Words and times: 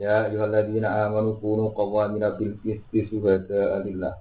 Ya 0.00 0.24
ayyuhalladzina 0.24 0.88
amanu 1.04 1.36
kunu 1.36 1.76
qawwamina 1.76 2.32
bil 2.32 2.56
qisti 2.64 3.04
syuhada'a 3.12 3.84
lillah. 3.84 4.16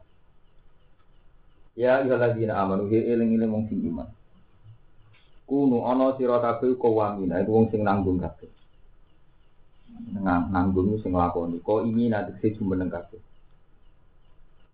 Ya 1.79 2.03
ayyuhalladzina 2.03 2.51
amanu 2.59 2.91
he 2.91 2.99
eling-eling 2.99 3.47
wong 3.47 3.63
sing 3.71 3.79
iman. 3.87 4.11
Kunu 5.47 5.87
ana 5.87 6.19
sira 6.19 6.43
kabeh 6.43 6.75
qawwamina 6.75 7.39
itu 7.39 7.55
wong 7.55 7.71
sing 7.71 7.87
nanggung 7.87 8.19
kabeh. 8.19 8.51
Nang 10.19 10.51
nanggung 10.51 10.99
sing 10.99 11.15
nglakoni. 11.15 11.63
Ko 11.63 11.79
ini 11.87 12.11
nanti 12.11 12.35
sing 12.43 12.59
jumeneng 12.59 12.91
kabeh. 12.91 13.23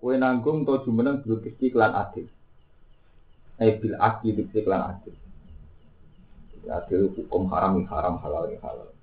Kowe 0.02 0.14
nanggung 0.18 0.66
to 0.66 0.90
jumeneng 0.90 1.22
bil 1.22 1.38
qisti 1.38 1.70
kelan 1.70 1.94
adil. 1.94 2.26
Eh 3.62 3.78
bil 3.78 3.94
adil 3.94 4.42
bil 4.42 4.50
kelan 4.50 4.90
adil. 4.90 5.14
Adil 6.66 7.14
hukum 7.14 7.46
haram 7.54 7.86
haram 7.86 8.18
halal 8.26 8.50
halal. 8.58 8.95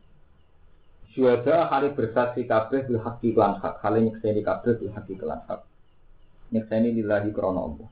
Syuhada 1.12 1.68
hari 1.68 1.92
bersaksi 1.92 2.48
kabeh 2.48 2.88
bil 2.88 3.00
haqi 3.04 3.36
lan 3.36 3.60
hak. 3.60 3.84
Hale 3.84 4.00
nyekseni 4.00 4.40
kabeh 4.40 4.80
bil 4.80 4.92
haqi 4.96 5.20
lan 5.20 5.44
hak. 5.44 5.60
Nyekseni 6.48 6.88
lillahi 6.96 7.28
krana 7.36 7.60
Allah. 7.60 7.88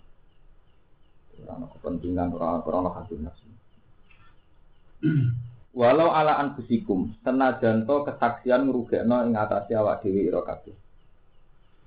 Krana 1.36 1.66
kepentingan 1.76 2.32
krana 2.32 2.58
krana 2.64 2.90
hati 2.96 3.20
nafsu. 3.20 3.48
Walau 5.80 6.10
ala 6.10 6.40
anfusikum 6.40 7.14
senajan 7.20 7.84
to 7.84 8.08
kesaksian 8.08 8.66
ngrugekno 8.66 9.22
ing 9.28 9.36
atase 9.36 9.76
awak 9.76 10.00
dhewe 10.00 10.24
ira 10.24 10.40
kabeh. 10.40 10.74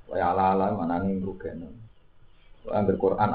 Kaya 0.08 0.38
ala 0.38 0.53
ala 0.53 0.70
manane 0.78 1.18
ngrugekno. 1.18 1.68
Angger 2.70 2.95
Quran 2.95 3.34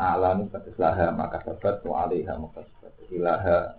kados 0.48 0.76
laha 0.80 1.12
maka 1.12 1.42
sabat 1.44 1.82
wa 1.82 2.06
alaiha 2.06 2.32
maka 2.38 2.62
sabat. 2.64 2.94
Ilaha 3.10 3.76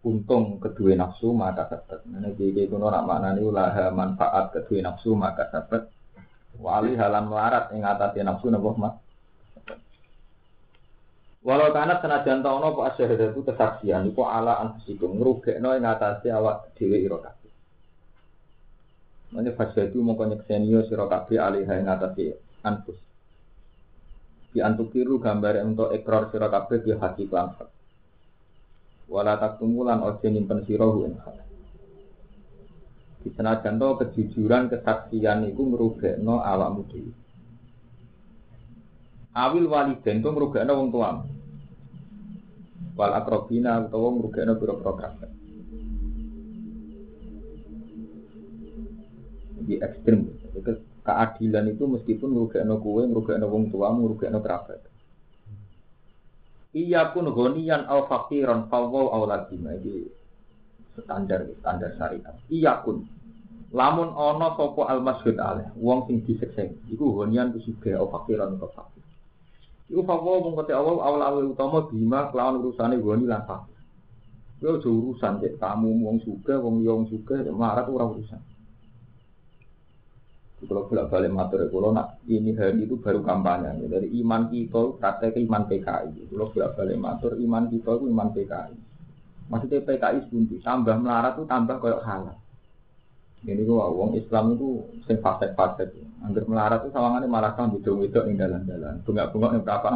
untung 0.00 0.56
kedua 0.56 0.96
nafsu 0.96 1.32
maka 1.36 1.68
sabat. 1.68 2.00
Ini 2.08 2.32
kiki 2.32 2.72
kuno 2.72 2.88
nak 2.88 3.04
mana 3.04 3.36
nih 3.36 3.44
ulah 3.44 3.92
manfaat 3.92 4.56
kedua 4.56 4.80
nafsu 4.80 5.12
maka 5.12 5.52
sabat. 5.52 5.92
Wali 6.56 6.96
halam 6.96 7.28
melarat 7.28 7.72
ing 7.76 7.84
atasnya 7.84 8.32
nafsu 8.32 8.48
nabo 8.48 8.72
mas. 8.76 8.96
Walau 11.40 11.72
karena 11.72 11.96
senajan 12.04 12.44
tau 12.44 12.60
nopo 12.60 12.84
asyhadat 12.84 13.32
itu 13.32 13.40
kesaksian 13.40 14.12
itu 14.12 14.20
ala 14.20 14.60
anfusikum 14.60 15.16
ngrugekno 15.16 15.72
ing 15.72 15.88
atasnya 15.88 16.36
awak 16.36 16.76
dhewe 16.76 17.00
ira 17.00 17.16
kabeh. 17.16 17.52
Mane 19.32 19.50
fasadu 19.56 20.04
mongko 20.04 20.36
nyekseni 20.36 20.76
sira 20.84 21.08
kabeh 21.08 21.40
alih 21.40 21.64
ing 21.64 21.88
atasnya 21.88 22.36
anfus. 22.60 23.00
Di 24.52 24.60
antukiru 24.60 25.16
gambar 25.16 25.64
untuk 25.64 25.96
ekor 25.96 26.28
sira 26.28 26.52
di 26.52 26.92
hati 26.92 27.24
langsung 27.24 27.79
wala 29.10 29.34
taktumulan 29.42 30.06
ojo 30.06 30.22
nyimpen 30.30 30.62
sirahu 30.64 31.10
ing 31.10 31.18
hak. 31.18 31.42
Di 33.20 33.28
senajan 33.34 33.76
to 33.76 34.00
kejujuran 34.00 34.70
kesaksian 34.70 35.50
iku 35.50 35.62
ngrugekno 35.66 36.40
awakmu 36.40 36.88
dhewe. 36.88 37.12
Awil 39.36 39.66
waliden 39.68 40.22
to 40.24 40.28
ngrugekno 40.30 40.72
wong 40.72 40.88
tuamu. 40.94 41.24
Wal 42.96 43.12
akrobina 43.12 43.82
utawa 43.84 44.08
ngrugekno 44.14 44.52
pira-pira. 44.56 45.08
Di 49.66 49.74
ekstrim. 49.76 50.20
Keadilan 51.00 51.66
itu 51.72 51.84
meskipun 51.88 52.30
ngrugekno 52.30 52.78
kowe, 52.78 53.02
ngrugekno 53.04 53.46
wong 53.50 53.74
tuamu, 53.74 53.98
ngrugekno 54.06 54.38
kerabat. 54.40 54.89
Iya 56.70 57.10
pun 57.10 57.26
gonian 57.34 57.82
al 57.90 58.06
fakiran 58.06 58.70
fawwaw 58.70 59.10
au 59.10 59.26
lagima 59.26 59.74
iki 59.74 60.06
standar 61.02 61.42
standar 61.58 61.90
syariat. 61.98 62.34
Iya 62.46 62.86
pun 62.86 63.02
lamun 63.74 64.14
ana 64.14 64.54
sapa 64.54 64.86
al 64.86 65.02
masjid 65.02 65.34
aleh 65.34 65.66
wong 65.74 66.06
sing 66.06 66.22
diseksa 66.22 66.70
iku 66.86 67.10
gonian 67.10 67.50
kusuge 67.50 67.90
au 67.98 68.06
fakiran 68.14 68.54
au 68.54 68.70
fakir. 68.70 69.02
Iku 69.90 70.06
fawwaw 70.06 70.46
mung 70.46 70.54
awal 70.62 71.02
awal 71.02 71.22
awal 71.26 71.44
utama 71.50 71.90
bima 71.90 72.30
kelawan 72.30 72.62
urusane 72.62 73.02
goni 73.02 73.26
lan 73.26 73.42
fakir. 73.50 73.78
Yo 74.62 74.78
urusan 74.78 75.42
cek 75.42 75.58
kamu 75.58 76.04
wong 76.06 76.22
suga 76.22 76.54
wong 76.62 76.86
yo 76.86 77.02
wong 77.02 77.10
suga 77.10 77.42
marat 77.50 77.90
ora 77.90 78.06
urusan. 78.06 78.49
Kalau 80.60 80.84
bolak 80.84 81.08
balik 81.08 81.32
matur 81.32 81.64
kalau 81.72 81.88
nak 81.96 82.20
ini 82.28 82.52
hari 82.52 82.84
itu 82.84 83.00
baru 83.00 83.24
kampanye. 83.24 83.80
Dari 83.88 84.12
iman 84.20 84.52
kita, 84.52 85.00
ke 85.32 85.40
iman 85.40 85.64
PKI. 85.64 86.28
Kalau 86.28 86.52
bolak 86.52 86.70
balik 86.76 86.98
matur 87.00 87.32
iman 87.32 87.64
kita 87.72 87.90
itu 87.96 88.04
iman 88.12 88.28
PKI. 88.28 88.76
Maksudnya 89.48 89.80
PKI 89.88 90.18
buntu, 90.28 90.60
tambah 90.60 90.96
melarat 91.00 91.40
itu 91.40 91.44
tambah 91.48 91.80
kayak 91.80 92.04
halal. 92.04 92.36
Ini 93.40 93.64
gua 93.64 93.88
wong 93.88 94.20
Islam 94.20 94.52
itu 94.52 94.84
sing 95.08 95.16
fasek-fasek. 95.24 95.96
Angger 96.20 96.44
melarat 96.44 96.84
itu 96.84 96.92
sawangannya 96.92 97.24
malah 97.24 97.56
kan 97.56 97.72
bidung-bidung 97.72 98.28
ing 98.28 98.36
dalan-dalan. 98.36 99.00
Bunga-bunga 99.00 99.56
ning 99.56 99.64
berapa? 99.64 99.90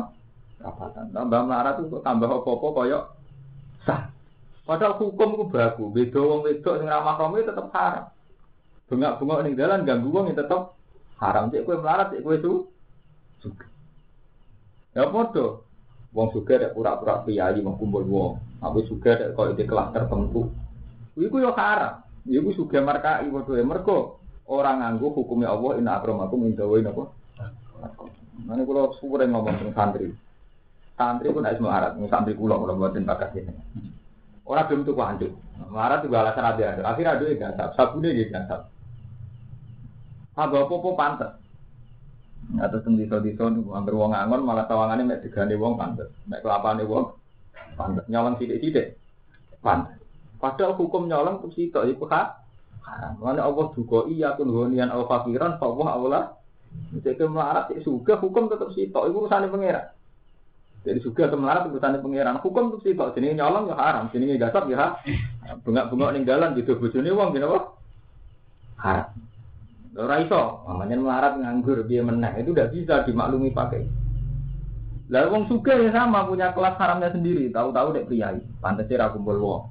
Kapatan. 0.64 1.12
Tambah 1.12 1.40
melarat 1.44 1.76
itu 1.84 2.00
tambah 2.00 2.40
apa-apa 2.40 2.68
kayak 2.72 3.04
sah. 3.84 4.08
Padahal 4.64 4.96
hukum 4.96 5.36
itu 5.36 5.44
bagus. 5.52 5.92
Beda 5.92 6.20
wong 6.24 6.40
wedok 6.40 6.80
sing 6.80 6.88
ramah 6.88 7.20
kamu 7.20 7.44
tetap 7.44 7.68
haram. 7.76 8.13
Bengak-bengok 8.84 9.40
ning 9.44 9.54
dalan 9.56 9.88
ganggu 9.88 10.12
wong 10.12 10.32
ya 10.32 10.44
tetep 10.44 10.76
haram. 11.16 11.48
Cek 11.48 11.64
kowe 11.64 11.76
melarat, 11.80 12.12
cek 12.12 12.20
kowe 12.20 12.36
su 12.36 12.52
suka. 13.40 13.66
Ya 14.92 15.08
padha. 15.08 15.64
Wong 16.14 16.28
suka 16.30 16.60
nek 16.60 16.72
pura-pura 16.76 17.24
priyayi 17.24 17.64
mau 17.64 17.80
kumpul 17.80 18.04
wong. 18.04 18.32
Aku 18.60 18.84
suka 18.84 19.16
nek 19.16 19.32
kok 19.32 19.56
di 19.56 19.64
kelas 19.64 19.92
tertentu. 19.96 20.52
Iku 21.16 21.36
yo 21.40 21.56
haram. 21.56 22.04
Iku 22.28 22.52
suka 22.52 22.84
markai 22.84 23.28
padha 23.32 23.52
ya 23.56 23.64
mergo 23.64 24.20
orang 24.44 24.84
nganggo 24.84 25.16
hukumnya 25.16 25.48
Allah 25.48 25.80
inna 25.80 25.96
akramakum 25.96 26.44
indawa 26.44 26.76
napa. 26.84 27.04
Mana 28.44 28.66
kalau 28.66 28.92
syukur 29.00 29.24
ngomong 29.24 29.56
tentang 29.56 29.72
santri. 29.72 30.12
Santri 30.94 31.32
pun 31.32 31.46
harus 31.46 31.62
melarat, 31.62 31.96
santri 32.06 32.36
kulo 32.36 32.60
kalau 32.60 32.76
buatin 32.76 33.08
bakat 33.08 33.34
ini. 33.40 33.50
Orang 34.44 34.68
belum 34.68 34.80
tuh 34.84 34.94
lanjut. 34.94 35.32
Melarat 35.72 36.04
juga 36.04 36.20
alasan 36.20 36.44
ada. 36.44 36.84
Akhirnya 36.84 37.16
ada 37.16 37.24
yang 37.24 37.40
gasap, 37.40 37.68
sabunnya 37.74 38.12
gitu 38.12 38.30
gasap. 38.30 38.60
Apa 40.34 40.66
apa 40.66 40.90
pantes. 40.98 41.32
Atau 42.60 42.78
teng 42.84 43.00
desa-desa 43.00 43.48
niku 43.48 43.72
anggere 43.72 43.96
wong 43.96 44.12
angon 44.12 44.44
malah 44.44 44.68
tawangane 44.68 45.06
mek 45.06 45.22
digane 45.24 45.54
wong 45.56 45.78
pantes. 45.80 46.10
Mek 46.28 46.42
kelapane 46.44 46.84
wong 46.84 47.14
pantes. 47.78 48.04
Nyolong 48.10 48.36
sithik-sithik 48.36 48.98
pantes. 49.64 49.96
Padahal 50.42 50.76
hukum 50.76 51.08
nyolong 51.08 51.40
tuh 51.40 51.50
sitok 51.56 51.88
iku 51.88 52.04
hak. 52.04 52.44
Mana 53.16 53.48
Allah 53.48 53.72
juga 53.72 54.04
iya 54.12 54.36
kun 54.36 54.52
gonian 54.52 54.92
al 54.92 55.08
fakiran 55.08 55.56
fa 55.56 55.64
Allah 55.72 55.88
aula. 55.96 56.20
Jadi 57.00 57.24
melarat 57.24 57.72
suka 57.80 58.20
hukum 58.20 58.52
tetap 58.52 58.68
sitok 58.76 59.08
iku 59.08 59.24
urusane 59.24 59.48
pangeran. 59.48 59.88
Jadi 60.84 61.00
juga 61.00 61.32
melarat 61.32 61.72
urusane 61.72 61.96
pangeran. 61.96 62.44
Hukum 62.44 62.76
tuh 62.76 62.80
sitok 62.84 63.16
jenenge 63.16 63.40
nyolong 63.40 63.72
ya 63.72 63.74
haram, 63.78 64.12
jenenge 64.12 64.36
gasap 64.36 64.68
ya 64.68 65.00
Bengak-bengok 65.64 66.12
ning 66.12 66.28
dalan 66.28 66.52
gitu 66.60 66.76
bojone 66.76 67.08
wong 67.08 67.32
gini 67.32 67.46
apa? 67.48 67.58
Haram. 68.84 69.08
Ora 69.94 70.18
iso, 70.18 70.66
namanya 70.66 70.98
melarat 70.98 71.34
nganggur 71.38 71.86
dia 71.86 72.02
menang 72.02 72.34
itu 72.42 72.50
udah 72.50 72.66
bisa 72.66 73.06
dimaklumi 73.06 73.54
pakai. 73.54 73.86
Lalu 75.06 75.28
wong 75.30 75.44
suka 75.46 75.70
ya 75.70 75.94
sama 75.94 76.26
punya 76.26 76.50
kelas 76.50 76.74
haramnya 76.82 77.14
sendiri, 77.14 77.46
tahu-tahu 77.54 77.94
dek 77.94 78.10
priai, 78.10 78.42
pantasnya 78.58 79.06
ra 79.06 79.14
kumpul 79.14 79.38
wong. 79.38 79.62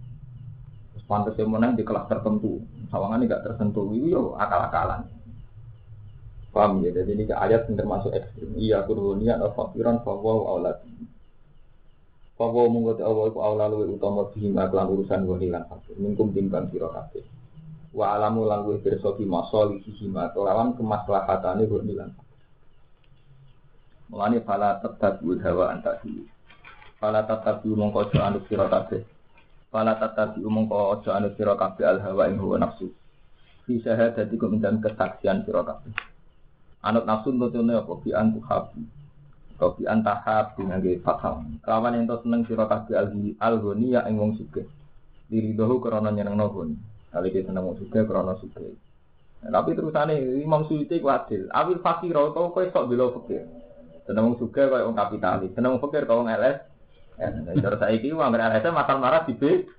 Terus 0.95 1.03
pantasnya 1.11 1.43
menang 1.43 1.75
di 1.75 1.83
kelas 1.83 2.07
tertentu, 2.07 2.63
sawangan 2.87 3.19
nggak 3.19 3.43
tersentuh 3.43 3.91
itu 3.91 4.15
yo 4.15 4.39
akal-akalan. 4.39 5.11
Paham 6.55 6.85
ya? 6.85 6.95
Jadi 6.95 7.17
ini 7.17 7.23
ayat 7.27 7.67
yang 7.67 7.81
termasuk 7.83 8.13
ekstrim. 8.13 8.53
Iya 8.55 8.85
kurhunia 8.87 9.41
atau 9.41 9.51
fakiran 9.57 10.05
fawaw 10.05 10.53
aulad. 10.55 10.85
Fawaw 12.39 12.69
mungkot 12.69 13.01
awal 13.01 13.33
ku 13.33 13.41
aulad 13.41 13.73
luwe 13.73 13.89
utama 13.91 14.29
bihima 14.31 14.69
kelan 14.69 14.87
urusan 14.93 15.25
hilang 15.41 15.65
fakir. 15.65 15.97
Mingkum 15.97 16.29
timbang 16.31 16.69
kabeh 16.69 17.25
wa 17.93 18.17
alamu 18.17 18.49
lan 18.49 18.65
kuwi 18.65 18.81
pirsa 18.81 19.13
bi 19.13 19.23
masalihi 19.23 19.89
hima 20.01 20.33
kelawan 20.33 20.73
kemaslahatane 20.73 21.69
gur 21.69 21.85
nilan 21.85 22.09
mulane 24.09 24.41
fala 24.41 24.81
tatabu 24.81 25.37
hawa 25.39 25.77
antasi 25.77 26.25
fala 26.97 27.23
tatabu 27.23 27.77
mongko 27.77 28.09
aja 28.09 28.27
anut 28.27 28.43
sira 28.49 28.65
kabeh 28.65 29.05
fala 29.69 29.95
tatabu 30.01 30.41
mongko 30.49 30.97
aja 30.99 31.21
anut 31.21 31.37
sira 31.37 31.53
kabeh 31.53 31.85
al 31.85 32.01
hawa 32.01 32.27
ing 32.27 32.41
hawa 32.41 32.57
nafsu 32.57 32.89
fi 33.63 33.79
syahadatikum 33.79 34.59
dan 34.59 34.83
kesaksian 34.83 35.47
sira 35.47 35.63
kabeh. 35.63 35.91
Anut 36.83 37.07
nafsu 37.07 37.31
nutune 37.31 37.79
apa 37.79 37.93
bi 38.03 38.11
antu 38.11 38.43
habu. 38.47 38.83
Bi 39.63 39.87
antahab 39.87 40.59
dengan 40.59 40.83
fathah. 40.99 41.39
Kawan 41.63 41.95
yang 41.95 42.11
seneng 42.19 42.43
sira 42.43 42.67
kabeh 42.67 42.99
al-ghani 43.39 43.95
ya 43.95 44.03
ing 44.11 44.19
wong 44.19 44.35
sugih. 44.35 44.67
Diridohu 45.31 45.79
krana 45.79 46.11
nyenengno 46.11 46.51
ghani. 46.51 46.75
Kali 47.13 47.29
kita 47.29 47.53
seneng 47.53 47.77
krana 48.09 48.33
sugih. 48.41 48.73
Nah, 49.45 49.61
tapi 49.61 49.77
terusane 49.77 50.17
Imam 50.41 50.65
Suyuti 50.65 50.97
ku 50.97 51.13
adil. 51.13 51.45
Awil 51.53 51.77
fakir 51.83 52.15
atau 52.15 52.49
kowe 52.49 52.65
sok 52.65 52.89
bela 52.89 53.13
fakir. 53.13 53.45
Seneng 54.09 54.33
sugih 54.41 54.65
koyo 54.65 54.89
wong 54.89 54.97
kapitalis. 54.97 55.53
Seneng 55.53 55.77
fakir 55.77 56.09
koyo 56.09 56.25
wong 56.25 56.33
LS. 56.33 56.57
Ya, 57.21 57.29
cara 57.61 57.77
saiki 57.77 58.09
wong 58.09 58.33
LS 58.33 58.65
matal 58.73 58.97
marah 58.97 59.29
di 59.29 59.37
B. 59.37 59.69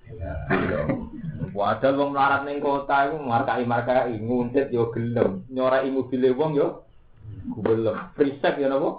Wadah 1.56 1.90
wong 1.98 2.14
melarat 2.14 2.46
ning 2.46 2.62
kota 2.62 3.10
iku 3.10 3.18
markai-markai 3.18 4.14
nguntit 4.20 4.70
yo 4.70 4.94
gelem. 4.94 5.42
Nyorai 5.50 5.90
mobile 5.90 6.30
wong 6.38 6.54
yo 6.54 6.86
gelem. 7.66 7.98
Prisek 8.14 8.62
yo 8.62 8.70
napa? 8.70 8.90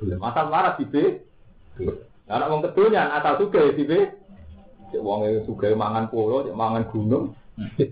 Gelem. 0.00 0.24
Asal 0.24 0.46
marah 0.48 0.72
di 0.80 0.88
B. 0.88 0.94
Anak 2.32 2.48
wong 2.48 2.64
kedunya 2.70 3.12
asal 3.12 3.36
suge 3.36 3.76
di 3.76 3.84
B. 3.84 3.92
Cek 4.94 5.02
wong 5.02 5.26
suge 5.42 5.74
mangan 5.74 6.06
polo, 6.06 6.46
cek 6.46 6.54
mangan 6.54 6.86
gunung, 6.86 7.34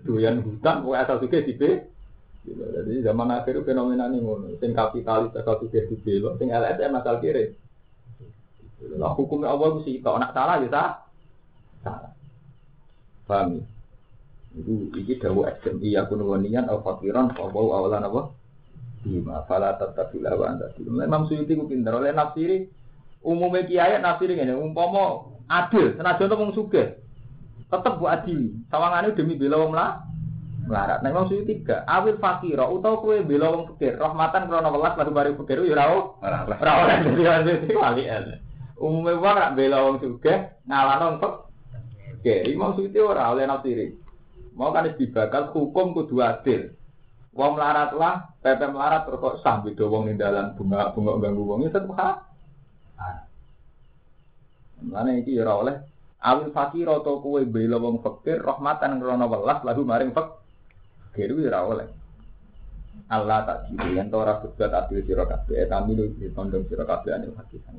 doyan 0.06 0.43
hutan, 0.43 0.82
kok 0.82 0.99
asal 0.99 1.17
suge 1.23 1.47
di 1.47 1.55
B. 1.55 1.62
Jadi 2.43 3.06
zaman 3.06 3.31
akhir 3.31 3.62
fenomena 3.62 4.11
ini 4.11 4.19
ngono. 4.19 4.50
Sing 4.59 4.75
kapitalis 4.75 5.35
asal 5.35 5.62
suge 5.62 5.87
di 5.87 5.97
B, 5.99 6.19
sing 6.38 6.50
LSM 6.50 6.93
asal 6.99 7.23
kiri. 7.23 7.55
Lah 8.99 9.14
hukumnya 9.14 9.55
Allah 9.55 9.79
mesti 9.79 10.03
kok 10.03 10.19
nak 10.19 10.35
salah 10.35 10.59
ya. 10.59 10.69
Salah. 11.87 12.11
Paham 13.31 13.47
ya? 13.59 13.62
Itu 14.53 14.93
iki 14.99 15.17
dawu 15.17 15.49
SMI 15.49 15.97
ya 15.97 16.05
kuno 16.05 16.29
wanian 16.29 16.69
al 16.69 16.85
fakiran 16.85 17.32
fa 17.32 17.49
awalan 17.49 18.05
apa? 18.05 18.23
Bima 19.03 19.43
fala 19.49 19.75
tatabila 19.81 20.37
wa 20.37 20.47
anta 20.53 20.70
Memang 20.79 21.26
Suyuti 21.26 21.58
ku 21.58 21.67
pinter 21.67 21.97
oleh 21.97 22.15
nafsiri 22.15 22.69
umumnya 23.23 23.67
kiai 23.67 23.99
nafsiri 23.99 24.38
ngene 24.38 24.55
umpama 24.55 25.31
adil 25.47 25.94
senajan 25.94 26.31
wong 26.35 26.55
sugih 26.55 27.02
tetep 27.73 27.97
bu 27.97 28.05
adili 28.05 28.53
sawangane 28.69 29.17
demi 29.17 29.41
bela 29.41 29.57
wong 29.57 29.73
lah 29.73 30.05
melarat. 30.69 31.01
Nah, 31.03 31.11
Imam 31.11 31.27
Suyuti 31.27 31.65
gak 31.65 31.89
awil 31.89 32.21
fakira 32.21 32.69
utawa 32.69 33.01
kowe 33.01 33.17
bela 33.25 33.49
wong 33.49 33.63
fakir 33.75 33.97
rahmatan 33.97 34.47
krana 34.47 34.69
welas 34.69 34.95
lalu 35.01 35.13
bari 35.17 35.33
fakir 35.41 35.59
ya 35.65 35.89
ora 35.89 36.45
ora 36.45 36.73
ora 36.85 36.95
dadi 37.43 37.73
wali 37.73 38.05
Umumnya 38.77 39.19
wong 39.19 39.35
rak 39.41 39.55
bela 39.57 39.79
wong 39.89 39.97
sugih 40.05 40.39
ngalano 40.69 41.05
wong 41.05 41.19
fakir. 41.19 42.45
Imam 42.47 42.77
Suyuti 42.77 42.99
ora 43.01 43.33
oleh 43.33 43.49
nafsiri. 43.49 43.87
Mau 44.53 44.69
kan 44.69 44.93
dibakal 44.93 45.49
hukum 45.57 45.97
kudu 45.97 46.21
adil. 46.21 46.77
Wong 47.33 47.57
melarat 47.57 47.97
lah, 47.97 48.37
pepe 48.45 48.69
melarat 48.69 49.09
terus 49.09 49.25
kok 49.25 49.41
sah 49.41 49.65
beda 49.65 49.89
wong 49.89 50.13
ning 50.13 50.21
dalan 50.21 50.53
bunga 50.53 50.93
bunga 50.93 51.17
ganggu 51.17 51.43
wong 51.49 51.65
itu 51.65 51.81
hak. 51.97 52.17
Mana 54.83 55.17
iki 55.17 55.41
ora 55.41 55.53
oleh 55.57 55.77
awil 56.23 56.55
fakir 56.55 56.87
atau 56.87 57.19
kue 57.19 57.43
bela 57.43 57.83
wong 57.83 57.99
fakir 58.01 58.39
rahmatan 58.39 59.03
krana 59.03 59.27
welas 59.27 59.59
lagu 59.67 59.83
maring 59.83 60.15
fakir 60.15 61.35
kuwi 61.35 61.51
ora 61.51 61.61
oleh. 61.67 61.89
Allah 63.13 63.45
tak 63.45 63.59
jadi 63.69 64.01
yang 64.01 64.09
tora 64.09 64.41
berbuat 64.41 64.73
adil 64.73 65.05
sira 65.05 65.29
kabeh 65.29 65.69
etami 65.69 65.93
lu 65.93 66.17
ditondong 66.17 66.65
sira 66.65 66.89
kabeh 66.89 67.13
anil 67.13 67.37
hakikan. 67.37 67.77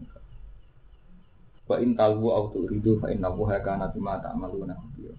Wa 1.66 1.81
in 1.81 1.98
talwu 1.98 2.30
au 2.30 2.54
turidu 2.54 3.01
fa 3.01 3.10
inna 3.10 3.34
huwa 3.34 3.57
kana 3.63 3.90
bima 3.90 4.22
ta'maluna 4.22 4.78
khabir. 4.78 5.16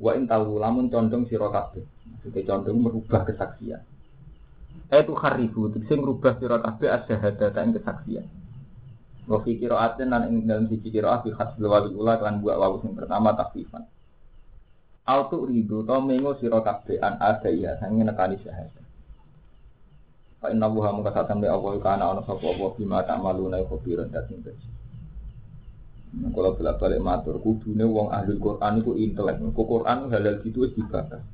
Wa 0.00 0.18
in 0.18 0.26
lamun 0.26 0.90
condong 0.90 1.30
sira 1.30 1.52
kabeh 1.52 1.86
Maksudnya 2.22 2.46
condong 2.46 2.78
merubah 2.82 3.22
kesaksian. 3.26 3.82
Itu 4.90 5.14
haribu, 5.18 5.70
itu 5.70 5.94
merubah 5.94 6.38
sira 6.38 6.58
kabeh 6.58 6.88
asyhadatan 6.90 7.78
kesaksian. 7.78 8.26
Wa 9.22 9.38
fi 9.42 9.54
qira'atin 9.54 10.10
lan 10.10 10.22
ing 10.26 10.50
dalam 10.50 10.66
siji 10.66 10.90
qira'ah 10.90 11.22
fi 11.22 11.30
hasbil 11.30 11.70
wali 11.70 11.94
ula 11.94 12.18
kan 12.18 12.42
buat 12.42 12.58
wawu 12.58 12.82
sing 12.82 12.98
pertama 12.98 13.34
takfifan. 13.38 13.86
Autu 15.06 15.46
ridu 15.46 15.82
to 15.86 15.96
mengo 16.02 16.38
sira 16.38 16.62
kabeh 16.62 16.98
an 17.02 17.18
ada 17.22 17.50
ya 17.50 17.78
sange 17.78 18.02
nekani 18.02 18.38
syahadat. 18.42 18.86
Fa 20.42 20.50
inna 20.50 20.66
wuha 20.66 20.90
muka 20.90 21.14
satam 21.14 21.38
be 21.38 21.46
Allah 21.46 21.78
kana 21.78 22.10
ana 22.10 22.22
sapa 22.26 22.42
apa 22.42 22.74
bima 22.74 23.02
ta'maluna 23.06 23.62
khabiran 23.66 24.10
dating 24.10 24.42
bersih. 24.42 24.72
Kalau 26.12 26.52
bolak 26.52 26.76
balik 26.76 27.00
matur, 27.00 27.40
kudune 27.40 27.88
wong 27.88 28.12
ahli 28.12 28.36
Quran 28.36 28.84
itu 28.84 28.92
intelek. 29.00 29.40
Ku 29.56 29.62
Quran 29.64 30.12
halal 30.12 30.44
gitu 30.44 30.68
wis 30.68 30.76
dibahas. 30.76 31.24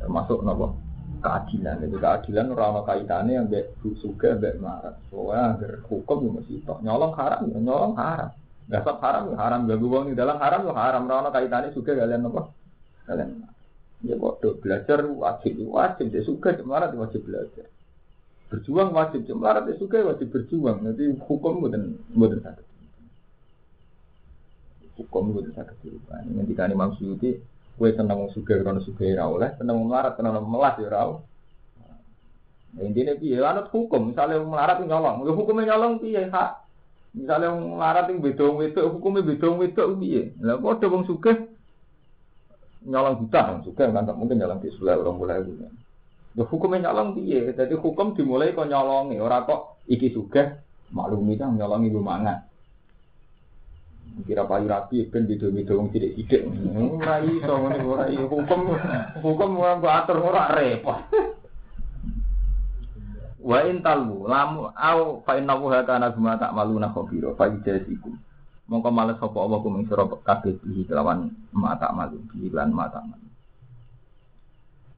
Termasuk 0.00 0.40
nopo 0.40 0.91
keadilan. 1.22 1.76
Jadi 1.80 1.96
keadilan 1.96 2.46
orang 2.52 2.84
kaitannya 2.84 3.32
yang 3.38 3.46
bek 3.46 3.78
suka 4.02 4.34
bek 4.36 4.58
marah. 4.58 4.98
Soalnya 5.08 5.56
agar 5.56 5.72
hukum 5.86 6.16
itu 6.26 6.30
masih 6.34 6.56
tok. 6.66 6.78
Nyolong 6.82 7.14
haram, 7.14 7.40
nyolong 7.46 7.94
haram. 7.94 8.30
Gasap 8.66 8.98
haram, 9.00 9.32
haram. 9.38 9.60
Gak 9.70 9.78
uang 9.78 10.10
di 10.10 10.16
dalam 10.18 10.36
haram, 10.42 10.66
ya 10.66 10.72
haram. 10.74 11.02
Orang 11.06 11.32
kaitannya 11.32 11.70
suka 11.70 11.94
kalian 11.94 12.20
nopo. 12.26 12.50
Kalian 13.06 13.46
ya 14.02 14.18
bodoh 14.18 14.58
belajar 14.58 15.06
wajib, 15.06 15.62
wajib. 15.70 16.10
Dia 16.10 16.26
suka 16.26 16.58
marah, 16.66 16.90
wajib 16.92 17.22
belajar. 17.22 17.70
Berjuang 18.50 18.92
wajib, 18.92 19.24
marah 19.38 19.62
dia 19.64 19.78
suka 19.78 20.02
wajib 20.02 20.28
berjuang. 20.28 20.84
Nanti 20.84 21.08
hukum 21.24 21.62
bukan 21.62 21.96
bukan 22.12 22.42
sakit 22.42 22.72
hukum 24.96 25.32
itu 25.32 25.52
bisa 25.52 25.64
kehidupan. 25.64 26.20
Ini 26.28 26.44
ketika 26.44 26.68
Imam 26.68 26.92
Suyuti, 26.96 27.40
kue 27.78 27.90
senang 27.96 28.26
wong 28.26 28.30
suge 28.36 28.60
karena 28.60 28.80
suge 28.84 29.16
ora 29.16 29.24
oleh, 29.26 29.50
senang 29.56 29.80
wong 29.80 29.88
melarat 29.90 30.14
karena 30.16 30.40
melas 30.40 30.76
ya 30.78 30.88
ora 30.92 31.02
Nah, 32.72 32.88
intinya 32.88 33.12
piye 33.20 33.36
anut 33.36 33.68
hukum, 33.68 34.08
misalnya 34.08 34.40
wong 34.40 34.56
melarat 34.56 34.80
nyolong, 34.80 35.28
ya 35.28 35.32
hukumnya 35.36 35.76
nyolong 35.76 36.00
piye 36.00 36.24
hak. 36.32 36.50
Misalnya 37.12 37.52
wong 37.52 37.76
melarat 37.76 38.08
yang 38.08 38.24
beda 38.24 38.42
wong 38.48 38.56
wedok, 38.64 38.84
hukumnya 38.96 39.28
beda 39.28 39.44
wong 39.44 39.60
wedok 39.60 39.86
piye. 40.00 40.22
Lah 40.40 40.56
ada 40.56 40.86
wong 40.88 41.04
suge 41.04 41.32
nyolong 42.88 43.14
buta, 43.20 43.40
wong 43.52 43.60
suge 43.68 43.84
kan 43.84 44.08
mungkin 44.16 44.40
nyolong 44.40 44.58
di 44.64 44.72
sulai 44.72 44.96
orang 44.96 45.20
mulai 45.20 45.44
itu. 45.44 45.52
Ya 46.32 46.44
hukumnya 46.48 46.88
nyolong 46.88 47.12
piye, 47.20 47.52
jadi 47.52 47.74
hukum 47.76 48.16
dimulai 48.16 48.56
kok 48.56 48.64
nyolongi, 48.64 49.20
ora 49.20 49.44
kok 49.44 49.84
iki 49.84 50.08
suge 50.08 50.56
maklumi 50.96 51.36
kan 51.36 51.52
nyolongi 51.52 51.92
mangan. 51.92 52.51
Kira 54.20 54.44
payu 54.44 54.68
rapi 54.68 55.08
ben 55.08 55.24
di 55.24 55.40
domi 55.40 55.64
dong 55.64 55.88
tidak 55.88 56.12
tidak 56.20 56.42
ora 57.00 57.16
iso 57.24 57.52
ngene 57.56 57.78
ora 57.80 58.04
hukum 58.12 58.60
hukum 59.24 59.50
ora 59.56 60.04
atur 60.04 60.18
ora 60.20 60.52
repot. 60.52 61.00
Wa 63.42 63.58
in 63.66 63.82
lamu 63.82 64.70
au 64.70 65.18
fa 65.26 65.34
inna 65.34 65.58
wa 65.58 65.82
kana 65.82 66.14
bima 66.14 66.38
ta'maluna 66.38 66.94
khabira 66.94 67.34
fa 67.34 67.50
ijasikum 67.50 68.14
mongko 68.70 68.88
males 68.94 69.18
sapa 69.18 69.34
apa 69.34 69.56
kuming 69.58 69.84
sira 69.90 70.06
kabeh 70.06 70.54
iki 70.62 70.86
kelawan 70.86 71.34
mata 71.50 71.90
malu 71.90 72.22
iki 72.30 72.48
lan 72.54 72.70
mata 72.70 73.02
malu 73.02 73.26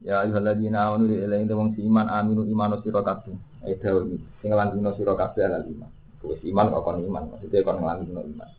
Ya 0.05 0.21
ayyuhalladzina 0.21 0.93
amanu 0.93 1.09
ilahi 1.09 1.49
wong 1.49 1.73
iman 1.81 2.05
aminu 2.05 2.45
imanu 2.45 2.77
sira 2.85 3.01
kabeh. 3.01 3.33
Edaw 3.65 4.05
sing 4.37 4.53
lan 4.53 4.77
dino 4.77 4.93
sira 4.93 5.17
kabeh 5.17 5.41
ala 5.49 5.65
iman. 5.65 5.89
Wis 6.21 6.45
iman 6.45 6.69
kok 6.69 6.83
kon 6.85 7.01
iman 7.01 7.33
maksudnya 7.33 7.65
kon 7.65 7.81
ngelanggino 7.81 8.21
iman 8.21 8.49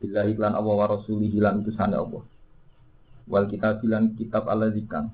Bila 0.00 0.24
iklan 0.24 0.56
Allah 0.56 0.74
wa 0.80 0.86
rasuli 0.88 1.28
hilan 1.28 1.60
itu 1.60 1.76
sana 1.76 2.00
Allah. 2.00 2.24
Wal 3.28 3.46
kita 3.52 3.76
bilang 3.84 4.16
kitab 4.16 4.48
Allah 4.48 4.72
zikang. 4.72 5.12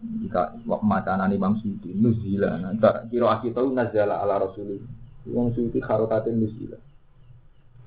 Jika 0.00 0.56
macanan 0.80 1.28
Imam 1.32 1.60
Suyuti 1.60 1.92
nuzila. 1.92 2.56
Nah, 2.56 2.72
kira 3.12 3.36
tahu 3.44 3.76
nazala 3.76 4.24
ala 4.24 4.48
rasuli. 4.48 4.80
Imam 5.28 5.52
Suyuti 5.52 5.76
kharotatin 5.84 6.40
nuzila. 6.40 6.80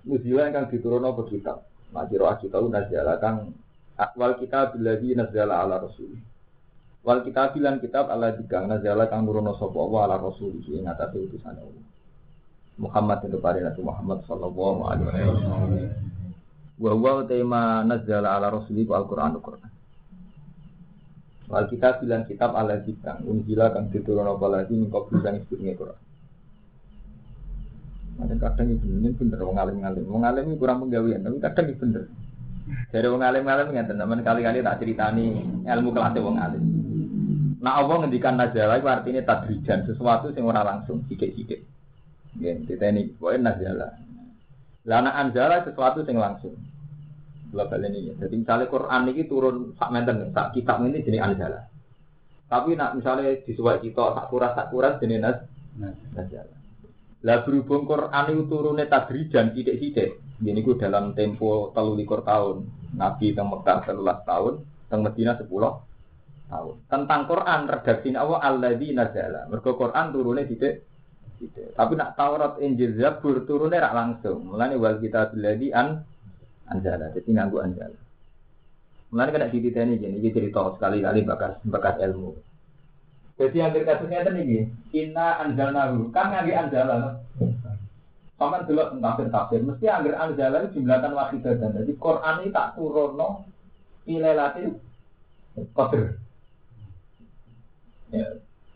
Nuzila 0.05 0.45
yang 0.45 0.53
kan 0.53 0.65
diturun 0.69 1.09
apa 1.09 1.21
kitab. 1.25 1.65
Nah 1.89 2.05
kira 2.05 2.37
tahu 2.37 2.69
nazala 2.69 3.17
kang 3.17 3.49
wal 4.13 4.37
kita 4.37 4.69
bila 4.77 4.93
nazala 4.93 5.65
ala 5.65 5.75
rasuli. 5.89 6.21
Wal 7.01 7.25
kita 7.25 7.49
bilang 7.57 7.81
kitab 7.81 8.13
Allah 8.13 8.37
zikang 8.37 8.69
nazala 8.69 9.09
kang 9.09 9.25
nurono 9.25 9.57
sopo 9.57 9.89
Allah 9.89 10.05
ala 10.05 10.15
rasuli. 10.21 10.61
Ingat 10.69 11.01
itu 11.17 11.41
sana 11.41 11.65
Allah. 11.65 11.88
Muhammad 12.79 13.19
itu 13.27 13.37
pada 13.43 13.59
Nabi 13.59 13.81
Muhammad 13.83 14.19
Sallallahu 14.25 14.79
Alaihi 14.87 15.27
Wasallam. 15.27 15.71
Wa 16.79 17.27
tema 17.27 17.83
nazala 17.83 18.39
ala 18.39 18.47
rasuliku 18.55 18.95
al-Quran 18.95 19.35
al-Quran. 19.35 19.71
Wal 21.51 21.65
kita 21.67 21.99
bilang 21.99 22.23
kitab 22.29 22.55
ala 22.55 22.79
zikang 22.87 23.25
unjila 23.27 23.73
kang 23.75 23.91
diturun 23.91 24.23
apa 24.23 24.47
lagi 24.47 24.73
mengkau 24.77 25.09
bilang 25.11 25.43
istilahnya 25.43 25.75
Quran. 25.75 25.99
Ada 28.19 28.35
kadang 28.35 28.67
itu 28.75 28.85
ini 28.85 29.09
bener 29.15 29.39
wong 29.41 29.57
alim 29.57 29.79
ngalim, 29.79 30.03
wong 30.11 30.23
alim 30.27 30.43
ini 30.51 30.59
kurang 30.59 30.83
penggawean, 30.83 31.23
tapi 31.23 31.39
kadang 31.39 31.65
itu 31.71 31.79
bener. 31.79 32.03
Dari 32.91 33.07
wong 33.09 33.23
alim 33.23 33.43
ngalim 33.47 33.67
nggak 33.71 33.87
teman 33.89 34.19
kali-kali 34.21 34.59
tak 34.59 34.77
ceritani 34.83 35.25
ilmu 35.65 35.89
kelasnya 35.89 36.19
wong 36.21 36.37
alim. 36.37 36.63
Nah 37.59 37.81
Allah 37.81 37.95
ngendikan 38.05 38.39
nazala 38.39 38.79
itu 38.79 38.87
artinya 38.87 39.21
tadrijan 39.23 39.83
sesuatu 39.83 40.31
yang 40.31 40.47
orang 40.47 40.67
langsung, 40.67 41.03
sidik-sidik. 41.11 41.65
Ya, 42.37 42.53
kita 42.61 42.93
ini 42.93 43.09
pokoknya 43.17 43.49
nazala. 43.49 43.89
Lana 44.85 45.11
anjala 45.17 45.65
sesuatu 45.65 46.05
yang 46.05 46.21
langsung. 46.21 46.53
Global 47.49 47.81
ini 47.89 48.13
ya. 48.13 48.13
Jadi 48.21 48.45
misalnya 48.45 48.69
Quran 48.69 49.09
ini 49.09 49.25
turun 49.25 49.73
sak 49.73 49.89
menten, 49.89 50.29
sak 50.29 50.53
kitab 50.53 50.85
ini 50.85 51.01
jadi 51.01 51.25
anjala. 51.25 51.65
Tapi 52.45 52.77
nak 52.77 52.93
misalnya 53.01 53.41
disuwak 53.41 53.81
kita 53.81 54.13
sak 54.13 54.29
kuras 54.29 54.53
sak 54.53 54.69
kuras 54.69 55.01
jenis 55.01 55.21
nas 55.21 55.37
nazalah. 56.13 56.57
Lah 57.25 57.43
berhubung 57.43 57.83
Quran 57.83 58.25
itu 58.31 58.43
turunnya 58.47 58.85
tadrijan 58.87 59.51
sidik-sidik. 59.51 60.21
Ini 60.39 60.63
ku 60.63 60.79
dalam 60.79 61.11
tempo 61.17 61.73
telu 61.75 61.97
likur 61.97 62.23
tahun. 62.23 62.63
Nabi 62.95 63.35
teng 63.35 63.51
Mekah 63.51 63.85
telulas 63.85 64.23
tahun, 64.23 64.63
teng 64.87 65.03
Medina 65.03 65.35
sepuluh 65.35 65.83
tahun. 66.47 66.75
Tentang 66.87 67.21
Quran 67.27 67.67
redaksi 67.67 68.09
Allah 68.15 68.39
alladzi 68.39 68.95
nazala. 68.95 69.51
Mergo 69.51 69.75
Quran 69.75 70.05
turunnya 70.15 70.47
sidik 70.47 70.87
sidik. 71.39 71.73
Tapi 71.73 71.93
nak 71.95 72.19
Taurat 72.19 72.59
Injil 72.59 72.99
Zabur 72.99 73.47
turunnya 73.47 73.79
rak 73.79 73.95
langsung. 73.95 74.51
Mulane 74.51 74.75
wal 74.75 74.99
kita 74.99 75.31
biladi 75.31 75.71
an 75.71 76.03
anjala. 76.67 77.09
Jadi 77.15 77.29
nganggu 77.31 77.57
anjala. 77.63 77.97
Mulane 79.09 79.29
kena 79.33 79.49
dititeni 79.49 79.97
gini, 79.97 80.21
iki 80.21 80.35
cerita 80.35 80.75
sekali-kali 80.77 81.25
bekas 81.25 81.57
bekas 81.65 81.97
ilmu. 81.97 82.37
Jadi 83.39 83.55
yang 83.55 83.71
kasusnya 83.71 84.27
itu 84.27 84.31
nih, 84.35 84.67
inna 84.91 85.39
anjalnahu, 85.39 86.11
kan 86.11 86.29
ngagi 86.35 86.53
anjala. 86.53 87.23
Paman 88.35 88.67
dulu 88.67 88.99
tafsir 88.99 89.27
tafsir, 89.31 89.59
mesti 89.63 89.85
angger 89.87 90.15
anjala 90.15 90.63
itu 90.63 90.79
jumlahkan 90.79 91.11
dan 91.59 91.71
Jadi 91.75 91.91
Quran 91.99 92.35
ini 92.43 92.55
tak 92.55 92.75
turunno 92.75 93.47
ilelatil 94.07 94.79
qadr. 95.75 96.19
Ya. 98.15 98.27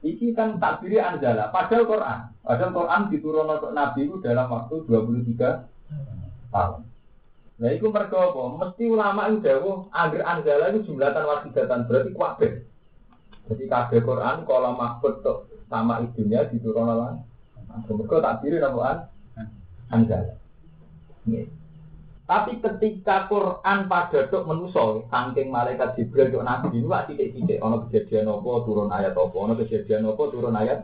Iki 0.04 0.36
kan 0.36 0.60
takdiri 0.60 1.00
anjala, 1.00 1.48
padahal 1.48 1.88
Quran. 1.88 2.20
Padahal 2.44 2.76
Quran 2.76 3.02
diturun 3.08 3.48
untuk 3.56 3.72
Nabi 3.72 4.12
itu 4.12 4.20
dalam 4.20 4.52
waktu 4.52 4.84
23 4.84 6.52
tahun. 6.52 6.82
Nah, 7.54 7.72
itu 7.72 7.88
mereka 7.88 8.18
apa? 8.20 8.44
Mesti 8.60 8.84
ulama 8.92 9.32
itu 9.32 9.40
dawuh 9.40 9.88
angger 9.96 10.28
anjala 10.28 10.76
itu 10.76 10.92
jumlahkan 10.92 11.56
dan 11.56 11.88
berarti 11.88 12.12
kuatir. 12.12 12.52
Jadi 13.48 13.64
kabeh 13.72 14.00
Quran 14.04 14.44
kalau 14.44 14.76
mahfud 14.76 15.24
tuh 15.24 15.48
sama 15.72 16.04
ibunya 16.04 16.44
diturun 16.52 16.92
Allah. 16.92 17.24
Mereka 17.88 18.20
tak 18.20 18.44
diri 18.44 18.60
namanya 18.60 19.08
Anjal. 19.94 20.36
Tapi 22.24 22.64
ketika 22.64 23.28
Quran 23.28 23.92
pada 23.92 24.32
dok 24.32 24.48
menusol, 24.48 25.04
saking 25.12 25.52
malaikat 25.52 26.00
Jibril 26.00 26.32
dok 26.32 26.48
nabi 26.48 26.72
ini 26.72 26.88
wak 26.88 27.12
tidak 27.12 27.36
tidak. 27.36 27.60
Ono 27.60 27.84
kejadian 27.88 28.32
apa 28.32 28.50
turun 28.64 28.90
ayat 28.90 29.12
apa, 29.12 29.36
ono 29.36 29.54
kejadian 29.60 30.08
apa 30.08 30.24
turun 30.32 30.56
ayat. 30.56 30.80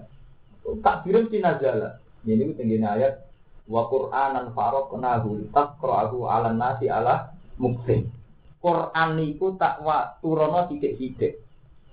Tak 0.84 1.08
kirim 1.08 1.31
si 1.31 1.39
nazala. 1.39 2.03
Ini 2.27 2.60
tinggi 2.60 2.84
ayat 2.84 3.24
wa 3.72 3.88
Qur'anan 3.88 4.51
faraqnahu 4.51 5.48
taqra'ahu 5.55 6.27
'alan 6.27 6.60
nasi 6.60 6.91
ala 6.91 7.31
muksin. 7.55 8.12
Quran 8.60 9.10
niku 9.15 9.55
tak 9.55 9.79
wa 9.79 10.19
turono 10.19 10.67
tidak-tidak 10.67 11.39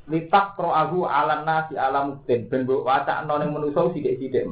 litak 0.07 0.55
ro'ahu 0.55 1.07
ala 1.07 1.43
nasi 1.43 1.75
ala 1.75 2.07
muktin 2.07 2.47
ben 2.47 2.63
mbok 2.63 2.87
wacakno 2.87 3.43
ning 3.43 3.51
manusa 3.51 3.91
sithik-sithik 3.91 4.47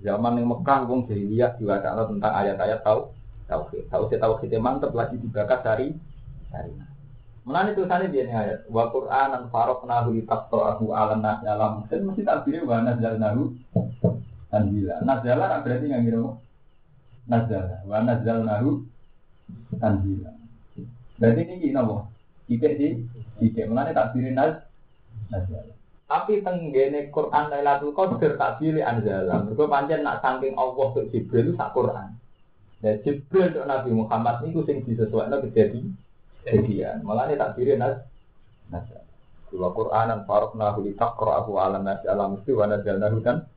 zaman 0.00 0.32
ning 0.36 0.48
Mekah 0.48 0.88
wong 0.88 1.04
jahiliyah 1.04 1.56
diwacakno 1.60 2.08
tentang 2.08 2.32
ayat-ayat 2.32 2.80
tau 2.80 3.12
tauhid. 3.48 3.88
Tauhid 3.88 4.20
tauhid 4.20 4.52
mantep 4.60 4.92
lagi 4.92 5.16
dibakas 5.16 5.60
dari 5.64 5.88
dari 6.52 6.72
Mulane 7.48 7.72
tulisane 7.72 8.12
dia 8.12 8.28
nih 8.28 8.36
ayat 8.36 8.60
wa 8.68 8.92
Qur'anan 8.92 9.48
faraqnahu 9.48 10.20
litaqra'ahu 10.20 10.92
'ala 10.92 11.16
nasi 11.16 11.48
ala 11.48 11.80
muktin 11.80 12.04
mesti 12.04 12.20
takbire 12.20 12.60
wa 12.60 12.84
nazzalnahu 12.84 13.56
tanzila. 14.52 15.00
Nazala 15.00 15.64
berarti 15.64 15.88
nggak 15.88 16.02
ngira 16.04 16.20
nazala 17.24 17.76
wa 17.88 18.04
nazzalnahu 18.04 18.84
tanzila. 19.80 20.28
Berarti 21.16 21.40
ini 21.40 21.54
gini 21.56 21.72
napa? 21.72 22.04
Tidak 22.52 22.72
sih, 22.76 22.92
tidak 23.40 23.64
mana 23.72 23.96
tak 23.96 24.12
pilih 24.12 24.32
naz, 24.32 24.64
Tapi 26.08 26.40
tenggene 26.40 27.12
Quran 27.12 27.44
Lailatul 27.52 27.92
Qadar 27.92 28.40
tak 28.40 28.60
pilih 28.60 28.80
anjala. 28.80 29.44
Mereka 29.44 29.68
panjang 29.68 30.00
nak 30.00 30.24
saking 30.24 30.56
Allah 30.56 30.86
ke 30.96 31.00
Jibril 31.12 31.52
sak 31.56 31.76
Quran. 31.76 32.16
Ya 32.78 32.94
Jibril 33.02 33.50
untuk 33.50 33.66
Nabi 33.66 33.90
Muhammad 33.90 34.46
itu 34.46 34.62
sing 34.62 34.86
disesuaikan 34.86 35.42
kejadian. 35.50 35.98
Kejadian. 36.46 37.02
Malah 37.02 37.26
ini 37.26 37.34
tak 37.34 37.58
pilih 37.58 37.74
naz, 37.74 38.06
nazala. 38.70 39.02
Kula 39.48 39.72
Quranan 39.72 40.28
farqnahu 40.28 40.84
li 40.84 40.92
taqra'ahu 40.94 41.56
'ala 41.56 41.80
nasi 41.80 42.04
ala 42.06 42.30
mesti 42.30 42.50
wa 42.52 42.68
nazzalnahu 42.68 43.18
kan. 43.24 43.48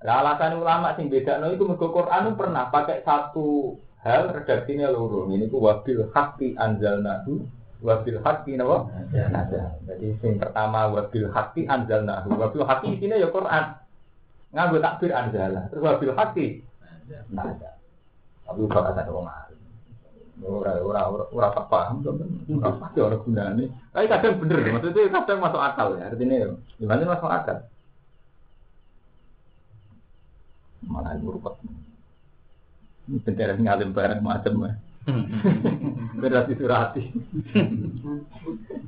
Alasan 0.00 0.62
ulama 0.62 0.94
sing 0.94 1.10
bedakno 1.10 1.50
itu 1.50 1.66
mergo 1.66 1.90
Quran 1.90 2.38
pernah 2.38 2.70
pakai 2.70 3.02
satu 3.02 3.74
hal 4.06 4.30
redaksinya 4.30 4.88
loro. 4.88 5.26
Ini 5.26 5.50
ku 5.50 5.58
wabil 5.58 6.08
haqqi 6.14 6.54
anzalnahu 6.54 7.42
wabil 7.84 8.20
haki 8.24 8.56
napa? 8.56 8.88
Nada. 9.12 9.76
Jadi 9.84 10.16
sing 10.24 10.40
pertama 10.40 10.88
wabil 10.88 11.28
haki 11.28 11.68
anzalnahu. 11.68 12.32
Wabil 12.34 12.64
haki 12.64 12.88
sini 12.96 13.20
ya 13.20 13.28
Quran. 13.28 13.76
Nganggo 14.56 14.78
takbir 14.80 15.12
anzala. 15.12 15.68
Terus 15.68 15.82
wabil 15.84 16.12
haki 16.16 16.46
nada. 17.32 17.75
Tapi 18.46 18.58
udah 18.62 18.82
kata 18.94 19.10
wong 19.10 19.26
alim. 19.26 19.58
Ora 20.46 20.72
ora 20.78 21.00
ora 21.10 21.48
tak 21.50 21.66
paham 21.66 22.04
ora 22.06 22.70
pasti 22.80 22.98
ora 23.02 23.16
gunane. 23.18 23.64
Tapi 23.90 24.06
kadang 24.06 24.38
bener, 24.38 24.58
maksudnya 24.70 25.10
kadang 25.10 25.38
masuk 25.42 25.62
akal 25.62 25.88
ya. 25.98 26.12
Artinya 26.12 26.36
ya, 26.38 26.48
gimana 26.78 27.12
masuk 27.16 27.30
akal? 27.30 27.58
Malah 30.86 31.18
ngurupet. 31.18 31.54
Ini 33.06 33.18
bendera 33.22 33.54
ngalim 33.58 33.90
bareng 33.90 34.22
macam 34.22 34.54
ya. 34.66 34.72
Berarti 36.22 36.52
surati. 36.58 37.02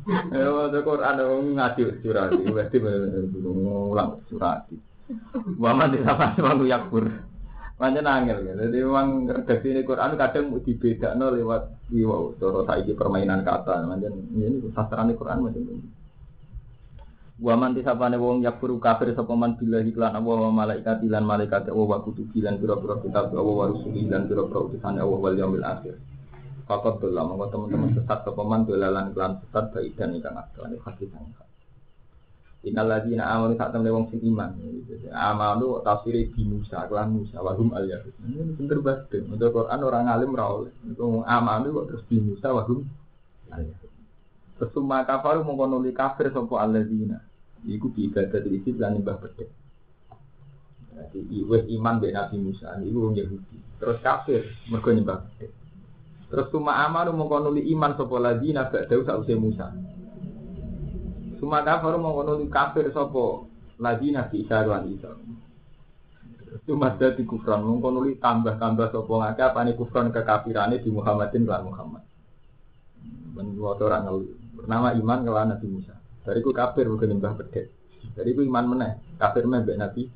Ya 0.08 0.48
waktu 0.48 0.80
Quran 0.88 1.20
ngaji 1.52 2.00
surati, 2.00 2.40
berarti 2.48 2.76
ngulang 2.80 4.24
surati. 4.24 4.76
Waman 5.60 5.92
di 5.92 6.00
sama 6.00 6.32
sama 6.32 6.64
yakbur. 6.64 7.12
Macam 7.78 8.02
nangil 8.02 8.42
ya. 8.42 8.52
Jadi 8.58 8.76
memang 8.82 9.30
redaksi 9.30 9.70
ini 9.70 9.86
Quran 9.86 10.18
kadang 10.18 10.50
no 10.50 11.26
lewat 11.30 11.62
wow, 11.94 12.34
cara 12.34 12.60
saiki 12.66 12.98
permainan 12.98 13.46
kata. 13.46 13.86
Macam 13.86 14.12
ini 14.34 14.66
sasaran 14.74 15.14
Quran 15.14 15.46
macam 15.46 15.62
ini. 15.62 15.86
Waman 17.38 17.78
tisapane 17.78 18.18
wong 18.18 18.42
yakfuru 18.42 18.82
kafir 18.82 19.14
sapa 19.14 19.30
man 19.38 19.54
billahi 19.54 19.94
lan 19.94 20.18
Allah 20.18 20.50
wa 20.50 20.50
malaikat 20.50 21.06
lan 21.06 21.22
malaikat 21.22 21.70
Allah 21.70 21.86
wa 21.86 22.02
kutubi 22.02 22.42
lan 22.42 22.58
pira-pira 22.58 22.98
kitab 22.98 23.30
Allah 23.30 23.46
wa 23.46 23.70
rusuli 23.70 24.10
lan 24.10 24.26
pira-pira 24.26 24.58
utusan 24.58 24.98
Allah 24.98 25.18
wal 25.22 25.38
yaumil 25.38 25.62
akhir. 25.62 25.94
Fakot 26.66 27.00
dola, 27.00 27.24
mongko 27.24 27.48
teman-teman 27.48 27.96
sesat 27.96 28.26
ke 28.26 28.30
peman 28.34 28.66
dolalan 28.66 29.14
kelan 29.16 29.40
sesat 29.40 29.72
baik 29.72 29.96
dan 29.96 30.18
ikan 30.18 30.36
akal 30.36 30.68
ini 30.68 30.76
kasih 30.82 31.08
sangka. 31.14 31.47
Inal 32.66 32.90
lagi 32.90 33.14
na 33.14 33.30
amal 33.38 33.54
saat 33.54 33.70
temen 33.70 33.94
wong 33.94 34.10
sing 34.10 34.18
iman. 34.34 34.50
Amalu 35.14 35.78
tafsir 35.86 36.26
di 36.34 36.42
Musa, 36.42 36.90
kelan 36.90 37.14
Musa, 37.14 37.38
wahum 37.38 37.70
al 37.70 37.86
yahud. 37.86 38.10
Ini 38.18 38.58
bener 38.58 38.82
banget. 38.82 39.22
Untuk 39.30 39.54
Quran 39.54 39.78
orang 39.86 40.10
alim 40.10 40.34
rawol. 40.34 40.74
Itu 40.82 41.22
amalu 41.22 41.70
kok 41.70 41.86
terus 41.94 42.04
di 42.10 42.18
Musa, 42.18 42.50
wahum 42.50 42.82
al 43.54 43.62
yahud. 43.62 43.90
Terus 44.58 44.74
summa 44.74 45.06
kafaru 45.06 45.46
mongko 45.46 45.70
nuli 45.70 45.94
kafir 45.94 46.34
sopo 46.34 46.58
alladzina. 46.58 47.22
Iku 47.62 47.94
bi 47.94 48.10
ibadah 48.10 48.42
di 48.42 48.58
isi 48.58 48.74
lan 48.74 48.98
nyembah 48.98 49.16
bedhe. 49.22 49.46
Jadi 51.14 51.46
wis 51.46 51.62
iman 51.78 52.02
be 52.02 52.10
Nabi 52.10 52.42
Musa, 52.42 52.74
iku 52.82 52.98
wong 53.06 53.14
Yahudi. 53.14 53.78
Terus 53.78 54.02
kafir 54.02 54.50
mergo 54.66 54.90
nyembah. 54.90 55.30
Terus 56.26 56.50
tuma 56.50 56.74
amanu 56.82 57.14
nuli 57.14 57.70
iman 57.70 57.94
sopo 57.94 58.18
lagi 58.18 58.50
naga 58.50 58.82
dawu 58.90 59.06
sausai 59.06 59.38
Musa. 59.38 59.70
Suma 61.38 61.62
kafir 61.62 61.94
mau 61.94 62.18
nuli 62.26 62.50
kafir 62.50 62.90
sopo 62.90 63.46
lagi 63.78 64.10
nabi 64.10 64.42
Isa 64.42 64.66
lan 64.66 64.90
Isa. 64.90 65.14
Cuma 66.66 66.98
dadi 66.98 67.22
kufran 67.22 67.62
mau 67.62 67.78
nuli 67.78 68.18
tambah-tambah 68.18 68.90
sopo 68.90 69.22
ngake 69.22 69.42
apa 69.42 69.62
nih 69.62 69.78
kufran 69.78 70.10
kekafirane 70.10 70.82
di 70.82 70.90
Muhammadin 70.90 71.46
lan 71.46 71.62
Muhammad. 71.62 72.02
Ben 73.38 73.54
orang 73.62 74.02
ngeluh. 74.02 74.34
Bernama 74.58 74.90
iman 74.98 75.18
kelan 75.22 75.48
Nabi 75.54 75.66
Musa. 75.70 75.94
Dari 76.26 76.42
ku 76.42 76.50
kafir 76.50 76.90
bukan 76.90 77.14
nyembah 77.14 77.38
pedet. 77.38 77.70
Dari 78.18 78.34
ku 78.34 78.42
iman 78.42 78.74
meneh. 78.74 78.92
Kafir 79.14 79.46
meneh 79.46 79.78
Nabi 79.78 80.10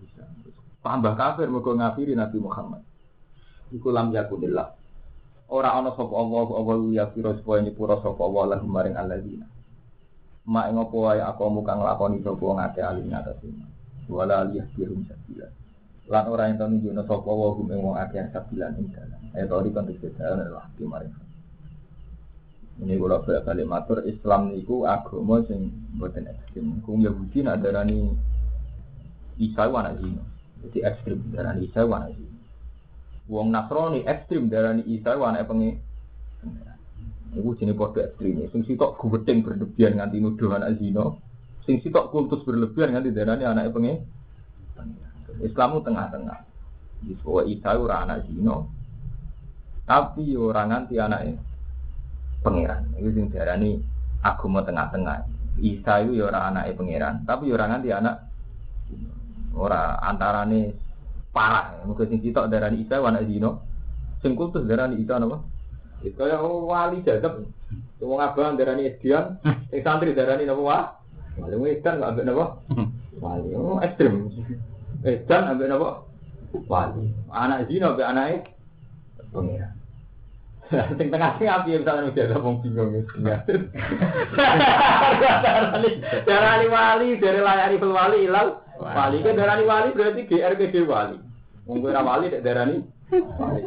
Isa. 0.00 0.24
Tambah 0.80 1.12
kafir 1.12 1.52
mau 1.52 1.60
ngafiri 1.60 2.16
Nabi 2.16 2.40
Muhammad. 2.40 2.80
Iku 3.68 3.92
lam 3.92 4.16
yakunillah. 4.16 4.72
Ora 5.52 5.76
ana 5.76 5.92
sapa 5.92 6.14
Allah 6.16 6.48
Allah 6.56 6.76
ya 6.88 7.04
pira 7.12 7.36
supaya 7.36 7.60
nyepura 7.60 8.00
sapa 8.00 8.16
Allah 8.24 8.56
lan 8.56 8.64
maring 8.64 8.96
alladzina. 8.96 9.53
Ma 10.44 10.68
ing 10.68 10.76
apa 10.76 10.96
wae 10.96 11.20
aku 11.24 11.64
kang 11.64 11.80
lakoni 11.80 12.20
sapa 12.20 12.44
ngate 12.44 12.80
alim 12.84 13.08
atas 13.12 13.40
iman. 13.44 13.70
Wala 14.12 14.44
aliyah 14.44 14.68
birum 14.76 15.00
sabila. 15.08 15.48
Lan 16.04 16.24
ora 16.28 16.52
ento 16.52 16.68
nunjukno 16.68 17.02
sapa 17.08 17.30
wa 17.32 17.56
gum 17.56 17.72
ing 17.72 17.80
wong 17.80 17.96
akeh 17.96 18.28
sabilan 18.28 18.76
ing 18.76 18.92
dalan. 18.92 19.20
Ayat 19.32 19.50
ori 19.50 19.72
konteks 19.72 20.20
dalan 20.20 20.44
adalah 20.44 20.68
di 20.76 20.84
maring. 20.84 21.14
Ini 22.74 22.98
kalau 22.98 23.22
balik 23.22 23.70
matur 23.70 23.98
Islam 24.02 24.50
niku 24.50 24.82
agama 24.84 25.40
sing 25.46 25.70
mboten 25.94 26.26
ekstrim. 26.26 26.82
Kung 26.82 27.00
Yahudi 27.00 27.46
nak 27.46 27.62
darani 27.62 28.12
Isa 29.38 29.70
wa 29.70 29.80
anak 29.80 30.02
zina. 30.02 30.22
Jadi 30.66 30.78
ekstrim 30.82 31.18
darani 31.30 31.70
Isa 31.70 31.86
wa 31.86 32.02
anak 32.02 32.18
zina. 32.18 32.34
Wong 33.24 33.48
Nasrani 33.48 34.04
ekstrim 34.04 34.52
darani 34.52 34.84
Isa 34.84 35.16
wana 35.16 35.40
pengi. 35.48 35.80
Iku 37.34 37.58
jenis 37.58 37.74
podo 37.74 37.98
ekstrim. 37.98 38.46
Sing 38.54 38.62
sitok 38.62 38.94
gubedeng 38.98 39.42
berlebihan 39.42 39.98
nganti 39.98 40.22
nuduh 40.22 40.54
anak 40.54 40.78
zina. 40.78 41.18
Sing 41.66 41.82
sitok 41.82 42.14
kultus 42.14 42.46
berlebihan 42.46 42.94
nganti 42.94 43.10
darani 43.10 43.42
anaknya 43.42 43.74
pengen. 43.74 43.96
Islam 45.42 45.68
itu 45.74 45.80
tengah-tengah. 45.90 46.38
Bahwa 47.26 47.42
Isa 47.50 47.70
ora 47.74 47.96
anak 48.06 48.18
zina. 48.30 48.56
Tapi 49.84 50.24
orang 50.38 50.66
nganti 50.70 50.94
anaknya 50.96 51.34
pangeran. 52.46 52.82
Itu 53.00 53.10
sing 53.10 53.26
darani 53.34 53.70
agama 54.22 54.60
tengah-tengah. 54.62 55.16
Isa 55.58 56.02
itu 56.02 56.18
ya 56.18 56.30
orang 56.34 56.44
anaknya 56.50 56.74
pangeran, 56.74 57.14
tapi 57.22 57.46
ya 57.46 57.54
orang 57.54 57.68
nganti 57.78 57.88
anak 57.94 58.16
ora 59.54 59.98
antarane 60.02 60.74
parah. 61.30 61.78
Mungkin 61.86 62.10
sing 62.10 62.18
sitok 62.22 62.46
darani 62.46 62.82
Isa 62.82 62.98
anak 62.98 63.26
zina. 63.26 63.50
Sing 64.22 64.34
kultus 64.38 64.66
darani 64.66 64.98
Isa 64.98 65.18
napa? 65.18 65.53
Itu 66.04 66.20
kaya 66.20 66.36
wali 66.44 67.00
jadab. 67.00 67.48
Wong 68.04 68.20
abang 68.20 68.60
darani 68.60 68.92
edian, 68.92 69.40
sing 69.72 69.80
santri 69.80 70.12
darani 70.12 70.44
napa 70.44 70.60
wah? 70.60 70.84
Wali 71.40 71.56
wedan 71.56 72.04
kok 72.04 72.10
ambek 72.12 72.28
napa? 72.28 72.60
Wali. 73.16 73.48
Oh, 73.56 73.80
ekstrem. 73.80 74.28
Edan 75.00 75.48
ambek 75.48 75.72
napa? 75.72 76.04
Wali. 76.68 77.08
Anak 77.32 77.64
zina 77.72 77.96
ambek 77.96 78.04
anake 78.04 78.36
pengira. 79.32 79.68
Sing 80.96 81.12
tengah 81.12 81.36
sing 81.36 81.48
api 81.48 81.76
misalnya 81.76 82.08
udah 82.08 82.24
ada 82.24 82.36
wong 82.40 82.56
bingung 82.64 82.92
ya. 82.96 83.04
Darani 86.28 86.66
wali, 86.72 87.08
dari 87.20 87.40
layari 87.40 87.76
wali 87.80 88.18
ilal. 88.24 88.64
Wali 88.80 89.20
kan 89.20 89.36
darani 89.36 89.64
wali 89.68 89.88
berarti 89.92 90.24
GRPD 90.24 90.88
wali. 90.88 91.16
Wong 91.68 91.84
wali 91.84 92.32
dek 92.32 92.44
darani 92.44 92.80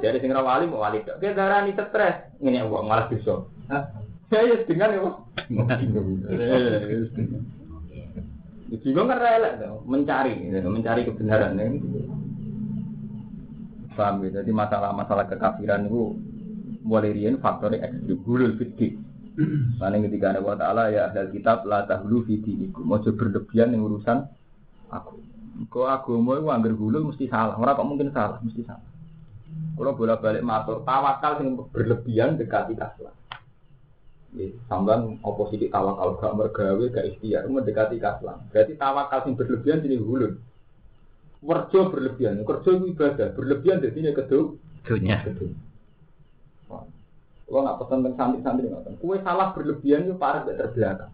jadi 0.02 0.18
sing 0.20 0.32
wali 0.34 0.66
mau 0.68 0.84
wali. 0.84 1.04
Oke 1.04 1.34
darah 1.34 1.64
ini 1.64 1.74
stres. 1.74 2.16
Ini 2.42 2.64
aku 2.66 2.84
malah 2.84 3.08
bisa. 3.12 3.48
Saya 4.28 4.60
dengan 4.68 4.92
ya. 4.92 5.12
Bingung 8.84 9.08
kan 9.08 9.20
rela 9.24 9.80
mencari, 9.88 10.52
mencari 10.52 11.08
kebenaran. 11.08 11.56
Paham 13.96 14.28
ya? 14.28 14.44
Jadi 14.44 14.52
masalah-masalah 14.52 15.26
kekafiran 15.32 15.88
itu 15.88 16.20
mulai 16.84 17.16
rian 17.16 17.40
faktor 17.40 17.74
ekstrim 17.80 18.20
gulul 18.28 18.60
fikih. 18.60 19.00
Karena 19.80 20.02
ketika 20.04 20.34
ada 20.34 20.42
Taala 20.58 20.84
ya 20.92 21.08
ada 21.08 21.30
kitab 21.32 21.64
la 21.64 21.88
tahlu 21.88 22.28
fiti 22.28 22.68
iku. 22.68 22.84
Mau 22.84 23.00
berlebihan 23.00 23.72
yang 23.72 23.88
urusan 23.88 24.28
aku. 24.92 25.16
Kau 25.74 25.90
agama 25.90 26.38
itu 26.38 26.48
anggar 26.54 26.74
gulul 26.76 27.10
mesti 27.10 27.26
salah. 27.32 27.58
Orang 27.58 27.78
kok 27.80 27.88
mungkin 27.88 28.14
salah, 28.14 28.38
mesti 28.44 28.62
salah. 28.68 28.97
Kalau 29.78 29.94
bolak 29.94 30.26
balik 30.26 30.42
matur, 30.42 30.82
tawakal 30.82 31.38
yang 31.38 31.50
berlebihan 31.70 32.34
dekati 32.34 32.74
kaslan. 32.74 33.14
Sambang 34.66 35.22
oposisi 35.22 35.70
tawakal 35.70 36.18
gak 36.18 36.34
mergawe 36.34 36.86
gak 36.90 37.08
ikhtiar 37.14 37.46
mendekati 37.46 38.02
kaslan. 38.02 38.42
Berarti 38.50 38.74
tawakal 38.74 39.30
yang 39.30 39.34
berlebihan 39.38 39.86
ini 39.86 39.98
hulun. 40.02 40.34
Werjo 41.46 41.94
berlebihan, 41.94 42.42
kerja 42.42 42.72
ibadah, 42.82 43.28
berlebihan 43.38 43.78
jadi 43.86 44.10
kedua. 44.18 44.58
Dunia. 44.82 45.22
Kalau 47.48 47.64
nggak 47.64 47.80
pesan 47.80 48.04
tentang 48.04 48.16
santri-santri 48.36 48.68
nggak 48.68 49.00
Kue 49.00 49.24
salah 49.24 49.56
berlebihan 49.56 50.10
itu 50.10 50.20
parah 50.20 50.44
gak 50.44 50.58
terbelakang. 50.60 51.14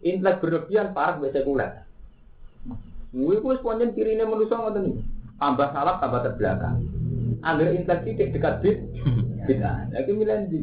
Intelek 0.00 0.40
berlebihan 0.40 0.94
parah 0.96 1.18
gak 1.20 1.34
sekuler. 1.34 1.84
Kue 3.12 3.36
kue 3.42 3.54
semuanya 3.60 3.92
kirinya 3.92 4.24
manusia 4.24 4.56
nggak. 4.56 5.15
Tambah 5.36 5.68
salah 5.72 6.00
tambah 6.00 6.20
terbelakang. 6.24 6.80
Ambil 7.44 7.76
infeksi 7.76 8.16
di 8.16 8.32
dekat 8.32 8.64
bid, 8.64 8.76
bid'ah. 9.46 9.92
Lagi 9.92 10.12
milih 10.16 10.48
di 10.48 10.60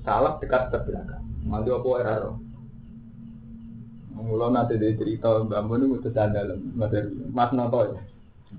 salah 0.00 0.40
dekat 0.40 0.72
terbelakang. 0.72 1.24
Mantu 1.44 1.76
apa 1.76 1.90
era 2.00 2.14
roh. 2.24 2.36
Mula 4.20 4.52
nanti 4.52 4.76
dia 4.76 4.92
cerita 5.00 5.40
Mbak 5.48 5.62
Mun 5.64 5.96
itu 5.96 6.12
dalam 6.12 6.60
materi 6.76 7.08
Mas 7.32 7.52
Noto 7.56 7.88
ya. 7.88 8.00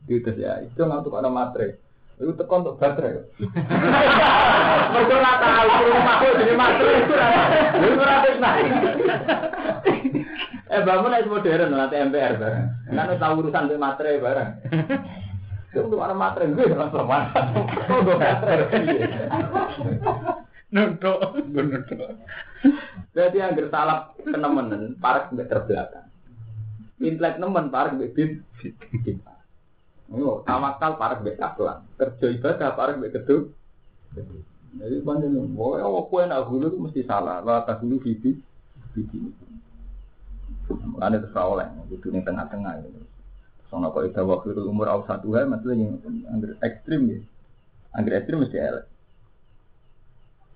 Itu 0.09 0.33
ya. 0.37 0.61
Itu 0.65 0.85
nggak 0.85 1.05
untuk 1.05 1.17
ada 1.17 1.29
materi. 1.29 1.77
Itu 2.21 2.33
tekan 2.37 2.61
untuk 2.61 2.77
baterai. 2.77 3.17
Mereka 4.91 5.31
tahu 5.41 5.69
rumah 5.89 6.15
aku 6.21 6.25
jadi 6.37 6.53
materi 6.53 6.93
itu 7.01 7.13
Itu 7.81 8.01
rata 8.01 8.29
naik. 8.37 8.69
Eh 10.71 10.81
bangun 10.87 11.11
es 11.19 11.27
modern 11.27 11.75
nanti 11.75 11.99
MPR 11.99 12.39
bareng. 12.39 12.67
Kan 12.95 13.19
tahu 13.19 13.43
urusan 13.43 13.67
di 13.67 13.75
materi 13.75 14.23
bareng. 14.23 14.49
Itu 15.71 15.87
untuk 15.87 15.99
anak 15.99 16.15
materi 16.15 16.51
gue 16.55 16.71
dengan 16.71 16.87
perempuan. 16.87 17.27
Untuk 17.91 18.15
materi. 18.15 18.95
Nutuk, 20.71 21.19
gue 21.51 21.63
nutuk. 21.67 22.15
Berarti 23.11 23.37
yang 23.43 23.59
bersalap 23.59 24.15
kenemenen, 24.23 24.95
parek 25.03 25.35
mbek 25.35 25.51
terbelakang. 25.51 26.07
Intelek 27.03 27.35
nemen 27.43 27.67
parek 27.67 27.99
mbek 27.99 28.15
bid. 28.15 28.31
Oh, 30.15 30.39
tawakal 30.47 30.95
parek 30.95 31.19
mbek 31.19 31.35
kaplan. 31.35 31.83
Kerja 31.99 32.27
ibadah 32.31 32.71
parek 32.79 32.95
mbek 33.03 33.19
keduk. 33.19 33.51
Jadi 34.71 35.03
panjang, 35.03 35.35
oh, 35.59 35.75
oh, 35.75 36.07
kue 36.07 36.23
nak 36.23 36.47
hulu 36.47 36.71
itu 36.71 36.79
mesti 36.79 37.01
salah. 37.03 37.43
Lah 37.43 37.67
tak 37.67 37.83
hulu 37.83 37.99
bibi, 37.99 38.39
bibi. 38.95 39.50
Ada 41.01 41.17
terus 41.21 41.35
oleh, 41.35 41.67
itu 41.91 42.07
di 42.07 42.21
tengah-tengah. 42.21 42.73
Gitu. 42.85 42.99
Soalnya 43.71 43.95
kok 43.95 44.03
itu 44.03 44.21
waktu 44.23 44.49
umur 44.67 44.87
awal 44.91 45.03
satu 45.07 45.31
hari, 45.31 45.47
maksudnya 45.47 45.87
yang 45.87 45.95
anggur 46.31 46.59
ekstrim 46.59 47.01
ya. 47.07 47.19
Anggur 47.95 48.13
ekstrim 48.15 48.37
mesti 48.43 48.57
elek. 48.59 48.85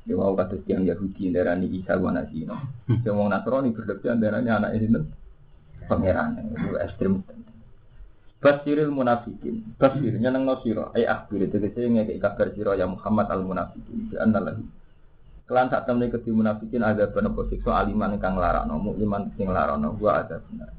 Ya 0.05 0.13
mau 0.13 0.37
kata 0.37 0.61
yang 0.69 0.85
Yahudi 0.85 1.33
darah 1.33 1.57
ini 1.57 1.81
Isa 1.81 1.97
gua 1.97 2.13
nasi 2.13 2.45
no. 2.45 2.61
Yang 2.85 3.15
mau 3.17 3.25
Nasrani 3.25 3.73
berlebihan 3.73 4.21
darahnya 4.21 4.61
anak 4.61 4.77
ini 4.77 5.01
pangeran 5.89 6.45
itu 6.53 6.77
ekstrim. 6.77 7.25
Basiril 8.37 8.93
munafikin, 8.93 9.73
basirnya 9.81 10.29
nang 10.29 10.45
nosiro, 10.45 10.93
ay 10.93 11.09
akhir 11.09 11.49
itu 11.49 11.57
kita 11.57 11.81
ngeke 11.81 12.21
kabar 12.21 12.53
siro 12.53 12.77
ya 12.77 12.85
Muhammad 12.85 13.25
al 13.33 13.41
munafikin, 13.41 14.13
di 14.13 14.15
anda 14.21 14.37
lagi. 14.37 14.61
Kelan 15.45 15.69
saat 15.69 15.85
temen 15.85 16.09
keti 16.09 16.33
munafikin 16.33 16.81
ada 16.81 17.05
penepuk 17.09 17.53
sikso 17.53 17.69
aliman 17.69 18.17
kang 18.17 18.35
larano, 18.35 18.81
mukliman 18.81 19.29
sing 19.37 19.45
larano, 19.45 19.93
gua 19.93 20.25
ada 20.25 20.41
benar. 20.41 20.73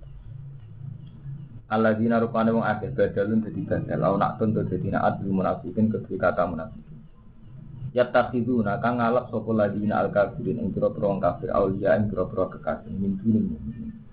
Allah 1.66 1.98
dina 1.98 2.22
rupane 2.22 2.54
wong 2.54 2.62
akeh 2.62 2.94
badalun 2.94 3.42
dadi 3.42 3.62
badal 3.66 4.02
au 4.06 4.14
nak 4.14 4.38
tun 4.38 4.54
dadi 4.54 4.86
naat 4.86 5.18
munafikin 5.22 5.90
kedue 5.90 6.14
kata 6.14 6.46
munafikin 6.46 6.86
ya 7.96 8.04
takhiduna 8.12 8.76
kang 8.84 9.00
ngalap 9.00 9.32
sapa 9.32 9.50
ladina 9.56 10.04
al 10.04 10.12
kafirin 10.12 10.60
ing 10.60 10.68
pira-pira 10.76 11.16
kafir 11.16 11.48
auliya 11.48 11.96
ing 11.96 12.12
pira-pira 12.12 12.52
kekasih 12.52 12.92
min 12.92 13.16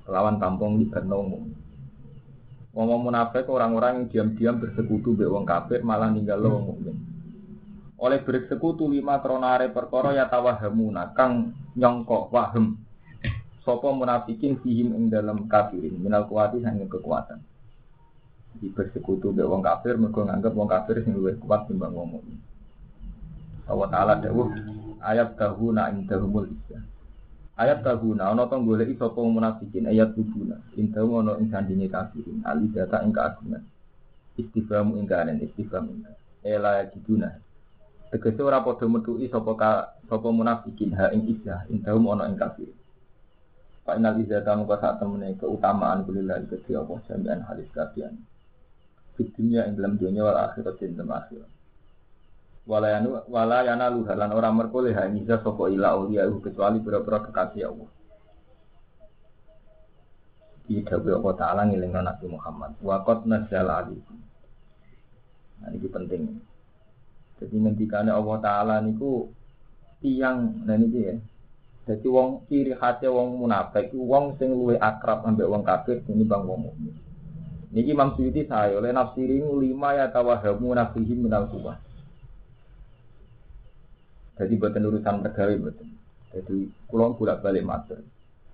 lawan 0.07 0.39
tampung 0.39 0.79
di 0.79 0.87
umum 0.87 1.51
Wong 2.73 3.05
munafik 3.05 3.45
orang-orang 3.53 4.09
yang 4.09 4.33
diam-diam 4.33 4.57
bersekutu 4.57 5.13
be 5.13 5.29
wong 5.29 5.45
kafir 5.45 5.85
malah 5.85 6.09
ninggal 6.09 6.41
wong 6.41 6.73
mukmin. 6.73 6.97
Oleh 8.03 8.19
bersekutu 8.19 8.91
lima 8.91 9.23
kronare 9.23 9.71
perkara 9.71 10.11
ya 10.11 10.27
tawahamuna 10.27 11.15
kang 11.15 11.55
nyongkok 11.79 12.35
waham 12.35 12.75
Sopo 13.63 13.95
munafikin 13.95 14.59
fihim 14.59 14.91
ing 14.91 15.07
dalam 15.07 15.47
kafirin 15.47 15.95
minal 15.95 16.27
kuati 16.27 16.59
kekuatan. 16.59 17.39
Di 18.59 18.67
bersekutu 18.67 19.31
be 19.31 19.47
wong 19.47 19.63
kafir 19.63 19.95
mergo 19.95 20.27
nganggep 20.27 20.51
wong 20.51 20.67
kafir 20.67 20.99
sing 20.99 21.15
luwih 21.15 21.39
kuat 21.39 21.71
timbang 21.71 21.95
wong 21.95 22.19
mukmin. 22.19 22.43
Allah 23.63 23.87
taala 23.87 24.13
dawuh 24.19 24.51
ayat 24.99 25.39
tahuna 25.39 25.95
indahumul 25.95 26.51
isya. 26.51 26.83
Ayat 27.55 27.87
tahuna 27.87 28.35
ana 28.35 28.51
to 28.51 28.59
golek 28.59 28.99
sapa 28.99 29.23
munafikin 29.23 29.87
ayat 29.87 30.11
tubuna 30.11 30.59
indahu 30.75 31.23
ana 31.23 31.39
ing 31.39 31.47
sandinge 31.47 31.87
kafirin 31.87 32.43
ali 32.43 32.67
data 32.67 32.99
ing 32.99 33.15
keagungan. 33.15 33.63
Istifham 34.35 34.91
ing 34.99 35.07
kanen 35.07 35.39
istifham 35.39 35.87
ela 36.43 36.83
diduna. 36.91 37.39
Tegese 38.13 38.45
ora 38.45 38.61
padha 38.61 38.85
metuki 38.85 39.25
sapa 39.25 39.57
sapa 40.05 40.27
munafikin 40.29 40.93
ha 40.93 41.09
ing 41.09 41.33
isya 41.33 41.65
indahum 41.73 42.13
ana 42.13 42.29
ing 42.29 42.37
kafirin. 42.37 42.77
Pak 43.83 43.97
Inal 43.97 44.21
Izzata 44.21 44.53
muka 44.53 44.77
saat 44.77 45.01
temennya 45.01 45.33
keutamaan 45.41 46.05
kulilah 46.05 46.45
kedhi 46.45 46.77
Allah 46.77 47.01
jami'an 47.09 47.41
halis 47.49 47.67
kafian. 47.73 48.13
Di 49.17 49.25
yang 49.49 49.73
dalam 49.73 49.97
dunia 49.97 50.29
wal 50.29 50.39
akhirat 50.45 50.77
dan 50.77 50.93
dalam 50.93 51.09
akhirat. 51.09 51.51
Walayanu 52.69 53.27
walayana 53.33 53.89
luhalan 53.89 54.29
orang 54.29 54.55
merkoleh 54.61 54.93
hanya 54.93 55.41
sopo 55.41 55.67
ila 55.67 55.97
uliya 55.97 56.29
kecuali 56.37 56.85
berapa 56.85 57.27
kekasih 57.27 57.65
Allah. 57.65 57.89
Di 60.69 60.79
dawe 60.85 61.11
Allah 61.17 61.33
Ta'ala 61.35 61.61
ngilingkan 61.65 62.07
Nabi 62.07 62.25
Muhammad. 62.29 62.77
Wakot 62.79 63.25
nazal 63.25 63.67
alikum. 63.67 64.21
Nah 65.65 65.69
ini 65.75 65.87
penting. 65.91 66.52
Jadi 67.41 67.55
ngendikannya 67.57 68.13
Allah 68.13 68.37
Ta'ala 68.39 68.75
niku 68.83 69.31
tiang, 70.03 70.67
nah 70.67 70.75
ini 70.75 70.87
ya, 70.99 71.15
jadi 71.83 72.07
wong 72.07 72.47
ciri 72.47 72.71
khasnya 72.79 73.11
wong 73.11 73.43
munafik 73.43 73.91
wong 73.91 74.39
sing 74.39 74.55
luwe 74.55 74.79
akrab 74.79 75.27
ambek 75.27 75.51
wong 75.51 75.67
kafir 75.67 75.99
bang 76.07 76.43
wong 76.47 76.71
mukmin. 76.71 76.95
Niki 77.75 77.91
Imam 77.91 78.15
Suyuti 78.15 78.47
saya 78.47 78.79
oleh 78.79 78.95
nafsiri 78.95 79.43
lima 79.43 79.97
ya 79.97 80.07
tawahamu 80.07 80.71
nafsihim 80.71 81.27
minal 81.27 81.51
kuwah. 81.51 81.75
Jadi 84.39 84.53
buatan 84.55 84.87
urusan 84.87 85.25
pegawai 85.27 85.59
buatan. 85.59 85.89
Jadi 86.31 86.57
kulon 86.87 87.19
bolak 87.19 87.43
balik 87.43 87.67
matur. 87.67 87.99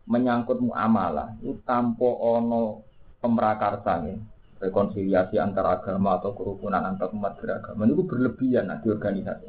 Menyangkut 0.09 0.57
muamalah 0.63 1.37
itu 1.43 1.53
tanpa 1.61 2.09
ono 2.09 2.81
pemerakarsa 3.21 4.09
ya. 4.09 4.17
Rekonsiliasi 4.59 5.39
antar 5.39 5.79
agama 5.79 6.19
atau 6.19 6.35
kerukunan 6.35 6.83
antar 6.83 7.15
umat 7.15 7.39
beragama 7.39 7.87
itu 7.87 8.03
berlebihan 8.03 8.67
nah, 8.67 8.83
di 8.83 8.91
organisasi. 8.91 9.47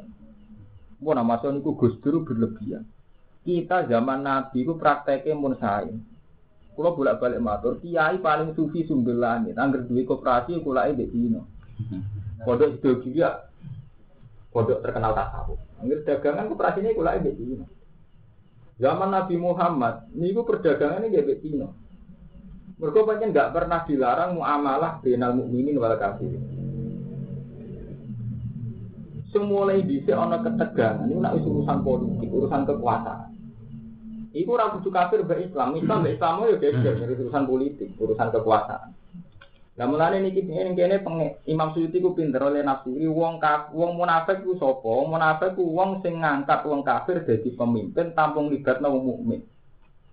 Mau 1.03 1.11
nama 1.11 1.35
itu 1.35 1.71
Gus 1.75 1.99
Dur 1.99 2.23
berlebihan. 2.23 2.87
Kita 3.41 3.89
zaman 3.89 4.23
Nabi 4.23 4.63
itu 4.63 4.77
prakteknya 4.77 5.35
mun 5.35 5.57
sain. 5.59 5.99
Kalau 6.71 6.95
bolak 6.95 7.19
balik 7.19 7.43
matur, 7.43 7.83
kiai 7.83 8.21
paling 8.23 8.55
sufi 8.55 8.87
sumber 8.87 9.17
langit. 9.17 9.59
Angger 9.59 9.83
duit 9.83 10.07
koperasi, 10.07 10.63
kula 10.63 10.87
ini 10.87 11.09
dino. 11.09 11.49
Pondok 12.47 12.79
itu 12.79 13.11
juga, 13.11 13.51
pondok 14.55 14.79
terkenal 14.79 15.11
tasawuf. 15.11 15.59
Angger 15.83 15.99
dagangan 16.07 16.47
koperasinya 16.47 16.95
kula 16.95 17.19
ini 17.19 17.31
dino. 17.35 17.65
Zaman 18.81 19.13
Nabi 19.13 19.35
Muhammad, 19.37 20.09
niku 20.17 20.41
perdagangannya 20.41 21.13
gak 21.13 21.37
Cina. 21.45 21.69
Mereka 22.81 22.99
banyak 23.05 23.29
nggak 23.29 23.51
pernah 23.53 23.85
dilarang 23.85 24.41
muamalah 24.41 25.05
dengan 25.05 25.37
mukminin 25.37 25.77
wal 25.77 25.93
kafir. 26.01 26.33
Semulai 29.29 29.85
di 29.85 30.01
ono 30.09 30.41
ketegangan, 30.41 31.07
ini 31.07 31.21
nak 31.21 31.37
urusan 31.39 31.79
politik, 31.85 32.27
urusan 32.27 32.67
kekuasaan. 32.67 33.31
Iku 34.33 34.49
ora 34.57 34.73
kudu 34.73 34.89
kafir 34.89 35.21
Islam, 35.23 35.77
Islam 35.77 36.03
be 36.03 36.17
Islam 36.17 36.41
yo 36.43 36.57
geger 36.57 36.99
urusan 37.05 37.45
politik, 37.45 37.93
urusan 38.01 38.27
kekuasaan. 38.33 38.91
Lah 39.79 39.87
mulane 39.87 40.19
niki 40.19 40.43
ngene 40.43 40.75
kene 40.75 40.97
Imam 41.47 41.71
Suyuti 41.71 42.03
ku 42.03 42.11
pinter 42.11 42.43
oleh 42.43 42.59
nafsu. 42.59 42.91
Wong 42.91 43.39
kaf, 43.39 43.71
wong 43.71 43.95
munafik 43.95 44.43
ku 44.43 44.59
sapa? 44.59 45.07
Munafik 45.07 45.55
ku 45.55 45.63
wong 45.69 46.03
sing 46.03 46.19
ngangkat 46.19 46.67
wong 46.67 46.83
kafir 46.83 47.23
dadi 47.23 47.55
pemimpin 47.55 48.11
tampung 48.11 48.51
libatno 48.51 48.91
wong 48.91 49.03
mukmin. 49.05 49.41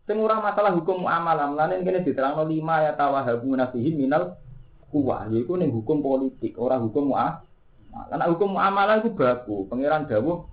Sing 0.09 0.17
ora 0.25 0.41
masalah 0.41 0.73
hukum 0.73 1.05
muamalah, 1.05 1.53
mulane 1.53 1.85
kene 1.85 2.01
diterangno 2.01 2.49
lima 2.49 2.81
ya 2.81 2.97
tawahabu 2.97 3.53
nafihi 3.53 3.93
minal 3.93 4.41
kuwa, 4.89 5.29
yaiku 5.29 5.61
ning 5.61 5.69
hukum 5.69 6.01
politik, 6.01 6.57
ora 6.57 6.81
hukum 6.81 7.13
muamalah. 7.13 7.45
Karena 8.09 8.25
hukum 8.33 8.57
muamalah 8.57 9.05
itu 9.05 9.13
baku. 9.13 9.69
Pangeran 9.69 10.09
dawuh 10.09 10.49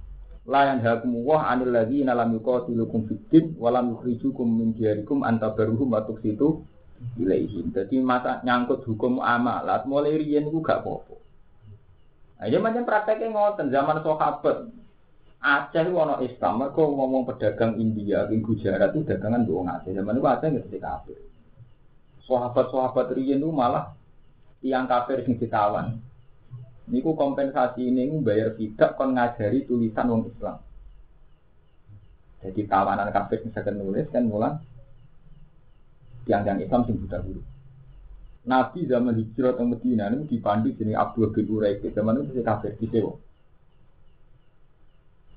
la 0.45 0.75
yanhakum 0.75 1.23
wa 1.23 1.47
'anil 1.47 1.71
ladzina 1.71 2.11
lam 2.11 2.35
yuqatilukum 2.35 3.07
fid 3.07 3.21
din 3.31 3.45
wa 3.55 3.71
lam 3.71 3.95
yukhrijukum 3.95 4.43
min 4.43 4.75
diyarikum 4.75 5.23
antabaruhum 5.23 5.95
wa 5.95 6.03
tuqsitu 6.03 6.67
ilaihim. 7.15 7.71
Jadi 7.71 7.99
masa 8.03 8.43
nyangkut 8.43 8.83
hukum 8.83 9.23
amalat 9.23 9.87
mulai 9.87 10.19
riyen 10.19 10.51
itu 10.51 10.59
gak 10.59 10.83
apa-apa. 10.83 11.15
Nah, 12.35 12.47
ya 12.51 12.59
macam 12.59 12.83
prakteknya 12.83 13.31
ngoten 13.31 13.71
zaman 13.71 14.03
sahabat. 14.03 14.67
Aceh 15.45 15.85
wono 15.93 16.17
Islam, 16.25 16.57
mereka 16.57 16.81
ngomong 16.81 17.29
pedagang 17.29 17.77
India, 17.77 18.25
di 18.25 18.41
Gujarat 18.41 18.97
itu 18.97 19.05
dagangan 19.05 19.45
doang 19.45 19.69
Aceh. 19.69 19.93
Zaman 19.93 20.17
itu 20.17 20.25
Aceh 20.25 20.47
nggak 20.49 20.81
kafir. 20.81 21.21
Sahabat-sahabat 22.25 23.13
riyen 23.13 23.45
itu 23.45 23.53
malah 23.53 23.93
tiang 24.65 24.89
kafir 24.89 25.21
sing 25.21 25.37
ditawan. 25.37 26.01
Niku 26.89 27.13
kompensasi 27.13 27.93
ini 27.93 28.09
bayar 28.25 28.57
tidak 28.57 28.97
kon 28.97 29.13
ngajari 29.13 29.69
tulisan 29.69 30.09
wong 30.09 30.33
Islam. 30.33 30.57
Jadi 32.41 32.61
tawanan 32.65 33.13
kafir 33.13 33.45
misalkan 33.45 33.77
nulis 33.77 34.09
kan 34.09 34.25
mulang 34.25 34.61
yang-yang 36.25 36.61
Islam 36.61 36.89
sing 36.89 36.97
buta 36.97 37.21
dulu. 37.21 37.41
Nabi 38.45 38.85
zaman 38.85 39.17
hijrah 39.17 39.57
ke 39.57 39.63
Medina 39.65 40.09
ini 40.09 40.29
dipandu 40.29 40.73
jadi 40.73 40.97
Abdul 40.97 41.33
bin 41.33 41.49
Uraik. 41.49 41.85
Zaman 41.93 42.25
itu 42.25 42.41
kafir 42.41 42.77
di 42.77 42.89
sewa. 42.89 43.17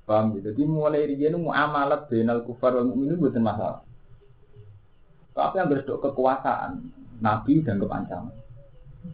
Paham 0.09 0.40
gitu. 0.40 0.57
Jadi 0.57 0.64
mulai 0.64 1.05
riyen 1.05 1.37
muamalat 1.37 2.09
benal 2.09 2.40
kufar 2.49 2.73
wal 2.73 2.88
mukminin 2.88 3.21
bukan 3.21 3.44
masalah. 3.44 3.85
Tapi 5.37 5.61
yang 5.61 5.68
berdok 5.68 6.01
kekuasaan, 6.01 6.88
Nabi 7.21 7.61
dan 7.61 7.77
kepancangan. 7.77 8.33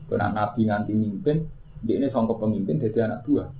Karena 0.06 0.30
Nabi 0.30 0.70
nganti 0.70 0.92
mimpin, 0.94 1.50
dia 1.82 1.98
ini 1.98 2.08
songkok 2.14 2.46
pemimpin 2.46 2.78
jadi 2.78 3.10
anak 3.10 3.26
buah. 3.26 3.50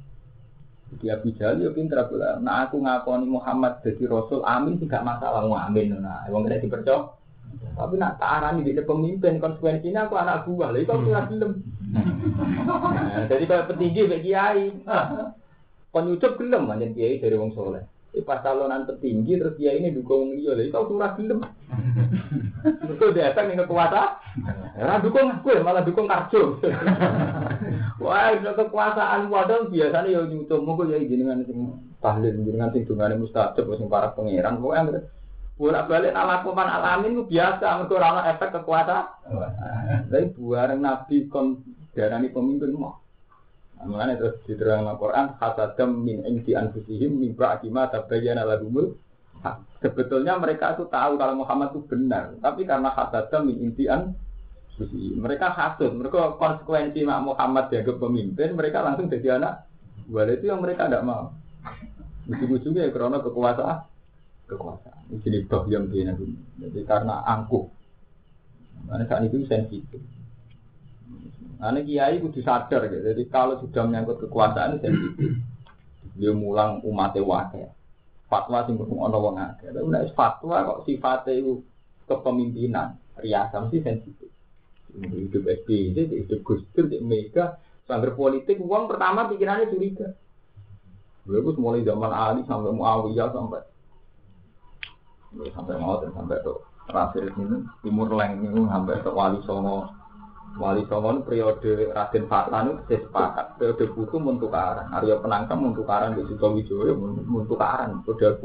Jadi 0.94 1.06
Abu 1.10 1.28
Jahal 1.34 1.58
ya 1.58 1.74
pinter 1.74 1.98
Nah 2.38 2.70
aku 2.70 2.78
ngakoni 2.78 3.26
Muhammad 3.26 3.82
jadi 3.82 4.06
Rasul, 4.06 4.46
amin 4.46 4.78
tidak 4.78 5.02
masalah, 5.02 5.42
mau 5.42 5.58
amin. 5.58 5.98
Nah, 5.98 6.22
emang 6.30 6.46
tidak 6.46 6.70
dipercaya. 6.70 7.10
Tapi 7.74 7.94
nak 7.98 8.22
tak 8.22 8.30
arani 8.30 8.62
di 8.62 8.78
pemimpin 8.78 9.42
konsekuensinya 9.42 10.06
aku 10.06 10.14
anak 10.14 10.46
buah. 10.46 10.70
Lah 10.70 10.78
itu 10.78 10.92
aku 10.94 11.10
ora 11.10 11.26
gelem. 11.26 11.52
Nah, 13.14 13.30
jadi 13.30 13.44
kalau 13.46 13.70
petinggi 13.70 14.10
kayak 14.10 14.22
kiai. 14.26 14.66
Penyucup 15.94 16.34
gelem 16.42 16.66
aja 16.74 16.90
kiai 16.90 17.22
dari 17.22 17.38
wong 17.38 17.54
soleh. 17.54 17.86
Eh, 18.10 18.22
pas 18.26 18.42
calonan 18.42 18.82
petinggi 18.82 19.38
terus 19.38 19.54
kiai 19.54 19.78
ini 19.78 19.94
dukung. 19.94 20.34
Lah 20.34 20.58
itu 20.58 20.74
aku 20.74 20.98
ora 20.98 21.14
gelem. 21.14 21.46
Mergo 22.90 23.06
datang 23.14 23.46
ning 23.46 23.62
kekuasaan. 23.62 24.10
Ora 24.74 24.98
dukung 24.98 25.38
aku 25.38 25.54
ya 25.54 25.62
malah 25.62 25.86
dukung 25.86 26.10
karjo. 26.10 26.58
Wah, 28.02 28.34
itu 28.34 28.50
kekuasaan 28.50 29.30
wadah 29.30 29.70
biasanya 29.70 30.10
ya 30.10 30.20
nyucup 30.26 30.58
monggo 30.58 30.90
ya 30.90 30.98
jenengan 30.98 31.46
sing 31.46 31.78
tahlil 32.02 32.34
jenengan 32.42 32.74
sing 32.74 32.82
dungane 32.90 33.14
mustajab 33.14 33.70
sing 33.78 33.86
para 33.86 34.10
pangeran. 34.18 34.58
Pokoke 34.58 35.06
bolak 35.54 35.86
balik 35.86 36.10
ala 36.10 36.42
kuman 36.42 36.66
alamin 36.66 37.14
itu 37.14 37.22
biasa 37.30 37.78
mereka 37.78 37.94
orang 38.02 38.26
efek 38.34 38.50
kekuasaan 38.58 39.06
tapi 40.10 40.34
buareng 40.34 40.82
nabi 40.82 41.30
kon 41.30 41.62
darani 41.94 42.34
pemimpin 42.34 42.74
mau 42.74 42.98
Mengenai 43.84 44.16
terus 44.16 44.40
diterang 44.48 44.88
Al-Quran 44.88 45.36
Hasadam 45.36 45.90
min 46.00 46.24
indi 46.24 46.56
anfusihim 46.56 47.20
min 47.20 47.36
ba'dima 47.36 47.88
tabayyana 47.92 48.48
lahumul 48.48 48.96
Sebetulnya 49.84 50.40
mereka 50.40 50.72
itu 50.72 50.88
tahu 50.88 51.20
kalau 51.20 51.34
Muhammad 51.36 51.76
itu 51.76 51.84
benar 51.84 52.32
Tapi 52.40 52.64
karena 52.64 52.88
hasadam 52.96 53.52
min 53.52 53.60
indi 53.60 53.84
anfusihim 53.84 55.20
Mereka 55.20 55.52
hasud, 55.52 55.92
mereka 55.92 56.34
konsekuensi 56.40 57.04
Mak 57.04 57.20
Muhammad 57.22 57.68
dianggap 57.68 57.96
pemimpin 58.00 58.56
Mereka 58.56 58.80
langsung 58.80 59.12
jadi 59.12 59.36
anak 59.36 59.68
Buat 60.08 60.32
itu 60.32 60.48
yang 60.48 60.64
mereka 60.64 60.88
tidak 60.88 61.04
mau 61.04 61.32
Ujung-ujungnya 62.24 62.88
ya 62.88 62.90
karena 62.92 63.20
kekuasaan 63.20 63.94
kekuasaan. 64.48 65.08
Ini 65.24 65.48
bab 65.48 65.64
yang 65.68 65.88
dia 65.88 66.12
Jadi 66.60 66.80
karena 66.84 67.24
angkuh. 67.24 67.64
Karena 68.88 69.04
saat 69.08 69.22
itu 69.28 69.44
sensitif. 69.48 70.00
Karena 71.60 71.80
kiai 71.82 72.18
itu 72.18 72.28
disadar 72.30 72.86
gitu. 72.88 73.02
Jadi 73.02 73.22
kalau 73.30 73.58
sudah 73.60 73.82
menyangkut 73.86 74.22
kekuasaan 74.26 74.80
sensitif. 74.80 75.38
Dia 76.14 76.30
mulang 76.30 76.78
umat 76.86 77.16
wakil. 77.18 77.74
Fatwa 78.30 78.66
sing 78.66 78.78
kurang 78.78 78.98
ono 79.10 79.16
wong 79.18 79.36
akeh. 79.38 79.70
Tapi 79.70 79.86
nek 79.90 80.14
fatwa 80.14 80.62
kok 80.62 80.82
sifatnya 80.86 81.38
itu 81.38 81.62
kepemimpinan, 82.06 82.98
riasa 83.18 83.62
mesti 83.62 83.78
sensitif. 83.82 84.30
Hidup 84.94 85.42
SBY, 85.42 85.94
hidup 85.94 86.40
Gus 86.46 86.62
Dur, 86.70 86.86
Mega, 87.02 87.58
sambil 87.90 88.14
politik, 88.14 88.62
uang 88.62 88.86
pertama 88.86 89.26
pikirannya 89.26 89.66
curiga. 89.66 90.14
Beliau 91.24 91.56
mulai 91.56 91.82
zaman 91.82 92.12
Ali 92.12 92.44
sampai 92.44 92.70
Muawiyah 92.70 93.32
sampai 93.32 93.60
sampai 95.50 95.74
mau 95.80 95.98
sampai 95.98 96.36
tuh 96.46 96.62
terakhir 96.86 97.32
ini 97.34 97.64
timur 97.82 98.06
leng 98.12 98.44
ini 98.44 98.60
sampai 98.70 99.02
ke 99.02 99.10
wali 99.10 99.40
songo 99.42 99.88
wali 100.54 100.86
songo 100.86 101.22
periode 101.26 101.90
Raden 101.90 102.24
Fatan 102.30 102.86
itu 102.86 103.02
sepakat 103.02 103.58
periode 103.58 103.84
buku 103.90 104.16
mentukaran 104.22 104.86
Arya 104.94 105.18
Penangkam 105.18 105.66
mentukaran 105.66 106.14
di 106.14 106.22
Suto 106.30 106.54
Wijoyo 106.54 106.94
mentukaran 107.26 108.02
periode 108.06 108.38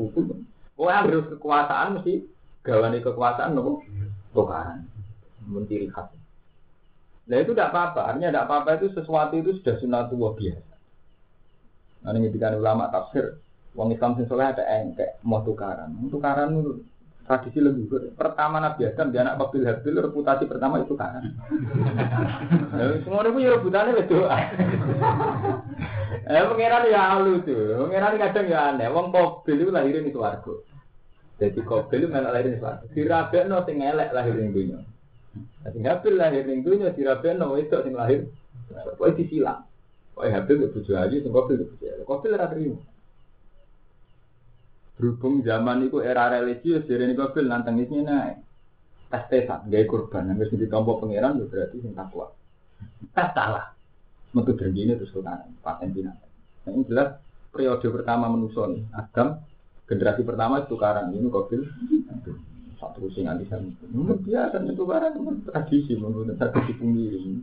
oh 0.80 0.88
yang 0.88 1.06
harus 1.06 1.28
kekuasaan 1.36 2.00
mesti 2.00 2.24
gawani 2.64 3.04
kekuasaan 3.04 3.52
nopo? 3.52 3.84
Tukaran. 4.32 4.88
Menciri 5.50 5.90
khas. 5.92 6.14
Nah 7.30 7.38
itu 7.42 7.54
tidak 7.54 7.74
apa-apa, 7.74 8.02
artinya 8.14 8.30
tidak 8.34 8.46
apa-apa 8.50 8.70
itu 8.82 8.88
sesuatu 8.94 9.34
itu 9.38 9.54
sudah 9.62 9.76
sunatullah 9.78 10.34
biasa. 10.34 10.74
Nah 12.06 12.10
ini 12.16 12.34
ulama 12.58 12.90
tafsir, 12.90 13.38
Wong 13.78 13.94
Islam 13.94 14.18
sing 14.18 14.26
soleh 14.26 14.50
ada 14.50 14.66
engkek 14.66 15.22
mau 15.22 15.42
tukaran. 15.46 15.94
Tukaran 16.10 16.58
itu 16.58 16.72
tradisi 17.30 17.62
leluhur. 17.62 18.10
Pertama 18.18 18.58
Nabi 18.58 18.90
Adam 18.90 19.14
dia 19.14 19.22
anak 19.22 19.38
Babil 19.38 19.62
Habil 19.62 20.02
reputasi 20.02 20.50
pertama 20.50 20.82
itu 20.82 20.98
tukaran. 20.98 21.30
Semua 23.06 23.22
itu 23.22 23.38
ya 23.38 23.54
rebutannya 23.54 24.02
itu. 24.02 24.18
Eh 26.26 26.42
pangeran 26.42 26.90
ya 26.90 27.02
alu 27.14 27.46
tuh. 27.46 27.86
Pangeran 27.86 28.18
kadang 28.18 28.46
ya 28.50 28.60
aneh. 28.74 28.90
Wong 28.90 29.14
Babil 29.14 29.62
itu 29.62 29.70
lahirin 29.70 30.10
di 30.10 30.14
swarga. 30.18 30.54
Jadi 31.38 31.62
Babil 31.62 32.02
itu 32.02 32.10
malah 32.10 32.34
lahirin 32.34 32.58
di 32.58 32.62
swarga. 32.66 32.86
Dirabekno 32.98 33.58
sing 33.70 33.78
elek 33.78 34.10
lahir 34.10 34.34
ning 34.34 34.50
dunya. 34.50 34.80
Sing 35.70 35.86
Habil 35.86 36.14
lahir 36.18 36.50
ning 36.50 36.66
dunya 36.66 36.90
dirabekno 36.98 37.54
itu 37.62 37.78
sing 37.86 37.94
lahir. 37.94 38.26
Pokoke 38.98 39.22
disilang. 39.22 39.70
Pokoke 40.18 40.34
Habil 40.34 40.66
itu 40.66 40.82
bojo 40.82 40.92
ayu 40.98 41.22
sing 41.22 41.30
Babil 41.30 41.62
itu 41.62 41.66
bojo. 41.78 42.10
Babil 42.10 42.34
ora 42.34 42.50
terima. 42.50 42.82
Berhubung 45.00 45.40
zaman 45.48 45.88
itu 45.88 46.04
era 46.04 46.28
religius, 46.28 46.84
jadi 46.84 47.08
ini 47.08 47.16
kabil 47.16 47.48
nantang 47.48 47.80
ini 47.80 48.04
naik. 48.04 48.44
Tes 49.08 49.24
tesan, 49.32 49.72
gaya 49.72 49.88
kurban, 49.88 50.28
yang 50.28 50.38
harus 50.38 50.54
ditompo 50.54 51.00
pangeran, 51.00 51.40
berarti 51.48 51.80
sing 51.80 51.96
takwa. 51.96 52.30
Tes 53.16 53.32
salah. 53.32 53.72
Metu 54.36 54.54
bergini 54.54 54.94
terus 55.00 55.10
sultan, 55.10 55.56
paten 55.64 55.90
binatang. 55.96 56.30
Nah, 56.68 56.72
ini 56.76 56.84
jelas 56.86 57.18
periode 57.50 57.88
pertama 57.90 58.30
menuson 58.30 58.86
Adam 58.94 59.42
generasi 59.90 60.22
pertama 60.22 60.62
itu 60.62 60.78
tukaran 60.78 61.10
ini 61.10 61.28
kobil 61.34 61.66
satu 62.78 63.10
sing 63.12 63.26
anti 63.26 63.50
sami 63.50 63.74
biasa 64.22 64.62
itu 64.62 64.84
barang 64.86 65.18
tradisi 65.50 65.98
menurut 65.98 66.38
tradisi 66.38 66.78
pengirim 66.78 67.42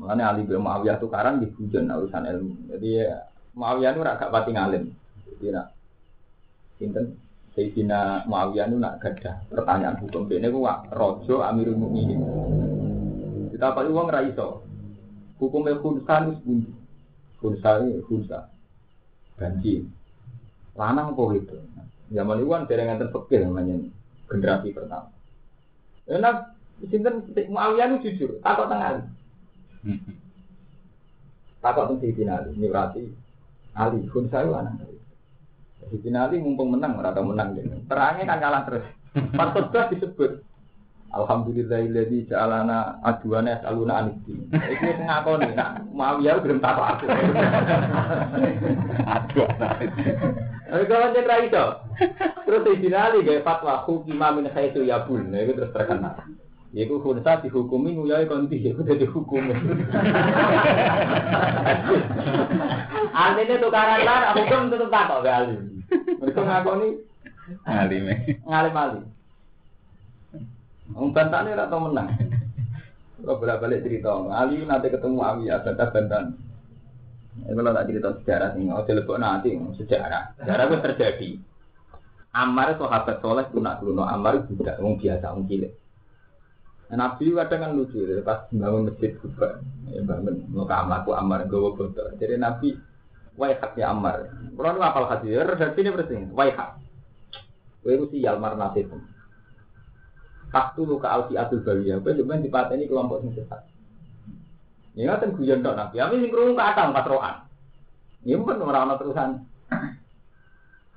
Makanya 0.00 0.32
Ali 0.32 0.48
bin 0.48 0.64
Muawiyah 0.64 0.96
tukaran 0.96 1.44
di 1.44 1.50
hujan 1.60 1.92
urusan 1.92 2.24
ilmu. 2.24 2.72
Jadi 2.72 3.04
ya, 3.04 3.20
Muawiyah 3.52 3.92
itu 3.92 4.00
agak 4.00 4.32
pati 4.32 4.56
ngalim. 4.56 4.96
Jadi 5.40 5.56
nak 5.56 5.72
Sinten 6.76 7.16
Sayyidina 7.56 8.28
Muawiyah 8.28 8.68
itu 8.68 8.76
nak 8.76 9.00
gadah 9.00 9.40
pertanyaan 9.48 9.96
hukum. 10.04 10.28
Ini 10.28 10.52
ku 10.52 10.68
rojo 10.92 11.40
Amirul 11.40 11.80
Mukminin. 11.80 12.20
Kita 13.48 13.72
pakai 13.72 13.88
uang 13.88 14.12
raiso. 14.12 14.60
Hukumnya 15.40 15.80
khunsa 15.80 16.28
itu 16.28 16.32
sebundi. 16.44 16.70
Khunsa 17.40 17.70
ini 17.80 18.04
khunsa. 18.04 18.52
Banci. 19.40 19.80
Lanang 20.76 21.16
apa 21.16 21.22
itu? 21.40 21.56
Zaman 22.12 22.44
itu 22.44 22.52
kan 22.52 22.68
ngantar 22.68 23.08
pekil 23.08 23.48
namanya 23.48 23.80
generasi 24.28 24.76
pertama. 24.76 25.08
Enak, 26.04 26.52
sinten 26.84 27.24
Muawiyah 27.48 27.96
itu 27.96 28.12
jujur, 28.12 28.36
takut 28.44 28.68
tengah. 28.68 29.08
Takut 31.60 31.92
tuh 31.92 31.96
Sayyidina 32.00 32.40
Ali, 32.40 32.56
ini 32.56 32.72
berarti 32.72 33.04
Ali, 33.76 34.04
khunsa 34.08 34.44
itu 34.44 34.52
dari. 34.52 34.99
Sayyidina 35.80 36.28
Ali 36.28 36.42
mumpung 36.42 36.76
menang, 36.76 37.00
merata 37.00 37.24
menang. 37.24 37.56
Terangnya 37.88 38.24
kan 38.28 38.38
kalah 38.38 38.62
terus. 38.68 38.84
Pas 39.38 39.88
disebut 39.90 40.44
Alhamdulillahilladzi 41.10 42.30
ja'alana 42.30 43.02
aduana 43.02 43.58
yas'aluna 43.58 43.92
aniddin. 43.98 44.46
Iku 44.54 44.94
wis 44.94 45.00
ngakoni 45.02 45.58
nak 45.58 45.82
Muawiyah 45.90 46.38
gelem 46.38 46.62
takok 46.62 46.86
aku. 46.86 47.04
Aduana. 49.18 49.68
Tapi 50.70 50.84
kalau 50.86 51.10
ra 51.10 51.36
iso. 51.42 51.64
Terus 52.46 52.78
dinali 52.78 53.26
gawe 53.26 53.42
fatwa 53.42 53.82
hukima 53.90 54.30
min 54.38 54.46
khaitu 54.54 54.86
yabul. 54.86 55.18
Nah 55.18 55.42
itu 55.42 55.58
terus 55.58 55.74
terkenal. 55.74 56.14
Iku 56.70 57.02
khunsa 57.02 57.42
dihukumi 57.42 57.98
nguyai 57.98 58.30
konti, 58.30 58.62
iku 58.62 58.86
dadi 58.86 59.02
hukum. 59.02 59.50
Artinya 63.10 63.56
tukaran 63.58 64.00
lah, 64.06 64.30
hukum 64.38 64.70
tetep 64.70 64.86
takok 64.86 65.26
gak 65.26 65.36
alim. 65.42 65.82
Mereka 66.22 66.40
ngakoni 66.46 66.88
alim. 67.66 68.06
Ngalim-alim. 68.46 69.04
Wong 70.94 71.10
bantane 71.10 71.54
ora 71.54 71.66
tau 71.66 71.82
menang. 71.90 72.10
Kalau 73.20 73.36
bolak-balik 73.36 73.84
cerita, 73.84 74.16
Ali 74.32 74.64
nanti 74.64 74.88
ketemu 74.88 75.20
Awiyah, 75.20 75.60
bantah-bantahan. 75.60 76.32
Ini 77.46 77.52
kalau 77.52 77.76
tak 77.76 77.86
cerita 77.92 78.08
sejarah 78.16 78.48
sih, 78.56 78.64
oh 78.72 78.80
lebok 78.80 79.20
nanti 79.20 79.54
sejarah. 79.76 80.40
Sejarah 80.40 80.64
itu 80.66 80.76
terjadi. 80.80 81.30
Ammar 82.30 82.78
sahabat 82.78 83.20
soleh 83.20 83.44
kunak 83.52 83.82
kuno, 83.82 84.08
Ammar 84.08 84.46
budak, 84.48 84.78
wong 84.80 84.96
biasa, 84.96 85.34
wong 85.34 85.50
cilik. 85.50 85.74
Nah, 86.90 87.06
Nabi 87.06 87.30
kadang 87.38 87.60
kan 87.62 87.72
lucu, 87.78 88.02
pas 88.26 88.50
bangun 88.50 88.90
masjid 88.90 89.14
juga, 89.22 89.62
ya 89.94 90.02
bangun 90.02 90.42
mau 90.50 90.66
aku 90.66 91.14
Ammar 91.14 91.46
gue 91.46 91.62
botol. 91.62 92.18
Jadi 92.18 92.34
Nabi, 92.34 92.74
waihat 93.38 93.78
ya 93.78 93.94
Ammar. 93.94 94.26
Kalau 94.58 94.74
nu 94.74 94.82
apal 94.82 95.06
hadis, 95.06 95.38
redaksi 95.38 95.86
ini 95.86 95.94
bersih, 95.94 96.26
waihat. 96.34 96.82
Wairu 97.86 98.10
sial 98.10 98.42
mar 98.42 98.58
nasib. 98.58 98.90
Faktu 100.50 100.82
luka 100.82 101.08
alfi 101.14 101.38
atul 101.38 101.62
bawiyah. 101.62 102.02
Gue 102.02 102.12
sebenarnya 102.18 102.50
dipateni 102.50 102.90
kelompok 102.90 103.22
yang 103.22 103.38
sesat. 103.38 103.62
Ini 104.98 105.06
kan 105.06 105.30
guyon 105.38 105.62
dok 105.62 105.78
nabi. 105.78 106.02
Kami 106.02 106.26
sing 106.26 106.30
kerungu 106.34 106.58
ke 106.58 106.64
atas 106.66 106.90
patroan. 106.90 107.36
Ini 108.26 108.34
pun 108.36 108.60
orang 108.66 108.98
terusan. 108.98 109.30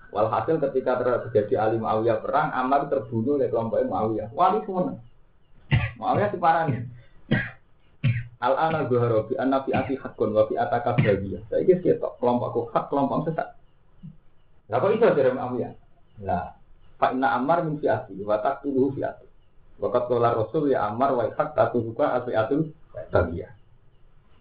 Walhasil 0.09 0.57
ketika 0.57 0.97
terjadi 1.01 1.69
Ali 1.69 1.77
Muawiyah 1.77 2.17
perang, 2.21 2.49
Ammar 2.49 2.89
terbunuh 2.89 3.37
oleh 3.37 3.47
kelompok 3.53 3.85
Muawiyah. 3.85 4.33
Wali 4.33 4.65
semua. 4.65 4.97
Muawiyah 6.03 6.29
separah 6.35 6.63
nih. 6.67 6.83
Al 8.43 8.53
ana 8.59 8.79
zuhara 8.91 9.23
bi 9.23 9.39
anna 9.39 9.63
fi 9.63 9.71
ati 9.71 9.95
hakun 9.95 10.35
wa 10.35 10.43
fi 10.51 10.59
ataka 10.59 10.99
bawiyah. 10.99 11.47
Saiki 11.47 11.79
ketok 11.79 12.19
kelompokku 12.19 12.67
hak 12.75 12.91
kelompok 12.91 13.31
sesat. 13.31 13.55
Lah 14.67 14.77
kok 14.83 14.91
iso 14.91 15.07
dari 15.15 15.31
Muawiyah? 15.31 15.71
Lah, 16.27 16.59
fa 16.99 17.15
inna 17.15 17.39
Ammar 17.39 17.63
min 17.63 17.79
fi 17.79 17.87
ati 17.87 18.19
wa 18.19 18.35
taqtuluhu 18.43 18.99
fi 18.99 19.07
ati. 19.07 19.27
Wakat 19.79 20.11
dolar 20.11 20.35
Rasul 20.37 20.75
ya 20.75 20.91
Amar 20.91 21.15
wa 21.15 21.23
hak 21.23 21.55
tatu 21.55 21.81
juga 21.81 22.19
api 22.19 22.35
atul 22.35 22.75
bagia. 23.09 23.55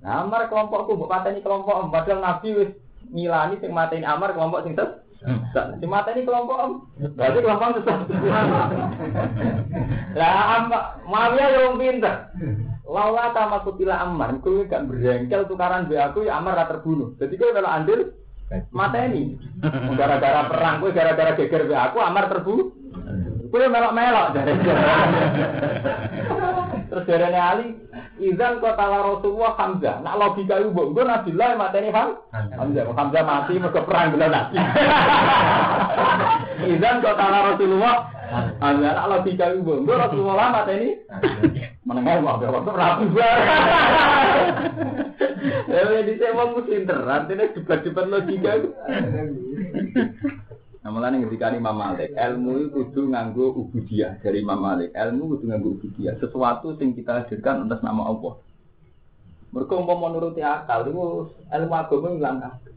Nah 0.02 0.26
Amar 0.26 0.50
kelompokku 0.50 0.98
buat 0.98 1.24
ini 1.30 1.40
kelompok 1.40 1.88
padahal 1.94 2.20
Nabi 2.20 2.48
wis 2.58 2.70
ngilani 3.10 3.62
sing 3.62 3.70
ini 3.70 4.06
Amar 4.06 4.34
kelompok 4.34 4.66
sing 4.66 4.74
ses. 5.22 5.66
Si 5.78 5.86
ini 5.86 6.26
kelompok 6.26 6.58
om, 6.58 6.72
berarti 7.14 7.38
kelompok 7.38 7.78
sesat. 7.78 8.10
Lah 10.18 10.34
Amar, 10.58 10.98
Muawiyah 11.06 11.48
yang 11.54 11.78
pinter. 11.78 12.34
Laula 12.82 13.30
sama 13.32 13.62
kutila 13.62 14.02
Ammar, 14.02 14.42
kowe 14.42 14.66
gak 14.66 14.90
berjengkel 14.90 15.46
tukaran 15.46 15.86
be 15.88 15.96
aku 15.96 16.26
ya 16.26 16.42
Amar 16.42 16.58
ra 16.58 16.66
terbunuh. 16.68 17.14
Jadi 17.16 17.38
kowe 17.38 17.54
kalau 17.54 17.70
andil 17.70 18.12
ini. 18.52 19.38
Gara-gara 19.96 20.50
perang 20.50 20.82
kowe 20.82 20.90
gara-gara 20.90 21.38
geger 21.38 21.70
be 21.70 21.76
aku 21.78 22.02
Amar 22.02 22.26
terbunuh. 22.28 22.74
Kue 23.52 23.68
melok-melok 23.68 24.32
dari 24.32 24.56
Terus 26.92 27.08
dari 27.08 27.24
Ali, 27.32 27.72
Izan 28.20 28.60
kota 28.60 28.84
Rasulullah 28.84 29.56
Hamzah. 29.56 30.04
Nak 30.04 30.12
logika 30.20 30.60
itu 30.60 30.76
bu, 30.76 30.92
gue 30.92 31.08
Nabilah 31.08 31.56
mateni 31.56 31.88
Ham. 31.88 32.20
Hamzah, 32.36 32.84
Hamzah 32.92 33.22
mati 33.24 33.56
mereka 33.56 33.80
perang 33.88 34.12
bila 34.12 34.28
nabi. 34.28 34.60
Izan 36.76 37.00
kota 37.00 37.24
Rasulullah 37.32 38.12
Hamzah. 38.60 38.92
Nak 38.92 39.08
logika 39.08 39.56
itu 39.56 39.64
bu, 39.64 39.88
gue 39.88 39.96
Rasulullah 39.96 40.52
mateni. 40.52 41.00
Menengah 41.88 42.20
mau 42.20 42.36
bawa 42.36 42.60
tuh 42.60 42.76
rapi 42.76 43.04
Ya, 45.72 46.04
di 46.04 46.14
saya 46.20 46.36
mau 46.36 46.52
musim 46.52 46.84
artinya 46.84 47.48
debat-debat 47.56 48.04
logika. 48.04 48.52
Nah, 50.82 50.90
mulane 50.90 51.22
ketika 51.22 51.54
Imam 51.54 51.78
Malik, 51.78 52.10
ilmu 52.10 52.58
itu 52.58 52.68
kudu 52.74 53.14
nganggo 53.14 53.54
ubudiyah 53.54 54.18
dari 54.18 54.42
Imam 54.42 54.58
Malik. 54.58 54.90
Ilmu 54.90 55.38
kudu 55.38 55.46
nganggo 55.46 55.78
ubudiyah, 55.78 56.18
sesuatu 56.18 56.74
yang 56.74 56.90
kita 56.98 57.22
hadirkan 57.22 57.70
atas 57.70 57.86
nama 57.86 58.10
Allah. 58.10 58.34
Mereka 59.54 59.78
mau 59.78 59.94
menuruti 59.94 60.42
akal, 60.42 60.90
itu 60.90 61.30
ilmu 61.30 61.74
agama 61.76 62.08
hilang 62.18 62.42
kabeh. 62.42 62.74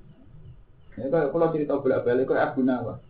Ya 0.96 1.12
kalau 1.12 1.52
cerita 1.52 1.76
bolak-balik 1.82 2.30
kok 2.30 2.40
Abu 2.40 2.62
Nawas. 2.62 3.02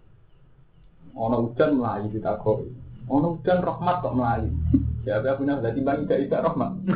Ono 1.12 1.38
hujan 1.44 1.76
melayu 1.76 2.08
di 2.10 2.24
takoi. 2.24 2.72
Ono 3.12 3.36
hujan 3.36 3.60
rahmat 3.62 4.00
kok 4.00 4.16
melayu. 4.16 4.50
Ya 5.06 5.22
Abu 5.22 5.46
Nawas 5.46 5.62
berarti 5.62 5.86
bang 5.86 6.02
tidak 6.10 6.50
rahmat. 6.50 6.82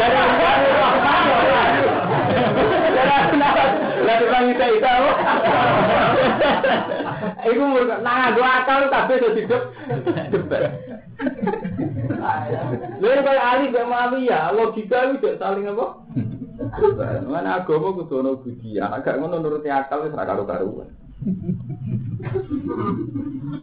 Jadi 0.00 0.16
rahmat. 0.16 0.58
Lah 4.00 4.16
tukang 4.16 4.48
ita 4.48 4.66
ita. 4.80 4.92
Iku 7.50 7.64
nah 8.02 8.30
dua 8.32 8.48
akal 8.62 8.86
tapi 8.88 9.18
itu 9.18 9.28
hidup 9.44 9.62
debat. 10.30 10.70
Lalu 13.00 13.20
kalau 13.24 13.42
Ali 13.42 13.66
mau 13.72 14.14
ya 14.20 14.52
logika 14.54 15.10
itu 15.12 15.36
saling 15.36 15.66
apa? 15.68 15.86
Mana 17.24 17.64
agama 17.64 17.96
kudu 17.96 18.20
ono 18.20 18.36
budi, 18.36 18.76
anak 18.76 19.02
gak 19.02 19.16
ngono 19.16 19.40
nuruti 19.40 19.72
akal 19.72 20.04
wis 20.04 20.12
ra 20.12 20.28
karo-karuan. 20.28 20.92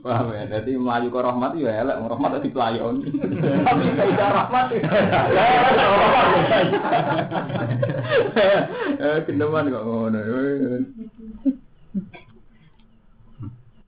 Paham 0.01 0.29
ya, 0.29 0.45
jadi 0.45 0.77
melayu 0.77 1.09
ke 1.09 1.19
rahmat 1.21 1.57
ya 1.57 1.81
elek, 1.81 1.97
rahmat 2.05 2.41
di 2.41 2.49
pelayon. 2.53 3.01
Tapi 3.65 3.83
tidak 3.97 4.29
rahmat 4.33 4.67
ya. 4.73 4.81
Eh, 8.97 9.19
kendeman 9.25 9.69
kok 9.73 9.85
ngono. 9.85 10.19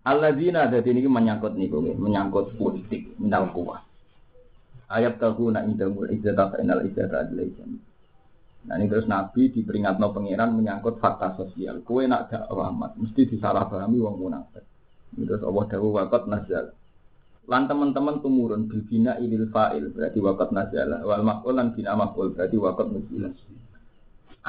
Alladzina 0.10 0.66
ada 0.66 0.82
ini 0.82 1.06
menyangkut 1.06 1.54
nih, 1.54 1.70
menyangkut 2.02 2.58
politik, 2.58 3.14
menang 3.22 3.54
kuah. 3.54 3.86
Ayat 4.90 5.22
tahu 5.22 5.54
nak 5.54 5.70
indamul 5.70 6.10
izzata 6.10 6.50
fa 6.50 6.58
innal 6.58 6.82
izzata 6.82 7.30
adilaisan. 7.30 7.78
Nah 8.66 8.74
ini 8.82 8.90
terus 8.90 9.06
Nabi 9.06 9.54
diperingatno 9.54 10.10
pangeran 10.10 10.58
menyangkut 10.58 10.98
fakta 10.98 11.38
sosial. 11.38 11.86
Kue 11.86 12.10
nak 12.10 12.34
dakwah 12.34 12.74
amat, 12.74 12.98
mesti 12.98 13.30
disalahpahami 13.30 14.02
wong 14.02 14.18
munafik. 14.18 14.66
Terus 15.14 15.46
Allah 15.46 15.64
dawuh 15.70 15.94
waqat 15.94 16.26
nazal. 16.26 16.74
Lan 17.46 17.70
teman-teman 17.70 18.22
tumurun 18.26 18.66
bina 18.66 19.18
ilil 19.22 19.46
fa'il 19.54 19.94
berarti 19.94 20.18
waqat 20.18 20.50
nazala 20.50 21.06
wal 21.06 21.22
maf'ul 21.22 21.54
lan 21.54 21.70
bina 21.78 21.94
maf'ul 21.94 22.34
berarti 22.34 22.58
waqat 22.58 22.88
nuzilah. 22.90 23.34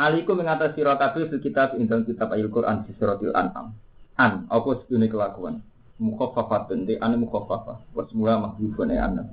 Aliku 0.01 0.33
mengatasi 0.33 0.81
fil 1.29 1.43
kitab 1.45 1.77
indal 1.77 2.09
kitab 2.09 2.33
ayil 2.33 2.49
Quran 2.49 2.89
di 2.89 2.97
suratil 2.97 3.37
An'am. 3.37 3.77
An 4.21 4.45
apa 4.53 4.85
sedune 4.85 5.09
kelakuan? 5.09 5.65
Mukhaffafatun 5.97 6.85
di 6.85 7.01
an 7.01 7.17
mukhaffafah. 7.17 7.97
Wa 7.97 8.05
semula 8.05 8.37
mahdzufun 8.37 8.93
ya 8.93 9.09
an. 9.09 9.25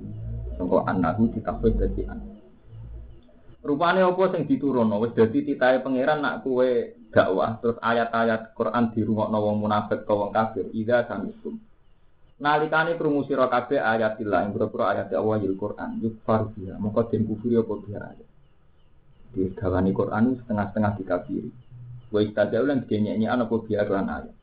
Sangko 0.56 0.88
annahu 0.88 1.28
ditafsir 1.28 1.76
dadi 1.76 2.08
an. 2.08 2.24
Rupane 3.60 4.00
apa 4.00 4.32
sing 4.32 4.48
diturunno 4.48 4.96
wis 5.04 5.12
dadi 5.12 5.44
titahe 5.44 5.84
pangeran 5.84 6.24
nak 6.24 6.40
kowe 6.40 6.64
dakwah 7.12 7.60
terus 7.60 7.76
ayat-ayat 7.84 8.56
Quran 8.56 8.84
dirungokno 8.96 9.38
wong 9.44 9.56
munafik 9.60 10.08
utawa 10.08 10.24
wong 10.24 10.30
kafir 10.32 10.64
ida 10.72 11.04
samitum. 11.04 11.60
Nalikane 12.38 12.94
krungu 12.94 13.26
sira 13.26 13.50
kabeh 13.50 13.82
ayatillah 13.82 14.46
ing 14.46 14.54
pira 14.54 14.84
ayat 14.94 15.10
Allah 15.10 15.36
yil 15.42 15.58
Quran 15.58 15.98
yukfar 16.00 16.54
biha 16.54 16.78
mongko 16.78 17.10
den 17.10 17.26
kufuri 17.26 17.58
apa 17.58 17.74
biha 17.82 17.98
ayat. 17.98 18.28
Di 19.34 19.52
dawani 19.52 19.90
Quran 19.92 20.24
setengah-setengah 20.38 20.92
dikafiri. 21.02 21.50
Wa 22.08 22.24
istajau 22.24 22.64
lan 22.64 22.86
dinyek-nyekan 22.86 23.42
apa 23.42 23.54
biha 23.58 23.82
lan 23.84 24.06
ayat. 24.06 24.37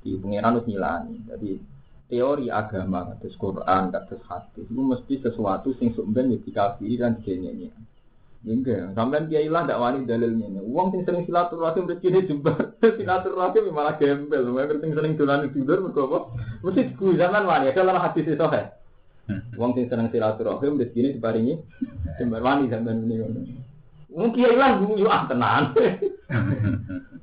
Di 0.00 0.16
wis 0.16 0.24
nyilani. 0.66 1.16
Jadi 1.28 1.50
teori 2.10 2.50
agama 2.50 3.06
kados 3.14 3.38
Quran 3.38 3.94
kados 3.94 4.22
hadis 4.26 4.66
itu 4.66 4.82
mesti 4.82 5.14
sesuatu 5.22 5.70
sing 5.78 5.94
sumben 5.94 6.34
dikafiri 6.42 6.98
dan 6.98 7.22
dinyek-nyekan. 7.22 7.84
Enggak, 8.40 8.96
sampean 8.96 9.28
kiai 9.28 9.52
lah 9.52 9.68
ndak 9.68 9.76
wani 9.76 10.08
dalilnya. 10.08 10.64
Uang 10.64 10.96
sing 10.96 11.04
sering 11.04 11.28
silaturahim 11.28 11.84
rezeki 11.84 12.24
jembar, 12.24 12.72
silaturahim 12.96 13.68
malah 13.68 14.00
gembel. 14.00 14.48
Mereka 14.48 14.80
sing 14.80 14.96
sering 14.96 15.12
dolan 15.20 15.52
tidur 15.52 15.84
mergo 15.84 16.08
apa? 16.08 16.18
Mesti 16.64 16.88
diku 16.88 17.12
zaman 17.20 17.44
wani, 17.44 17.68
ada 17.68 17.84
lah 17.84 18.00
hadis 18.00 18.24
itu 18.24 18.40
kan. 18.40 18.72
Uang 19.60 19.76
sing 19.76 19.92
sering 19.92 20.08
silaturahim 20.08 20.80
rezeki 20.80 21.20
diparingi 21.20 21.60
jembar 22.16 22.40
wani 22.40 22.72
zaman 22.72 23.04
ini. 23.04 23.20
Wong 24.08 24.32
kiai 24.32 24.56
lah 24.56 24.80
ah 24.80 25.22
tenan. 25.28 25.64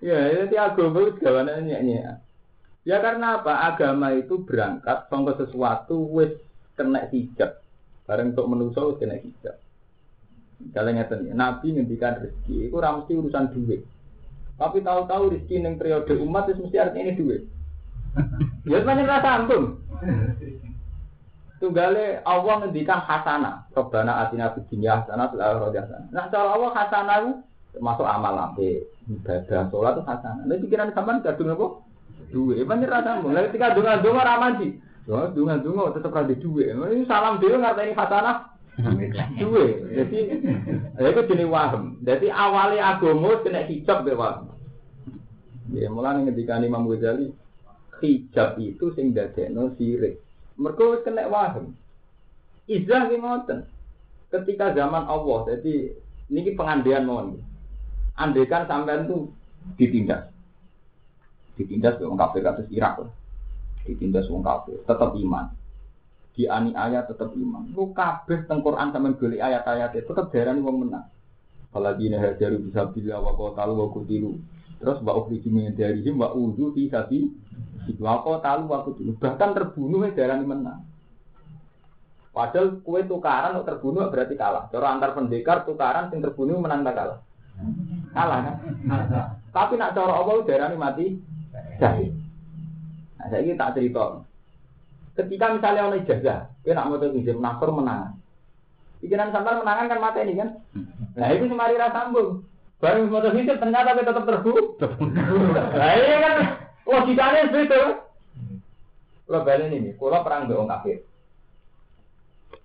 ya, 0.00 0.44
jadi 0.44 0.56
agama 0.56 0.98
itu 1.04 1.20
gawane 1.20 1.52
nyek 1.64 1.82
Ya 2.88 2.96
karena 3.04 3.40
apa? 3.40 3.70
Agama 3.72 4.16
itu 4.16 4.40
berangkat 4.40 5.12
sangka 5.12 5.36
sesuatu 5.36 6.00
wis 6.16 6.32
kena 6.80 7.04
hijab. 7.12 7.60
Bareng 8.08 8.32
untuk 8.32 8.48
menuso 8.48 8.80
wis 8.92 8.98
kena 8.98 9.20
hijab. 9.20 9.60
Kalau 10.72 10.92
ngeten 10.92 11.28
ya, 11.28 11.32
Nabi 11.36 11.72
ngendikan 11.72 12.20
rezeki, 12.20 12.68
itu 12.68 12.76
mesti 12.76 13.12
urusan 13.16 13.52
duit. 13.52 13.80
Tapi 14.60 14.84
tahu-tahu 14.84 15.32
rezeki 15.32 15.56
yang 15.56 15.80
periode 15.80 16.12
umat 16.20 16.52
itu 16.52 16.60
mesti 16.68 16.76
artinya 16.76 17.04
ini 17.08 17.16
duit. 17.16 17.42
Ya 18.68 18.76
semuanya 18.84 19.08
rasa 19.08 19.28
ampun. 19.40 19.80
Tunggale 21.60 22.24
Allah 22.24 22.54
ngendikan 22.64 23.00
hasanah. 23.04 23.68
Rabbana 23.72 24.24
atina 24.24 24.52
fid 24.56 24.64
dunya 24.72 25.00
hasanah 25.00 25.32
fil 25.32 25.40
akhirati 25.40 25.78
hasanah. 25.80 26.08
Nah, 26.12 26.24
cara 26.32 26.48
Allah 26.56 26.70
hasanah 26.72 27.16
itu 27.20 27.32
termasuk 27.70 28.06
amal 28.06 28.52
apik, 28.52 28.90
ibadah, 29.06 29.70
sholat 29.70 29.98
itu 29.98 30.02
hasanah. 30.06 30.44
Nah, 30.46 30.56
pikiran 30.58 30.90
sampean 30.94 31.22
kadung 31.22 31.54
apa? 31.54 31.66
Duit. 32.30 32.62
Pancen 32.66 32.90
rasa 32.90 33.18
ampun. 33.18 33.34
Lah 33.34 33.46
ketika 33.50 33.74
donga-donga 33.74 34.22
ra 34.22 34.34
manji. 34.38 34.78
Donga-donga 35.08 35.94
tetep 35.96 36.14
ra 36.14 36.22
duit. 36.26 36.70
Ini 36.70 37.04
salam 37.10 37.42
dhewe 37.42 37.58
ngarteni 37.58 37.94
hasanah 37.96 38.50
Duwe. 39.36 39.66
Jadi 39.92 40.18
itu 40.96 41.20
jenis 41.28 41.48
waham. 41.50 42.00
Jadi 42.00 42.32
awalnya 42.32 42.96
agama 42.96 43.42
kena 43.44 43.66
hijab 43.68 44.06
be 44.06 44.16
waham. 44.16 44.54
Ya 45.70 45.86
mulai 45.92 46.26
ketika 46.32 46.58
Imam 46.58 46.88
Ghazali 46.88 47.30
hijab 48.00 48.56
itu 48.58 48.94
sing 48.96 49.12
dadekno 49.12 49.76
sirik. 49.76 50.22
Mergo 50.56 51.00
kena 51.04 51.28
waham. 51.28 51.76
Izah 52.70 53.10
ki 53.10 53.18
ngoten. 53.18 53.66
Ketika 54.30 54.70
zaman 54.78 55.10
Allah, 55.10 55.42
jadi 55.50 55.90
ini 56.30 56.54
pengandian 56.54 57.02
mohon. 57.02 57.42
Andekan 58.20 58.68
sampean 58.68 59.08
tuh 59.08 59.32
ditindas. 59.80 60.28
Ditindas 61.56 61.96
wong 62.04 62.20
kafir 62.20 62.44
kasus 62.44 62.68
Irak. 62.68 63.08
Ditindas 63.88 64.28
wong 64.28 64.44
kafir, 64.44 64.76
tetap 64.84 65.16
iman 65.16 65.56
dianiaya 66.40 67.04
tetap 67.04 67.34
iman. 67.34 67.68
Lu 67.76 67.90
kabeh 67.92 68.46
teng 68.46 68.64
Quran 68.64 68.88
sampean 68.94 69.18
golek 69.18 69.44
ayat-ayat 69.44 69.92
itu 69.98 70.08
tetap 70.08 70.32
darani 70.32 70.64
wong 70.64 70.88
menang. 70.88 71.06
Apalagi 71.70 72.10
nih 72.10 72.18
hajaru 72.18 72.56
bisa 72.64 72.88
bila 72.90 73.22
wa 73.22 73.52
talu 73.54 73.72
wa 73.76 73.86
kutilu. 73.92 74.40
Terus 74.80 74.98
wa 75.04 75.12
ukhriju 75.20 75.52
min 75.52 75.76
darihim 75.76 76.16
wa 76.16 76.32
udu 76.32 76.72
fi 76.72 76.88
sabi 76.88 77.28
wa 78.00 78.40
talu 78.40 78.64
wa 78.70 78.82
kutilu. 78.86 79.14
Bahkan 79.20 79.50
terbunuh 79.52 80.08
darani 80.16 80.46
menang. 80.48 80.80
Padahal 82.30 82.78
kue 82.80 83.02
tukaran 83.04 83.58
terbunuh 83.66 84.06
berarti 84.08 84.38
kalah. 84.38 84.70
Cara 84.70 84.94
antar 84.94 85.18
pendekar 85.18 85.66
tukaran 85.66 86.08
sing 86.08 86.22
terbunuh 86.22 86.62
menang 86.62 86.86
tak 86.86 86.94
kalah. 86.96 87.18
Kalah 88.10 88.38
kan? 88.42 88.56
Tapi 89.50 89.74
nak 89.78 89.94
cara 89.94 90.12
Allah 90.14 90.36
darani 90.46 90.76
mati 90.78 91.06
syahid. 91.78 92.14
Nah, 93.18 93.26
saya 93.28 93.52
tak 93.58 93.74
cerita. 93.76 94.24
Ketika 95.18 95.52
misalnya 95.52 95.84
orang 95.90 96.00
ijazah, 96.00 96.48
dia 96.64 96.72
nak 96.72 96.86
mau 96.88 97.02
izin 97.02 97.36
menakor 97.36 97.70
menang. 97.74 98.16
Pikiran 99.00 99.32
sampai 99.32 99.60
menangan 99.60 99.90
kan 99.90 100.00
mata 100.00 100.18
ini 100.22 100.40
kan. 100.40 100.50
Nah 101.16 101.28
itu 101.32 101.44
semari 101.48 101.80
rasa 101.80 102.08
sambung. 102.08 102.44
Baru 102.80 103.08
mau 103.08 103.20
izin 103.20 103.60
ternyata 103.60 103.96
kita 103.96 104.12
tetap 104.12 104.24
terbu. 104.24 104.52
Nah 105.76 105.90
ini 105.96 106.16
kan 106.20 106.34
logikanya 106.88 107.48
seperti 107.48 107.76
Kalau 109.30 109.46
balik 109.46 109.70
ini, 109.70 109.94
kalau 109.94 110.26
perang 110.26 110.50
dengan 110.50 110.74
kafir 110.74 111.06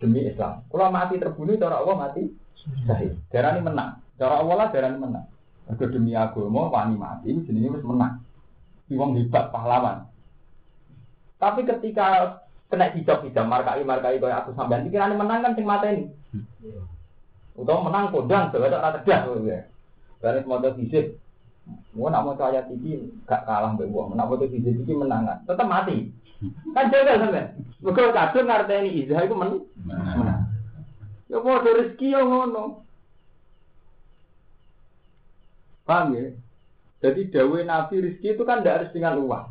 demi 0.01 0.25
Islam. 0.25 0.65
Kalau 0.65 0.89
mati 0.89 1.21
terbunuh, 1.21 1.55
cara 1.61 1.77
Allah 1.81 1.95
mati 1.97 2.23
sahih. 2.89 3.13
Darah 3.29 3.53
ini 3.53 3.61
menang. 3.61 4.01
Cara 4.15 4.39
Allah 4.39 4.55
lah 4.55 4.67
darah 4.71 4.89
ini 4.91 4.99
menang. 4.99 5.27
Kalau 5.65 5.91
demi 5.91 6.13
agama, 6.13 6.69
wani 6.69 6.95
mati, 6.95 7.33
jenisnya 7.33 7.73
harus 7.73 7.83
menang. 7.83 8.21
Iwang 8.87 9.17
hebat, 9.17 9.49
pahlawan. 9.49 10.05
Tapi 11.41 11.67
ketika 11.67 12.39
kena 12.69 12.93
hijab 12.95 13.21
hijab 13.25 13.45
markai 13.45 13.85
markai 13.85 14.17
kaya 14.17 14.41
aku 14.41 14.55
sampean 14.57 14.87
pikiran 14.87 15.13
menang 15.13 15.45
kan 15.45 15.53
sing 15.53 15.67
ini 15.69 16.09
utama 17.55 17.87
menang 17.87 18.11
kodang 18.11 18.51
sebab 18.51 18.73
ada 18.73 18.99
cerdas 19.05 19.39
ya. 19.45 19.59
Dari 20.19 20.41
semua 20.41 20.73
fisik 20.75 21.21
mau 21.93 22.11
nak 22.11 22.23
mau 22.25 22.35
ayat 22.35 22.69
ini 22.69 23.09
gak 23.25 23.45
kalah 23.47 23.73
mbak 23.73 23.89
buang 23.89 24.17
nak 24.17 24.27
mau 24.27 24.41
fisik 24.41 24.63
ini 24.63 24.91
menangan 24.91 25.45
tetap 25.45 25.67
mati. 25.69 26.09
Kan 26.73 26.91
jaga 26.91 27.21
sampean. 27.21 27.47
Mereka 27.79 28.11
kadang 28.11 28.45
ngarteni 28.49 28.89
izah 29.05 29.21
itu 29.23 29.35
men 29.37 29.51
menang. 29.87 30.41
Ya 31.29 31.37
mau 31.41 31.61
rezeki 31.61 32.07
yang 32.15 32.27
ngono 32.27 32.84
paham 35.85 36.17
ya 36.17 36.33
jadi 36.99 37.21
dawe 37.29 37.57
nabi 37.63 37.95
rezeki 38.01 38.27
itu 38.35 38.43
kan 38.43 38.61
tidak 38.61 38.75
harus 38.81 38.91
dengan 38.91 39.21
uang 39.21 39.45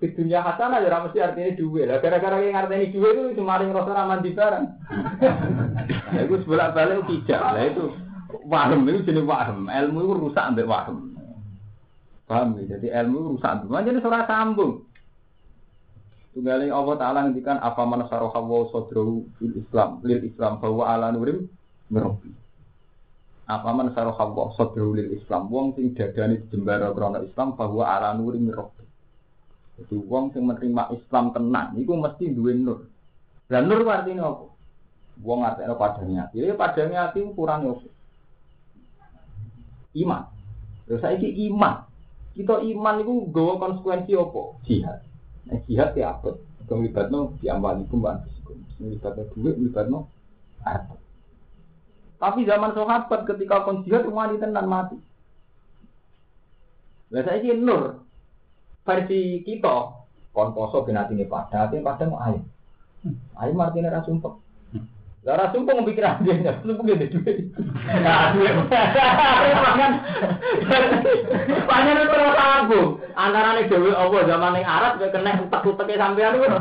di 0.00 0.08
dunia 0.16 0.40
hasanah 0.40 0.80
ya 0.80 0.96
mesti 1.04 1.18
artinya 1.20 1.52
duit 1.60 1.84
lah. 1.84 2.00
Gara-gara 2.00 2.40
yang 2.40 2.56
artinya 2.56 2.88
duit 2.88 3.14
itu 3.20 3.36
cuma 3.36 3.60
yang 3.60 3.76
rasa 3.76 3.92
raman 3.92 4.24
di 4.24 4.32
barang. 4.32 4.66
Nah, 6.08 6.20
itu 6.24 6.34
sebelah 6.40 6.72
balik 6.76 7.04
tidak 7.04 7.40
lah 7.44 7.64
itu 7.68 7.84
waham 8.48 8.88
itu 8.88 9.04
jenis 9.04 9.28
waham. 9.28 9.68
Ilmu 9.68 9.98
itu 10.00 10.12
rusak 10.24 10.40
ambek 10.40 10.64
waham. 10.64 11.12
Paham 12.24 12.56
ya? 12.64 12.80
Jadi 12.80 12.88
ilmu 12.88 13.16
itu 13.20 13.28
rusak 13.36 13.50
ambek. 13.60 13.84
Jadi 13.84 13.98
surah 14.00 14.24
sambung. 14.24 14.72
Tunggalnya 16.30 16.72
Allah 16.72 16.94
Ta'ala 16.96 17.18
ngendikan 17.26 17.58
apa 17.58 17.82
mana 17.84 18.06
saroha 18.06 18.38
wa 18.40 18.70
sodrohu 18.70 19.26
fil 19.36 19.52
Islam 19.52 19.98
lil 20.06 20.24
Islam 20.24 20.62
bahwa 20.62 20.88
ala 20.88 21.12
nurim 21.12 21.44
merobi. 21.92 22.32
Apa 23.50 23.74
mana 23.74 23.90
saroha 23.90 24.30
wa 24.30 24.54
sodrohu 24.54 24.94
lil 24.94 25.18
Islam 25.18 25.50
wong 25.50 25.74
sing 25.74 25.90
dadani 25.98 26.38
jembara 26.54 26.94
krono 26.94 27.18
Islam 27.18 27.58
bahwa 27.58 27.82
ala 27.82 28.14
merobi. 28.14 28.86
Jadi 29.74 29.96
wong 30.06 30.30
sing 30.30 30.46
menerima 30.46 30.94
Islam 30.94 31.34
tenang 31.34 31.74
iku 31.74 31.98
mesti 31.98 32.30
duwe 32.30 32.54
nur. 32.54 32.86
Dan 33.50 33.66
nur 33.66 33.82
artinya 33.90 34.30
apa? 34.30 34.46
Wong 35.26 35.42
artinya 35.42 35.74
padanya 35.74 36.30
hati. 36.30 36.46
Ya 36.46 36.54
padanya 36.54 37.10
hati 37.10 37.26
ukuran 37.26 37.66
apa? 37.74 37.90
Iman. 39.98 40.30
Terus 40.86 41.02
saya 41.02 41.18
iman. 41.18 41.90
Kita 42.38 42.62
iman 42.62 42.94
itu 43.02 43.14
gawa 43.34 43.58
konsekuensi 43.58 44.14
apa? 44.14 44.42
Jihad. 44.62 44.98
Nah, 45.50 45.58
jihad 45.66 45.90
ya 45.98 46.14
apa? 46.14 46.38
Kelibatno 46.70 47.34
diambalikum 47.42 47.98
ban. 47.98 48.22
Kelibatno 48.78 49.26
duit, 49.34 49.58
kelibatno 49.58 50.06
harta. 50.62 50.94
Tapi 52.20 52.44
zaman 52.44 52.76
sahabat 52.76 53.24
ketika 53.24 53.64
kon 53.64 53.80
jihad 53.88 54.04
wanita 54.04 54.44
tenan 54.44 54.68
mati. 54.68 54.96
Lah 57.10 57.24
saya 57.24 57.56
nur 57.56 58.04
versi 58.84 59.40
kita 59.40 59.96
kon 60.36 60.52
poso 60.52 60.84
ben 60.84 61.00
atine 61.00 61.24
pada 61.24 61.66
atine 61.66 61.80
pada 61.80 62.06
mau 62.06 62.20
ayo 62.22 62.44
ayo 63.40 63.52
martine 63.56 63.88
ra 63.88 64.04
sumpek. 64.04 64.36
Lah 65.24 65.34
ra 65.40 65.48
sumpek 65.48 65.74
ngepikir 65.80 66.04
aja 66.04 66.32
ya 66.36 66.52
sumpek 66.60 66.92
gede 66.92 67.08
duit. 67.08 67.36
Nah 68.04 68.36
duit. 68.36 68.52
Pangan. 68.68 69.92
Pangan 71.66 72.04
itu 72.04 72.20
sanggup 72.60 72.88
antara 73.16 73.56
nih 73.56 73.64
apa 73.96 74.18
zaman 74.28 74.52
ning 74.54 74.64
Arab 74.68 75.00
kayak 75.00 75.12
kena 75.16 75.40
utek-uteke 75.40 75.96
sampean 75.96 76.36
wis 76.36 76.52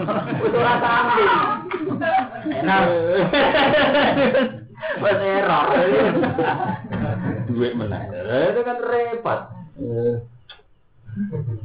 ora 0.56 0.74
sanggup 0.80 1.28
enak 2.48 2.84
Wes 5.00 5.20
error. 5.20 5.66
Duit 7.52 7.74
mana? 7.76 8.08
Itu 8.54 8.62
kan 8.64 8.78
repot. 8.80 9.40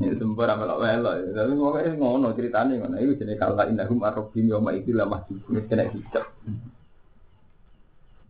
Ya 0.00 0.12
sempur 0.18 0.48
apa 0.48 0.64
lo 0.66 0.80
melo. 0.80 1.12
Tapi 1.30 1.52
pokoknya 1.54 1.90
ngono 2.00 2.34
ceritanya 2.34 2.74
ngono. 2.80 2.96
Itu 2.98 3.22
jadi 3.22 3.38
kalau 3.38 3.60
indahum 3.68 4.02
arobim 4.02 4.50
yoma 4.50 4.74
itu 4.74 4.90
lah 4.96 5.06
masih 5.06 5.38
kena 5.68 5.86
hijab. 5.92 6.24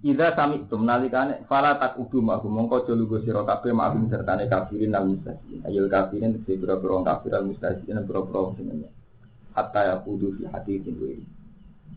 Ida 0.04 0.36
sami 0.36 0.60
tum 0.68 0.84
nalikane 0.84 1.48
fala 1.48 1.80
tak 1.80 1.96
udu 1.96 2.20
ma'hum 2.20 2.52
mongko 2.52 2.84
aja 2.84 2.92
lugu 2.92 3.24
sira 3.24 3.40
kabeh 3.40 3.72
ma'hum 3.72 4.12
sertane 4.12 4.44
kafirin 4.52 4.92
al 4.92 5.08
mustahziin. 5.08 5.64
Ayul 5.64 5.88
kafirin 5.88 6.36
tegese 6.36 6.60
pira-pira 6.60 7.00
kafir 7.08 7.32
al 7.32 7.48
mustahziin 7.48 8.04
pira-pira 8.04 8.52
sing 8.52 8.84
hatta 9.56 9.80
ya 9.80 9.96
kudu 10.04 10.36
fi 10.36 10.44
hadisin 10.44 10.98
wa 11.00 11.08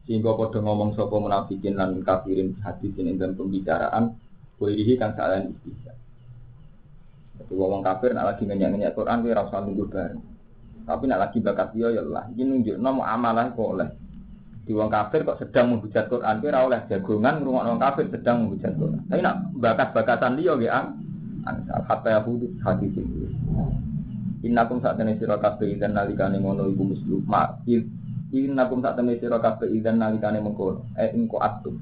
sehingga 0.07 0.39
pada 0.39 0.63
ngomong 0.63 0.95
sapa 0.95 1.19
munafikin 1.19 1.75
lan 1.75 1.99
kafirin 1.99 2.55
hadis 2.63 2.95
ini 2.95 3.19
dalam 3.19 3.35
pembicaraan 3.35 4.15
kulihi 4.55 4.95
kang 4.95 5.11
salan 5.19 5.51
istihza. 5.51 5.91
Jadi 7.37 7.53
ngomong 7.53 7.83
kafir 7.83 8.15
nak 8.15 8.33
lagi 8.33 8.47
ngenyak-ngenyak 8.47 8.95
Quran 8.95 9.21
kowe 9.21 9.29
ora 9.35 9.43
usah 9.45 9.59
nunggu 9.61 9.85
bareng. 9.91 10.23
Tapi 10.87 11.03
nak 11.11 11.19
lagi 11.27 11.37
bakat 11.43 11.75
dia 11.75 11.91
ya 11.91 12.01
Allah, 12.07 12.23
iki 12.31 12.43
nunjukno 12.47 12.89
mau 12.89 13.03
amalah 13.03 13.51
kok 13.51 13.69
oleh. 13.75 13.89
Di 14.63 14.71
wong 14.71 14.87
kafir 14.87 15.27
kok 15.27 15.39
sedang 15.43 15.75
menghujat 15.75 16.07
Quran 16.07 16.35
kowe 16.39 16.49
ora 16.49 16.59
oleh 16.63 16.79
jagongan 16.87 17.35
ngrungokno 17.43 17.69
wong 17.75 17.81
kafir 17.83 18.05
sedang 18.07 18.35
menghujat 18.47 18.73
Quran. 18.79 19.01
Tapi 19.11 19.21
nak 19.21 19.35
bakat-bakatan 19.59 20.31
dia 20.39 20.55
nggih 20.55 20.71
ang 20.71 20.87
hatta 21.83 22.09
ya 22.15 22.19
hudud 22.23 22.51
hadis 22.63 22.95
ini. 22.95 23.27
Innakum 24.47 24.79
saat 24.79 24.95
ini 25.03 25.19
sira 25.19 25.35
kabeh 25.35 25.75
dan 25.75 25.99
nalikane 25.99 26.39
ngono 26.39 26.71
ibu 26.71 26.95
mislu 26.95 27.19
ma 27.27 27.51
Innakum 28.27 28.83
saat 28.83 28.99
ini 28.99 29.19
sira 29.23 29.39
kabeh 29.39 29.71
dan 29.79 30.03
nalikane 30.03 30.43
mengkono 30.43 30.83
eh 30.99 31.15
ingko 31.15 31.39
atum 31.39 31.79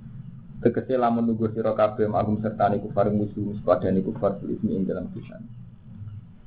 Tegese 0.65 0.95
lamun 0.97 1.29
nunggu 1.29 1.51
sira 1.51 1.77
kabeh 1.77 2.09
magum 2.09 2.41
serta 2.41 2.71
niku 2.73 2.89
faring 2.89 3.21
musuh 3.21 3.53
padane 3.61 3.99
kufar 4.01 4.39
ismi 4.49 4.79
ing 4.79 4.87
dalam 4.87 5.11
kisan. 5.13 5.43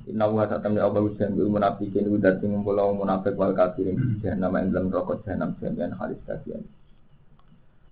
Inna 0.09 0.25
wa 0.25 0.49
ta'ala 0.49 0.75
Allah 0.81 1.05
ujian 1.05 1.37
bi 1.37 1.45
munafikin 1.45 2.09
wa 2.09 2.17
dadi 2.17 2.49
ngumpul 2.49 2.81
munafik 2.97 3.37
wal 3.37 3.53
kafirin 3.53 4.19
jahannam 4.25 4.57
ing 4.59 4.73
dalam 4.73 4.89
rokok 4.89 5.23
jahannam 5.23 5.53
jami'an 5.61 5.93
halis 6.01 6.17
kasihan. 6.25 6.65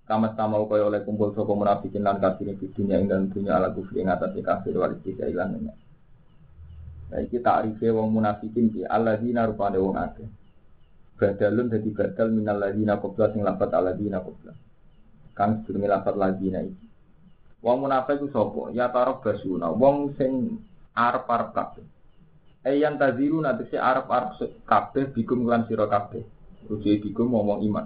Kama 0.09 0.33
sama 0.33 0.59
kaya 0.65 0.89
oleh 0.89 1.05
kumpul 1.05 1.31
sapa 1.31 1.53
munafikin 1.53 2.01
lan 2.01 2.17
kafirin 2.17 2.57
di 2.57 2.65
dunia 2.73 2.97
ing 2.97 3.07
dalam 3.07 3.29
dunia 3.29 3.61
ala 3.61 3.69
kufri 3.69 4.01
ing 4.01 4.09
atas 4.09 4.33
kafir 4.33 4.73
wal 4.75 4.91
istihza 4.97 5.29
ilan 5.29 5.69
Nah 7.07 7.19
iki 7.23 7.39
ta'rife 7.39 7.87
wong 7.87 8.09
munafikin 8.09 8.73
ki 8.73 8.83
alladzina 8.83 9.45
rupane 9.47 9.77
wong 9.79 9.95
akeh. 9.95 10.27
Badalun 11.17 11.73
dadi 11.73 11.89
badal 11.89 12.29
minal 12.29 12.61
ladzina 12.61 13.01
qabla 13.01 13.33
sing 13.33 13.41
lafat 13.41 13.73
alladzina 13.73 14.21
qabla 14.21 14.53
kang 15.37 15.61
sedurunge 15.61 15.85
lafat 15.85 16.17
ladina 16.17 16.65
iki. 16.65 16.85
Wong 17.61 17.85
munafik 17.85 18.17
ku 18.17 18.27
sapa? 18.33 18.73
Ya 18.73 18.89
tarab 18.89 19.21
basuna, 19.21 19.69
wong 19.69 20.17
sing 20.17 20.57
arep-arep 20.97 21.53
kabeh. 21.53 21.85
Ayan 22.65 22.97
taziru 22.97 23.37
nanti 23.37 23.69
si 23.69 23.77
arep-arep 23.77 24.41
kabeh 24.65 25.13
bikum 25.13 25.45
lan 25.45 25.69
sira 25.69 25.85
kabeh. 25.85 26.25
Rujuk 26.65 27.05
bikum 27.05 27.37
ngomong 27.37 27.61
iman. 27.69 27.85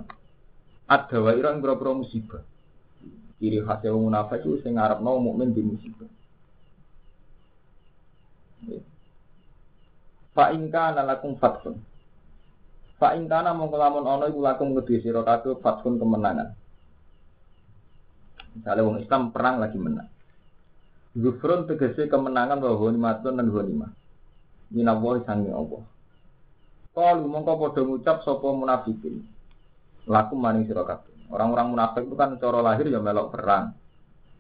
Ada 0.88 1.20
wa 1.20 1.32
ira 1.36 1.52
ing 1.52 1.62
musibah. 2.00 2.42
Ciri 3.36 3.60
khas 3.60 3.84
wong 3.84 4.08
munafik 4.08 4.48
ku 4.48 4.56
sing 4.64 4.80
ngarepno 4.80 5.12
mukmin 5.20 5.52
di 5.52 5.62
musibah. 5.64 6.10
Fa 10.32 10.56
ingka 10.56 10.96
lakum 11.04 11.36
fatsun. 11.36 11.91
Fa 13.02 13.18
ingka 13.18 13.42
mongko 13.58 13.82
lamun 13.82 14.06
ana 14.06 14.30
iku 14.30 14.46
lakum 14.46 14.78
ngedi 14.78 15.02
sira 15.02 15.26
kabeh 15.26 15.58
fatsun 15.58 15.98
kemenangan. 15.98 16.54
Misalnya 18.54 18.86
wong 18.86 19.02
Islam 19.02 19.34
perang 19.34 19.58
lagi 19.58 19.82
menang. 19.82 20.06
Zufrun 21.18 21.66
tegese 21.66 22.06
kemenangan 22.06 22.62
bahwa 22.62 22.94
matun 22.94 23.42
dan 23.42 23.50
ghanimah. 23.50 23.90
Minallahi 24.70 25.26
sangi 25.26 25.50
Allah. 25.50 25.82
Kalau 26.94 27.26
mongko 27.26 27.52
padha 27.58 27.82
ngucap 27.82 28.22
sapa 28.22 28.48
munafikin. 28.54 29.26
Laku 30.06 30.38
maning 30.38 30.70
sira 30.70 30.86
kabeh. 30.86 31.34
Orang-orang 31.34 31.74
munafik 31.74 32.06
itu 32.06 32.14
kan 32.14 32.38
cara 32.38 32.62
lahir 32.62 32.86
ya 32.86 33.02
melok 33.02 33.34
perang. 33.34 33.74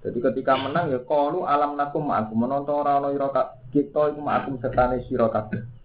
Jadi 0.05 0.21
ketika 0.21 0.53
menang 0.53 0.93
ya 0.93 1.01
kalu 1.01 1.49
alam 1.49 1.73
nakum 1.73 2.05
ma'akum 2.05 2.45
menonton 2.45 2.77
orang 2.77 3.09
orang 3.09 3.13
ira 3.17 3.29
kita 3.73 4.13
iku 4.13 4.21
ma'akum 4.21 4.61
sertane 4.61 5.01
sira 5.09 5.33
kabeh. 5.33 5.80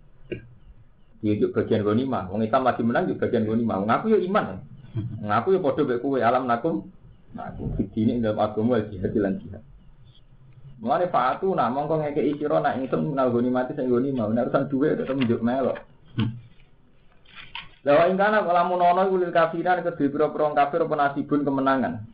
Dia 1.25 1.39
juga 1.41 1.63
bagian 1.63 1.85
ghanimah. 1.87 2.29
Wong 2.29 2.45
Islam 2.45 2.67
lagi 2.67 2.83
menang 2.85 3.09
juga 3.09 3.29
bagian 3.29 3.49
ghanimah. 3.49 3.77
Ngaku 3.87 4.07
ya 4.13 4.19
iman. 4.27 4.47
Ngaku 5.25 5.49
ya 5.57 5.59
padha 5.61 5.83
mek 5.85 5.99
kowe 6.01 6.19
alam 6.21 6.45
nakum 6.45 6.75
Nah, 7.37 7.53
ini 7.93 8.25
dalam 8.25 8.41
agama 8.41 8.81
jihad 8.89 9.13
lan 9.13 9.37
jihad. 9.37 9.61
Mulane 10.81 11.09
fatu 11.13 11.53
nah 11.53 11.69
mongko 11.73 12.01
ngekeki 12.01 12.41
sira 12.41 12.61
nak 12.61 12.77
ingsun 12.81 13.13
menal 13.13 13.33
goni 13.33 13.49
mati 13.49 13.73
sing 13.73 13.89
goni 13.89 14.13
mau 14.13 14.29
nek 14.29 14.49
urusan 14.49 14.69
dhuwit 14.69 15.01
tetep 15.01 15.17
njuk 15.17 15.41
melok. 15.41 15.81
Lawa 17.85 18.09
ingkana 18.13 18.45
kala 18.45 18.69
munono 18.69 19.09
iku 19.09 19.17
lil 19.21 19.33
kafiran 19.33 19.81
kedhe 19.85 20.13
pira-pira 20.13 20.53
kafir 20.53 20.85
apa 20.85 20.95
nasibun 20.97 21.45
kemenangan. 21.49 22.05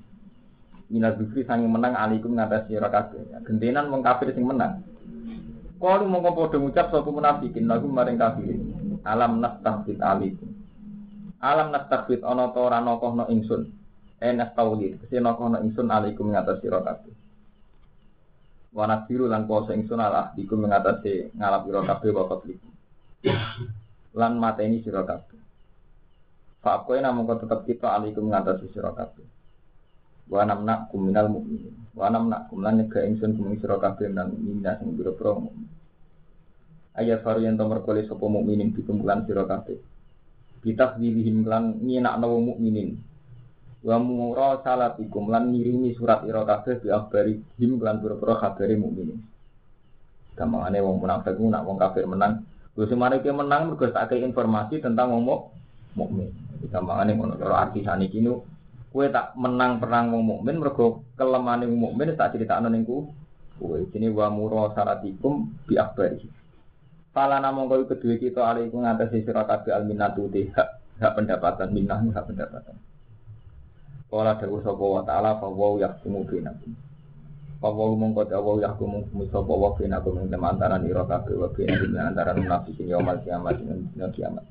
Ina 0.95 1.11
dzikri 1.15 1.43
sange 1.43 1.67
menang 1.67 1.99
alikum 1.99 2.39
ngatas 2.39 2.71
sira 2.71 2.87
kabeh. 2.87 3.35
Gentenan 3.47 3.91
wong 3.91 4.03
kafir 4.03 4.31
sing 4.31 4.47
menang. 4.47 4.83
Kalu 5.83 6.07
mongko 6.07 6.31
padha 6.35 6.57
ngucap 6.63 6.87
sapa 6.95 7.11
munafikin 7.11 7.67
lagu 7.67 7.91
maring 7.91 8.19
kafir. 8.19 8.59
Alam 9.03 9.43
nastahfit 9.43 9.99
alikum. 9.99 10.51
Alam 11.43 11.75
nastahfit 11.75 12.23
ana 12.23 12.55
ta 12.55 12.59
ora 12.63 12.79
nokohno 12.79 13.27
ingsun. 13.27 13.67
Enak 14.23 14.55
tauhid. 14.55 15.03
Kese 15.03 15.19
nokono 15.19 15.59
ingsun 15.59 15.91
alaikum 15.91 16.31
ngatasi 16.31 16.63
sira 16.63 16.79
kabeh. 16.79 17.15
Wa 18.71 18.87
nasiru 18.87 19.27
lan 19.27 19.51
kuasa 19.51 19.75
ingsun 19.75 19.99
ala 19.99 20.31
dikum 20.39 20.63
ngatasi 20.63 21.35
ngalap 21.35 21.67
sira 21.67 21.81
kabeh 21.83 22.11
wa 22.15 22.25
qatlikum 22.31 22.73
lan 24.15 24.33
mateni 24.39 24.79
sira 24.87 25.03
kabeh. 25.03 25.41
Fa 26.63 26.79
apa 26.79 26.95
namung 27.03 27.27
kok 27.27 27.43
tetep 27.43 27.61
kita 27.67 27.91
alaikum 27.99 28.31
ngatasi 28.31 28.71
sira 28.71 28.95
kabeh. 28.95 29.27
Wa 30.31 30.47
namna 30.47 30.87
kuminal 30.95 31.27
mukminin 31.27 31.75
wa 31.99 32.07
namna 32.07 32.47
kumlan 32.47 32.79
nyega 32.79 33.03
ingsun 33.03 33.35
kuming 33.35 33.59
sira 33.59 33.83
kabeh 33.83 34.07
lan 34.15 34.31
minna 34.39 34.79
sing 34.79 34.95
biro-biro 34.95 35.43
mukmin 35.43 35.82
ayat 36.99 37.25
faru 37.25 37.45
yang 37.45 37.57
tomar 37.57 37.81
kole 37.85 38.05
sapa 38.05 38.25
mukminin 38.27 38.75
dikumpulan 38.77 39.25
sira 39.25 39.45
kabeh 39.49 39.81
Bitakdilihim 40.63 41.43
lan 41.51 41.83
nyenakno 41.83 42.39
mukminin 42.39 42.95
wa 43.83 43.99
mura 43.99 44.63
salatikum 44.63 45.27
lan 45.27 45.51
ngirimi 45.51 45.91
surat 45.99 46.23
ira 46.23 46.47
kabeh 46.47 46.79
bi 46.79 46.89
akhbari 46.95 47.35
him 47.59 47.83
lan 47.83 47.99
pira-pira 47.99 48.39
kabare 48.39 48.79
mukminin. 48.79 49.19
Gamane 50.39 50.79
wong 50.81 51.03
munafik 51.03 51.35
ku 51.37 51.51
nak 51.51 51.67
wong 51.67 51.77
kafir 51.77 52.07
menang, 52.09 52.47
Gus 52.73 52.89
semare 52.89 53.21
ki 53.21 53.29
menang 53.35 53.69
mergo 53.69 53.85
informasi 53.85 54.81
tentang 54.81 55.13
wong 55.13 55.29
mukmin. 55.93 56.31
Gampangane 56.73 57.13
ngono 57.13 57.37
karo 57.37 57.53
arti 57.53 57.85
saniki 57.85 58.23
nu 58.23 58.41
kowe 58.95 59.05
tak 59.13 59.37
menang 59.37 59.77
perang 59.83 60.15
wong 60.15 60.25
mukmin 60.25 60.57
mergo 60.63 61.05
kelemane 61.19 61.69
wong 61.69 61.91
mukmin 61.93 62.17
tak 62.17 62.33
critakno 62.39 62.73
ning 62.73 62.87
ku 62.87 63.13
kowe. 63.61 63.77
Ini 63.77 64.09
wa 64.15 64.31
mura 64.33 64.73
salatikum 64.73 65.53
bi. 65.67 65.77
Pala 67.13 67.45
namung 67.45 67.69
kowe 67.69 67.85
kedue 67.85 68.17
kita 68.17 68.41
alaikum 68.41 68.81
ngatasi 68.81 69.29
sira 69.29 69.45
kabeh 69.45 69.69
alminatu 69.77 70.33
hak 70.33 70.69
hak 70.97 71.13
pendapatan 71.13 71.69
minah 71.69 72.01
hak 72.01 72.25
pendapatan. 72.25 72.73
Kala 74.09 74.41
dawu 74.41 74.65
sapa 74.65 74.81
wa 74.81 75.05
ta'ala 75.05 75.37
fa 75.37 75.45
wa 75.45 75.77
yahkumu 75.77 76.25
bainakum. 76.25 76.73
Fa 77.61 77.69
wa 77.69 77.93
mongko 77.93 78.33
dawu 78.33 78.65
yahkumu 78.65 79.29
sapa 79.29 79.53
wa 79.53 79.77
bainakum 79.77 80.25
ing 80.25 80.33
antara 80.33 80.81
ira 80.81 81.05
kabeh 81.05 81.37
wa 81.37 81.53
bainakum 81.53 81.93
antara 82.01 82.33
munafikin 82.33 82.89
yaumul 82.89 83.21
kiamat 83.21 83.61
ing 83.61 83.93
dina 83.93 84.09
kiamat. 84.09 84.45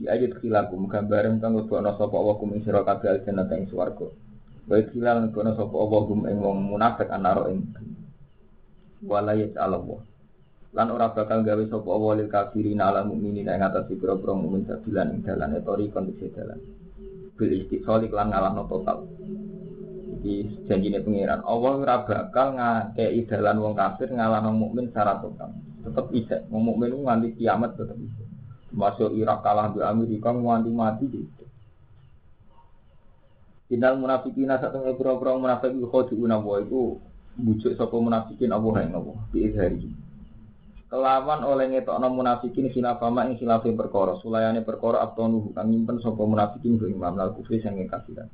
Di 0.00 0.08
ayat 0.08 0.40
khilakum 0.40 0.88
gambaran 0.88 1.36
kang 1.36 1.52
lebokno 1.52 2.00
sapa 2.00 2.16
wa 2.16 2.32
kum 2.40 2.56
ing 2.56 2.64
sira 2.64 2.80
kabeh 2.80 3.12
aljannah 3.12 3.44
ing 3.52 3.68
swarga. 3.68 4.08
Wa 4.64 4.80
khilal 4.88 5.28
lebokno 5.28 5.52
sapa 5.52 5.76
wa 5.76 6.00
kum 6.08 6.24
ing 6.32 6.40
wong 6.40 6.64
munafik 6.64 7.12
anaro 7.12 7.52
ing 7.52 7.60
wala 9.04 9.36
ya'lamu. 9.36 10.07
Lan 10.78 10.94
ora 10.94 11.10
bakal 11.10 11.42
gawe 11.42 11.64
sapa 11.66 11.90
wa 11.90 12.14
lil 12.14 12.30
kafirin 12.30 12.78
ala 12.78 13.02
mukminin 13.02 13.50
ing 13.50 13.58
atas 13.66 13.90
pira-pira 13.90 14.30
mukmin 14.30 14.62
sabilan 14.62 15.10
ing 15.10 15.26
dalane 15.26 15.58
tori 15.66 15.90
kondisi 15.90 16.30
dalan 16.30 16.62
bil 17.34 17.50
istiqsal 17.50 18.06
iklan 18.06 18.30
ngalahno 18.30 18.62
total. 18.70 19.02
Iki 20.22 20.70
janjine 20.70 21.02
pangeran. 21.02 21.42
Allah 21.42 21.72
ora 21.82 21.96
bakal 22.06 22.54
ngakei 22.54 23.26
dalan 23.26 23.58
wong 23.58 23.74
kafir 23.74 24.14
ngalahno 24.14 24.54
mukmin 24.54 24.86
secara 24.94 25.18
total. 25.18 25.50
Tetep 25.82 26.06
bisa. 26.14 26.36
Wong 26.46 26.62
mukmin 26.70 26.94
nganti 26.94 27.34
kiamat 27.34 27.74
tetep 27.74 27.98
bisa. 27.98 28.22
Masuk 28.70 29.18
Irak 29.18 29.42
kalah 29.42 29.74
di 29.74 29.82
Amerika 29.82 30.30
nganti 30.30 30.70
mati 30.70 31.04
gitu. 31.10 31.44
Inal 33.74 33.98
munafikina 33.98 34.62
satu 34.62 34.78
ngepura-pura 34.78 35.34
munafik 35.34 35.74
itu 35.74 35.90
khodi'una 35.90 36.38
wa 36.38 36.62
itu 36.62 37.02
bujuk 37.34 37.74
sopo 37.74 37.98
munafikin 37.98 38.54
Allah 38.54 38.86
yang 38.86 39.02
Allah. 39.02 39.18
Bi'idhari 39.34 40.07
kelawan 40.88 41.44
oleh 41.44 41.68
ngetokno 41.68 42.08
munafikin 42.08 42.72
khilafama 42.72 43.28
ing 43.28 43.36
khilafe 43.36 43.68
perkara 43.76 44.16
sulayane 44.24 44.64
perkara 44.64 45.04
abtonu 45.04 45.52
kang 45.52 45.68
nyimpen 45.68 46.00
sapa 46.00 46.24
munafikin 46.24 46.80
ku 46.80 46.88
imam 46.88 47.12
lal 47.16 47.36
kufri 47.36 47.60
sing 47.60 47.76
kafiran 47.84 48.28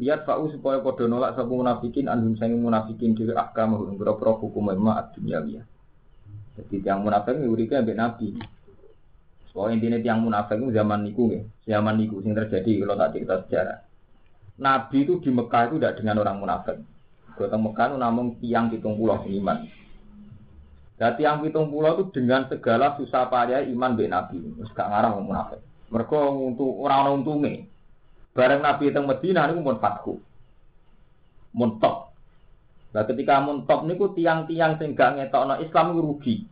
lihat 0.00 0.24
fa'u 0.24 0.48
supaya 0.48 0.80
padha 0.80 1.04
nolak 1.04 1.36
sapa 1.36 1.52
munafikin 1.52 2.08
andun 2.08 2.40
sing 2.40 2.56
munafikin 2.56 3.12
dhewe 3.12 3.36
ahkam 3.36 3.76
ing 3.92 4.00
pira-pira 4.00 4.32
hukum 4.40 4.72
ma 4.72 5.04
dunyawiyah 5.12 5.64
jadi 6.52 6.76
tiang 6.84 7.00
munafik 7.04 7.36
ini 7.36 7.48
urike 7.48 7.80
ambek 7.80 7.96
nabi 7.96 8.36
Soal 9.52 9.76
intinya 9.76 10.00
tiang 10.00 10.24
munafik 10.24 10.56
itu 10.56 10.72
zaman 10.72 11.04
niku 11.04 11.28
ya, 11.28 11.44
zaman 11.76 12.00
niku 12.00 12.24
sing 12.24 12.32
terjadi 12.32 12.72
kalau 12.80 12.96
tak 12.96 13.12
cerita 13.12 13.34
sejarah. 13.44 13.78
Nabi 14.56 14.96
itu 15.04 15.20
di 15.20 15.28
Mekah 15.28 15.62
itu 15.68 15.76
tidak 15.76 16.00
dengan 16.00 16.24
orang 16.24 16.36
munafik. 16.40 16.76
Gotong 17.36 17.60
Mekah 17.68 17.86
itu 17.92 17.96
namun 18.00 18.26
tiang 18.40 18.72
hitung 18.72 18.96
pulau 18.96 19.20
iman. 19.20 19.68
Dan 21.02 21.18
tiang 21.18 21.42
hitung 21.42 21.66
pulau 21.66 21.98
itu 21.98 22.14
dengan 22.14 22.46
segala 22.46 22.94
susah 22.94 23.26
payah 23.26 23.66
iman 23.74 23.98
be 23.98 24.06
Nabi. 24.06 24.38
Terus 24.38 24.70
gak 24.70 24.86
ngarang 24.86 25.18
munafik. 25.26 25.58
Mereka 25.90 26.14
untuk 26.30 26.78
orang 26.78 27.18
untungnya. 27.18 27.66
Bareng 28.38 28.62
Nabi 28.62 28.94
itu 28.94 29.02
Medina 29.02 29.50
itu 29.50 29.58
pun 29.58 29.82
fatku. 29.82 30.22
Muntok. 31.58 32.14
Nah 32.94 33.02
ketika 33.02 33.42
muntok 33.42 33.82
niku 33.82 34.14
tiang-tiang 34.14 34.78
sing 34.78 34.94
gak 34.94 35.18
ngetokno 35.18 35.58
Islam 35.58 35.98
rugi. 35.98 36.46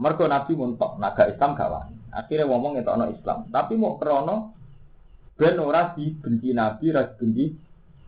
Mereka 0.00 0.24
Nabi 0.24 0.56
muntok, 0.56 0.96
naga 0.96 1.28
Islam 1.28 1.60
gak 1.60 1.68
wani. 1.68 2.00
Akhirnya 2.16 2.48
ngomong 2.48 2.80
ngetokno 2.80 3.04
Islam. 3.12 3.52
Tapi 3.52 3.76
mau 3.76 4.00
krono 4.00 4.56
ben 5.36 5.60
ora 5.60 5.92
dibenci 5.92 6.56
Nabi, 6.56 6.88
ora 6.88 7.04
dibenci 7.04 7.52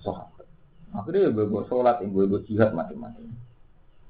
sahabat. 0.00 0.48
Akhirnya 0.96 1.36
ya 1.36 1.60
sholat, 1.68 2.00
gue 2.00 2.24
gue 2.32 2.40
jihad 2.48 2.72
macam-macam. 2.72 3.41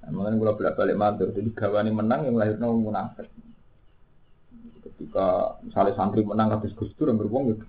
Makanya 0.02 0.34
gue 0.34 0.58
bolak 0.58 0.74
balik 0.74 0.98
matur, 0.98 1.28
jadi 1.30 1.50
gawani 1.54 1.90
menang 1.94 2.26
yang 2.26 2.34
lahir 2.34 2.58
nol 2.58 2.74
munafik. 2.74 3.30
Ketika 4.82 5.56
misalnya 5.62 5.94
santri 5.94 6.26
menang 6.26 6.58
atas 6.58 6.74
Gus 6.74 6.90
Dur, 6.98 7.08
yang 7.10 7.22
beruang 7.22 7.54
gitu. 7.54 7.64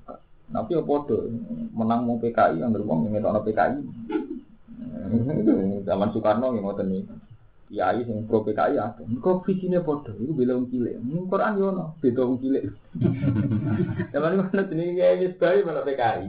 Nabi 0.49 0.75
ya 0.75 0.81
podo, 0.81 1.29
menang 1.71 2.09
mau 2.09 2.17
PKI, 2.17 2.61
yang 2.61 2.73
beruang 2.73 3.05
yang 3.05 3.21
ngetokno 3.21 3.41
PKI. 3.45 3.77
Zaman 5.87 6.09
Soekarno 6.09 6.57
yang 6.57 6.65
mau 6.65 6.73
nih 6.77 7.05
kiai 7.73 8.05
sing 8.05 8.29
pro 8.29 8.45
PKI 8.45 8.77
ada. 8.77 9.01
Engko 9.01 9.41
visine 9.41 9.81
padha, 9.81 10.13
iku 10.13 10.33
bela 10.37 10.53
wong 10.53 10.69
cilik. 10.69 10.93
Ning 11.01 11.25
Quran 11.25 11.57
yo 11.57 11.65
ono, 11.73 11.85
beda 11.97 12.21
wong 12.21 12.37
cilik. 12.37 12.63
Zaman 14.13 14.37
mana 14.37 14.61
jenenge 14.69 14.93
kiai 14.93 15.21
wis 15.25 15.33
bae 15.41 15.65
malah 15.65 15.81
PKI. 15.81 16.25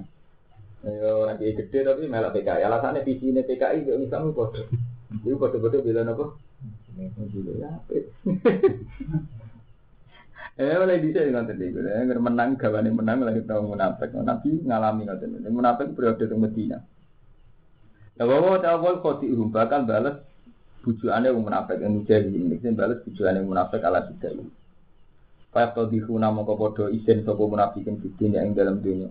Ayo 0.85 1.29
lagi 1.29 1.53
gede 1.53 1.79
tapi 1.85 2.09
malah 2.09 2.33
PKI. 2.33 2.65
Alasannya 2.65 3.05
visine 3.05 3.45
PKI 3.45 3.85
yo 3.85 4.01
Islam 4.01 4.33
padha. 4.33 4.65
Iku 5.23 5.39
padha-padha 5.39 5.79
bela 5.85 6.03
napa? 6.03 6.35
Eh 10.55 10.79
oleh 10.79 11.03
bisa 11.03 11.27
ya 11.27 11.35
nanti 11.35 11.59
deh, 11.59 11.75
menang, 12.15 12.55
gawane 12.55 12.87
menang, 12.95 13.27
lagi 13.27 13.43
tau 13.43 13.67
munafik, 13.67 14.15
nanti 14.15 14.63
ngalami 14.63 15.03
ngoten. 15.03 15.35
nanti 15.35 15.51
munafik 15.51 15.99
periode 15.99 16.31
ke 16.31 16.37
Medina. 16.39 16.79
Ya 18.15 18.23
bawa 18.23 18.63
wajah 18.63 18.79
wajah 18.79 19.03
kau 19.03 19.19
di 19.19 19.35
bakal 19.51 19.83
balas 19.83 20.23
bujuannya 20.87 21.35
yang 21.35 21.43
munafik, 21.43 21.83
yang 21.83 21.99
muda 21.99 22.17
di 22.23 22.71
balas 22.71 23.03
bujuannya 23.03 23.43
munafik 23.43 23.83
ala 23.83 24.07
kita 24.07 24.31
ini. 24.31 24.47
Pak 25.51 25.75
Yakto 25.75 25.91
di 25.91 25.99
rumah 25.99 26.31
mau 26.31 26.47
ke 26.47 26.55
bodoh, 26.55 26.87
isen 26.87 27.27
sopo 27.27 27.51
munafik 27.51 27.83
yang 27.87 28.55
dalam 28.55 28.79
dunia. 28.79 29.11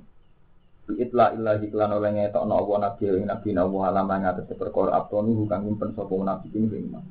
Itla 0.91 1.31
illahi 1.31 1.71
klan 1.71 1.95
oleh 1.95 2.11
ngetokno 2.11 2.53
apa 2.59 2.73
nabi 2.83 3.03
ing 3.07 3.25
nabi 3.31 3.49
nawa 3.55 3.87
alam 3.87 4.11
ing 4.11 4.23
atas 4.27 4.51
perkara 4.51 4.99
abtonu 4.99 5.47
kang 5.47 5.63
nyimpen 5.63 5.95
sapa 5.95 6.11
munafikin 6.11 6.67
ing 6.67 6.91
iman. 6.91 7.03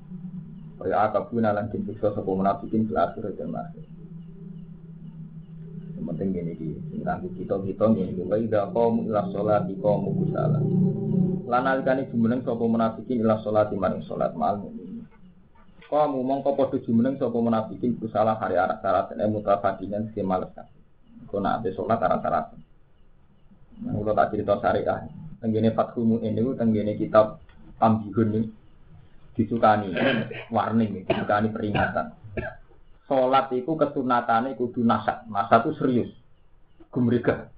Kaya 0.76 1.08
akabuna 1.08 1.56
lan 1.56 1.72
disiksa 1.72 2.12
sapa 2.12 2.28
munafikin 2.28 2.84
fil 2.84 3.00
akhirat 3.00 3.32
dan 3.40 3.56
akhir. 3.56 3.84
Penting 6.02 6.34
gini 6.34 6.52
di 6.58 6.98
nganggo 7.00 7.30
kita 7.38 7.62
kita 7.62 7.86
gini 7.94 8.26
wa 8.26 8.36
idza 8.36 8.68
qamu 8.68 9.08
ila 9.08 9.22
sholati 9.32 9.72
qamu 9.80 10.10
kusala. 10.20 10.60
Lan 11.48 11.64
alikane 11.64 12.10
jumeneng 12.12 12.44
sapa 12.44 12.64
munafikin 12.68 13.24
ila 13.24 13.40
sholati 13.40 13.78
maring 13.78 14.04
salat 14.04 14.36
mal 14.36 14.60
kamu 15.92 16.24
mongko 16.24 16.56
padha 16.56 16.80
jumeneng 16.88 17.20
sapa 17.20 17.36
munafikin 17.36 18.00
kusala 18.00 18.40
hari 18.40 18.56
arak 18.56 18.80
sarat 18.80 19.12
ene 19.12 19.28
mutafadinan 19.28 20.08
sing 20.16 20.24
males 20.24 20.48
kan 20.56 20.64
kena 21.28 21.60
ate 21.60 21.76
salat 21.76 22.00
arak 22.00 22.24
sarat 22.24 22.46
nah 23.82 23.92
kula 23.98 24.12
tak 24.14 24.34
cerita 24.34 24.58
syariah 24.62 25.10
tenggene 25.42 25.74
fathu 25.74 26.06
ini 26.22 26.42
tenggene 26.54 26.94
kitab 26.94 27.42
tambihun 27.82 28.28
ini 28.30 28.40
disukani 29.34 29.90
warning 30.54 31.02
disukani 31.08 31.50
peringatan 31.50 32.14
Sholat 33.12 33.52
itu 33.52 33.68
kesunatannya 33.76 34.56
kudu 34.56 34.80
nasat. 34.86 35.28
Nasat 35.28 35.68
itu 35.68 35.72
serius. 35.76 36.10
Gumrega. 36.88 37.52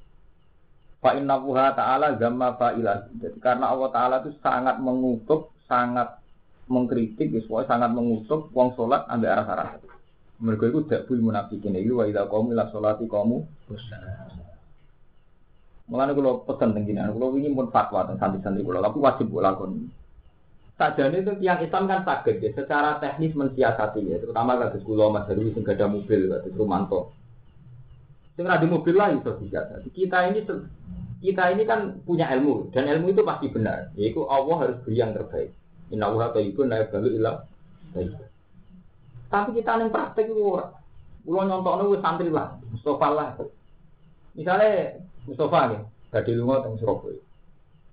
Fa 0.99 1.14
inna 1.14 1.39
wuha 1.39 1.70
ta'ala 1.77 2.18
gamma 2.18 2.59
fa'ilah. 2.59 3.07
Jadi 3.22 3.39
karena 3.39 3.70
Allah 3.70 3.91
Ta'ala 3.95 4.16
itu 4.25 4.35
sangat 4.43 4.83
mengutuk, 4.83 5.55
sangat 5.70 6.18
mengkritik, 6.66 7.31
sesuai 7.39 7.70
sangat 7.70 7.95
mengutuk 7.95 8.51
wong 8.51 8.75
sholat 8.75 9.07
ambil 9.07 9.31
arah 9.31 9.47
arah. 9.47 9.70
Mereka 10.43 10.75
itu 10.75 10.81
tidak 10.91 11.07
boleh 11.07 11.22
munafikin. 11.22 11.77
Ini 11.77 11.93
wa 11.95 12.09
idha 12.09 12.27
kamu 12.27 12.57
ila 12.57 12.66
sholati 12.75 13.07
kamu. 13.07 13.39
Mulanya 15.85 16.16
kalau 16.16 16.41
pesan 16.49 16.72
tengginan, 16.72 17.12
kalau 17.12 17.37
ingin 17.37 17.53
pun 17.53 17.68
fatwa 17.68 18.09
tentang 18.09 18.41
santri-santri 18.41 18.64
kalau, 18.64 18.80
tapi 18.80 18.99
wajib 19.05 19.26
lakukan. 19.37 19.93
Sajane 20.74 21.22
itu 21.22 21.32
tiang 21.39 21.61
Islam 21.61 21.85
kan 21.87 22.03
sakit 22.03 22.41
ya, 22.41 22.51
secara 22.57 22.99
teknis 22.99 23.37
mensiasati 23.37 24.01
ya, 24.11 24.16
terutama 24.18 24.59
kados 24.59 24.82
kula 24.82 25.12
Mas 25.12 25.28
Heru 25.30 25.53
sing 25.55 25.62
ada 25.68 25.87
mobil 25.87 26.26
kados 26.26 26.57
Rumanto. 26.57 27.14
Sing 28.35 28.49
ada 28.49 28.64
mobil 28.66 28.97
lah 28.97 29.14
itu 29.14 29.30
bisa. 29.39 29.61
Kita 29.95 30.26
ini 30.32 30.43
kita 31.22 31.45
ini 31.55 31.62
kan 31.62 32.03
punya 32.03 32.26
ilmu 32.35 32.74
dan 32.74 32.91
ilmu 32.91 33.14
itu 33.14 33.22
pasti 33.22 33.47
benar. 33.53 33.95
Yaitu 33.95 34.26
Allah 34.26 34.66
harus 34.66 34.76
beri 34.82 34.99
yang 34.99 35.14
terbaik. 35.14 35.55
Inna 35.95 36.11
wa 36.11 36.32
tayyibun 36.35 36.66
la 36.72 36.82
yaqbalu 36.82 37.22
illa 37.22 37.47
Tapi 39.30 39.51
kita 39.55 39.78
yang 39.78 39.95
praktek 39.95 40.26
itu 40.26 40.43
ora. 40.43 40.74
Kula 41.22 41.47
nyontokno 41.47 41.93
wis 41.95 42.03
santri 42.03 42.35
lah, 42.35 42.59
Mustafa 42.74 43.09
lah. 43.14 43.28
Misalnya 44.35 44.99
Mustafa 45.25 45.61
nih, 45.72 45.81
tadi 46.12 46.31
lunga 46.37 46.64
teng 46.64 46.77
Surabaya. 46.77 47.20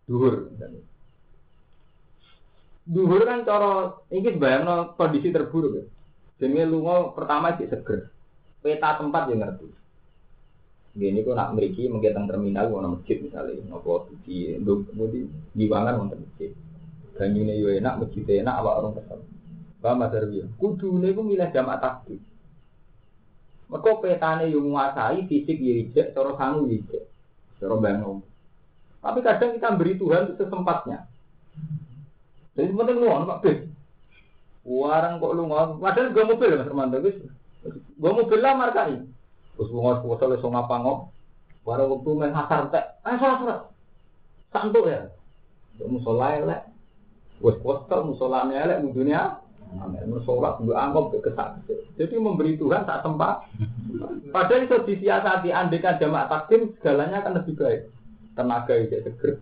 Duhur. 0.07 0.51
Duhur 2.83 3.21
kan 3.23 3.47
cara 3.47 3.95
ini 4.11 4.35
bayang 4.35 4.95
kondisi 4.99 5.31
terburuk 5.31 5.79
ya. 5.79 5.83
Jadi 6.41 6.67
pertama 7.15 7.55
sih 7.55 7.69
seger. 7.69 8.11
Peta 8.61 8.99
tempat 8.99 9.29
yang 9.31 9.41
ngerti. 9.41 9.69
Gini 10.91 11.23
kok 11.23 11.39
nak 11.39 11.55
meriki 11.55 11.87
menggiatan 11.87 12.27
terminal 12.27 12.67
mau 12.67 12.83
masjid 12.83 13.15
misalnya, 13.23 13.63
nopo 13.63 14.11
di 14.27 14.59
di 14.59 15.19
diwangan 15.55 15.95
mau 15.95 16.11
masjid. 16.11 16.51
Banyune 17.15 17.55
yo 17.55 17.71
enak, 17.71 18.01
masjid 18.01 18.43
enak, 18.43 18.59
awak 18.59 18.75
orang 18.83 18.93
kesel. 18.99 19.19
Paham 19.79 19.97
Mas 20.03 20.13
Arwi? 20.13 20.45
Kudu 20.59 20.99
ku 20.99 21.21
milih 21.23 21.49
jamaah 21.49 21.79
takbir. 21.79 22.19
Mereka 23.71 23.91
petane 24.03 24.51
yang 24.51 24.67
menguasai 24.67 25.25
fisik 25.31 25.57
ya 25.57 25.73
ijek, 25.79 26.11
cara 26.11 26.35
sangu 26.35 26.67
ijek. 26.67 27.07
Cara 27.61 27.77
bangun. 27.77 28.25
Tapi 29.01 29.19
kadang 29.21 29.53
kita 29.53 29.69
beri 29.77 29.93
Tuhan 30.01 30.33
sesempatnya. 30.33 31.05
Jadi 32.57 32.73
penting 32.73 32.97
lu 33.01 33.07
Pak 33.07 33.41
Bis. 33.45 33.59
Warang 34.61 35.17
kok 35.17 35.33
lu 35.33 35.49
ngono. 35.49 35.81
Padahal 35.81 36.13
gue 36.13 36.23
mobil 36.25 36.51
Mas 36.69 36.93
wis. 37.01 37.17
Gue 37.97 38.11
mobil 38.13 38.39
lah 38.41 38.53
markai. 38.57 39.01
Terus 39.57 39.69
ngomong 39.73 40.05
foto 40.05 40.25
le 40.29 40.37
song 40.41 40.53
apa 40.53 40.75
ngop. 40.81 41.09
Warang 41.65 41.89
waktu 41.97 42.09
main 42.13 42.33
hasar 42.33 42.69
tek. 42.69 43.01
Salah 43.01 43.37
salah. 43.41 43.59
Santuk 44.53 44.85
ya. 44.85 45.09
Musola 45.85 46.37
elek. 46.37 46.61
Wes 47.41 47.57
postal 47.61 48.05
musolane 48.05 48.53
elek 48.53 48.85
dunia. 48.93 49.40
Amin. 49.79 50.11
Musola 50.11 50.59
gue 50.59 50.75
anggap 50.75 51.15
kesak. 51.23 51.63
Jadi 51.95 52.15
memberi 52.19 52.59
Tuhan 52.59 52.83
saat 52.83 53.07
tempat. 53.07 53.47
Padahal 54.33 54.67
itu 54.67 54.77
disiasati 54.83 55.49
andekan 55.55 55.95
jamaah 55.95 56.27
takdim 56.27 56.75
segalanya 56.79 57.23
akan 57.23 57.39
lebih 57.39 57.55
baik. 57.55 57.81
Tenaga 58.35 58.73
itu 58.75 58.99
seger. 58.99 59.39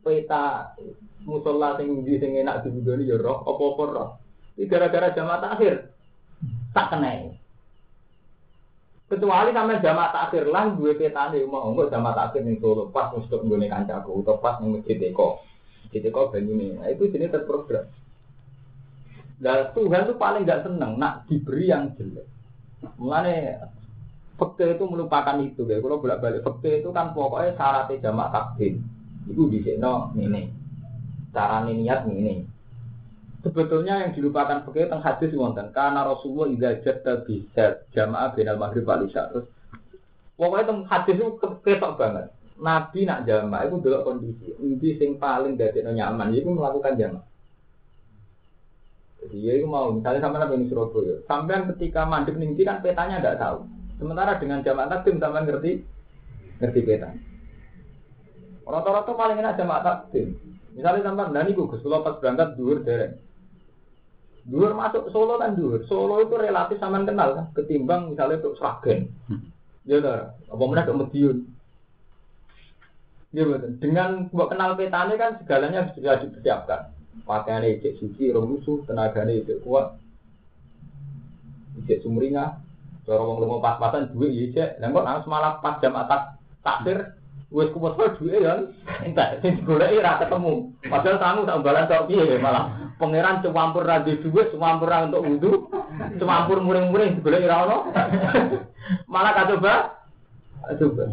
Peta 0.00 0.76
musola 1.24 1.76
sing 1.76 2.04
di 2.04 2.20
sing 2.20 2.36
enak 2.40 2.64
dibudoni 2.64 3.08
ya 3.08 3.20
roh 3.20 3.44
apa-apa 3.44 3.82
roh. 3.92 4.08
Ini 4.56 4.68
gara-gara 4.68 5.12
jamaah 5.12 5.40
takhir 5.40 5.92
tak 6.72 6.86
kena. 6.92 7.32
Kecuali 9.04 9.52
sampai 9.52 9.84
jamaah 9.84 10.10
takhir 10.12 10.48
lah 10.48 10.72
dua 10.72 10.96
petane 10.96 11.44
mau 11.44 11.72
enggak 11.72 11.92
jamaah 11.92 12.16
takhir 12.16 12.44
ning 12.44 12.56
Solo 12.60 12.88
pas 12.88 13.12
mesti 13.12 13.36
nggone 13.36 13.68
kancaku 13.68 14.24
atau 14.24 14.40
pas 14.40 14.60
ning 14.60 14.80
masjid 14.80 14.96
Eko. 15.12 15.40
Masjid 15.84 16.08
Eko 16.08 16.32
banyune. 16.32 16.80
Nah, 16.80 16.88
itu 16.88 17.12
jenis 17.12 17.32
terprogram. 17.32 17.88
Dan 19.38 19.74
Tuhan 19.74 20.06
itu 20.06 20.14
paling 20.14 20.42
nggak 20.46 20.62
seneng 20.62 20.92
nak 20.98 21.26
diberi 21.26 21.66
yang 21.66 21.90
jelek. 21.98 22.26
Mulane 23.00 23.58
fakta 24.38 24.78
itu 24.78 24.84
melupakan 24.86 25.36
itu 25.42 25.66
ya. 25.66 25.82
Kalau 25.82 25.98
bolak 25.98 26.22
balik 26.22 26.44
fakta 26.46 26.70
itu 26.70 26.90
kan 26.94 27.10
pokoknya 27.10 27.58
syaratnya 27.58 28.02
jamaah 28.02 28.30
takdim. 28.30 28.82
Itu 29.26 29.50
di 29.50 29.64
sini 29.64 29.90
ini 30.20 30.42
cara 31.34 31.66
niat 31.66 32.06
ini. 32.06 32.46
Sebetulnya 33.44 34.00
yang 34.00 34.16
dilupakan 34.16 34.64
pakai 34.64 34.88
tentang 34.88 35.04
hadis 35.04 35.36
wonten 35.36 35.68
karena 35.76 36.00
Rasulullah 36.00 36.48
idza 36.48 36.80
jatta 36.80 37.20
bisa 37.28 37.84
jamaah 37.92 38.32
binal 38.32 38.56
maghrib 38.56 38.88
wal 38.88 39.04
isya. 39.04 39.28
Terus 39.28 39.44
pokoknya 40.40 40.64
tentang 40.72 40.88
hadis 40.88 41.14
itu 41.20 41.28
ketok 41.60 42.00
banget. 42.00 42.32
Nabi 42.54 43.04
nak 43.04 43.26
jamaah 43.28 43.66
itu 43.68 43.76
dulu 43.82 43.98
kondisi. 44.00 44.48
Ini 44.56 44.88
sing 44.96 45.20
paling 45.20 45.58
dari 45.58 45.82
nyaman, 45.84 46.32
itu 46.32 46.48
melakukan 46.48 46.96
jamaah. 46.96 47.33
Jadi 49.44 49.60
ya 49.60 49.60
itu 49.60 49.68
mau 49.68 49.92
misalnya 49.92 50.24
sama 50.24 50.40
Nabi 50.40 50.72
Surabaya. 50.72 51.20
Sampai 51.28 51.68
ketika 51.76 52.08
mandek 52.08 52.40
nih 52.40 52.64
kan 52.64 52.80
petanya 52.80 53.20
tidak 53.20 53.36
tahu. 53.36 53.68
Sementara 54.00 54.40
dengan 54.40 54.64
jamaah 54.64 54.88
takdim 54.88 55.20
sampai 55.20 55.44
ngerti 55.44 55.70
ngerti 56.64 56.80
petanya. 56.80 57.20
Rata-rata 58.64 59.12
paling 59.12 59.36
enak 59.44 59.60
jamaah 59.60 59.84
takdim. 59.84 60.32
Misalnya 60.72 61.12
sampai 61.12 61.28
dan 61.36 61.52
iku 61.52 61.68
Gus 61.68 61.84
kula 61.84 62.00
pas 62.00 62.16
berangkat 62.24 62.56
dhuwur 62.56 62.88
derek. 62.88 63.20
Dhuwur 64.48 64.72
masuk 64.72 65.12
Solo 65.12 65.36
kan 65.36 65.52
dhuwur. 65.60 65.84
Solo 65.92 66.24
itu 66.24 66.40
relatif 66.40 66.80
sampean 66.80 67.04
kenal 67.04 67.36
kan 67.36 67.46
ketimbang 67.52 68.16
misalnya 68.16 68.40
untuk 68.40 68.56
Sragen. 68.56 69.12
Ya 69.84 70.00
ora, 70.00 70.32
apa 70.48 70.62
meneh 70.64 70.84
ke 70.88 70.92
Medion. 70.96 71.36
Ya 73.36 73.44
betul. 73.44 73.76
Dengan 73.76 74.32
buat 74.32 74.48
kenal 74.48 74.72
petane 74.80 75.20
kan 75.20 75.36
segalanya 75.36 75.92
sudah 75.92 76.16
dipersiapkan. 76.24 76.93
Pakaiannya 77.22 77.78
cek 77.80 78.02
suci, 78.02 78.34
rong 78.34 78.50
musuh, 78.50 78.82
tenaganya 78.84 79.38
cek 79.46 79.62
kuat. 79.62 79.94
Cek 81.86 82.02
sumringah, 82.02 82.58
cara 83.06 83.22
wong 83.22 83.38
lunga 83.38 83.62
pas-pasan 83.62 84.10
duit 84.10 84.34
ya 84.34 84.44
cek. 84.52 84.70
Dan 84.82 84.90
kok 84.90 85.06
harus 85.06 85.30
malah 85.30 85.62
pas 85.62 85.78
jam 85.78 85.94
atas 85.94 86.34
takdir 86.60 87.14
Wes 87.54 87.70
kumpul 87.70 87.94
duit 88.18 88.42
ya, 88.42 88.66
entek 89.06 89.38
sing 89.38 89.62
digoleki 89.62 90.02
ra 90.02 90.18
ketemu. 90.18 90.74
Padahal 90.90 91.22
sangu 91.22 91.46
tak 91.46 91.62
balan 91.62 91.86
tok 91.86 92.10
piye 92.10 92.34
malah 92.42 92.90
pangeran 92.98 93.46
cuwampur 93.46 93.86
ra 93.86 94.02
duit, 94.02 94.26
cuwampur 94.26 94.90
ra 94.90 95.06
untuk 95.06 95.22
wudu, 95.22 95.52
cuwampur 96.18 96.58
muring-muring 96.58 97.22
digoleki 97.22 97.46
ra 97.46 97.62
ono. 97.62 97.78
malah 99.06 99.32
kacoba 99.38 99.94
coba. 100.82 101.04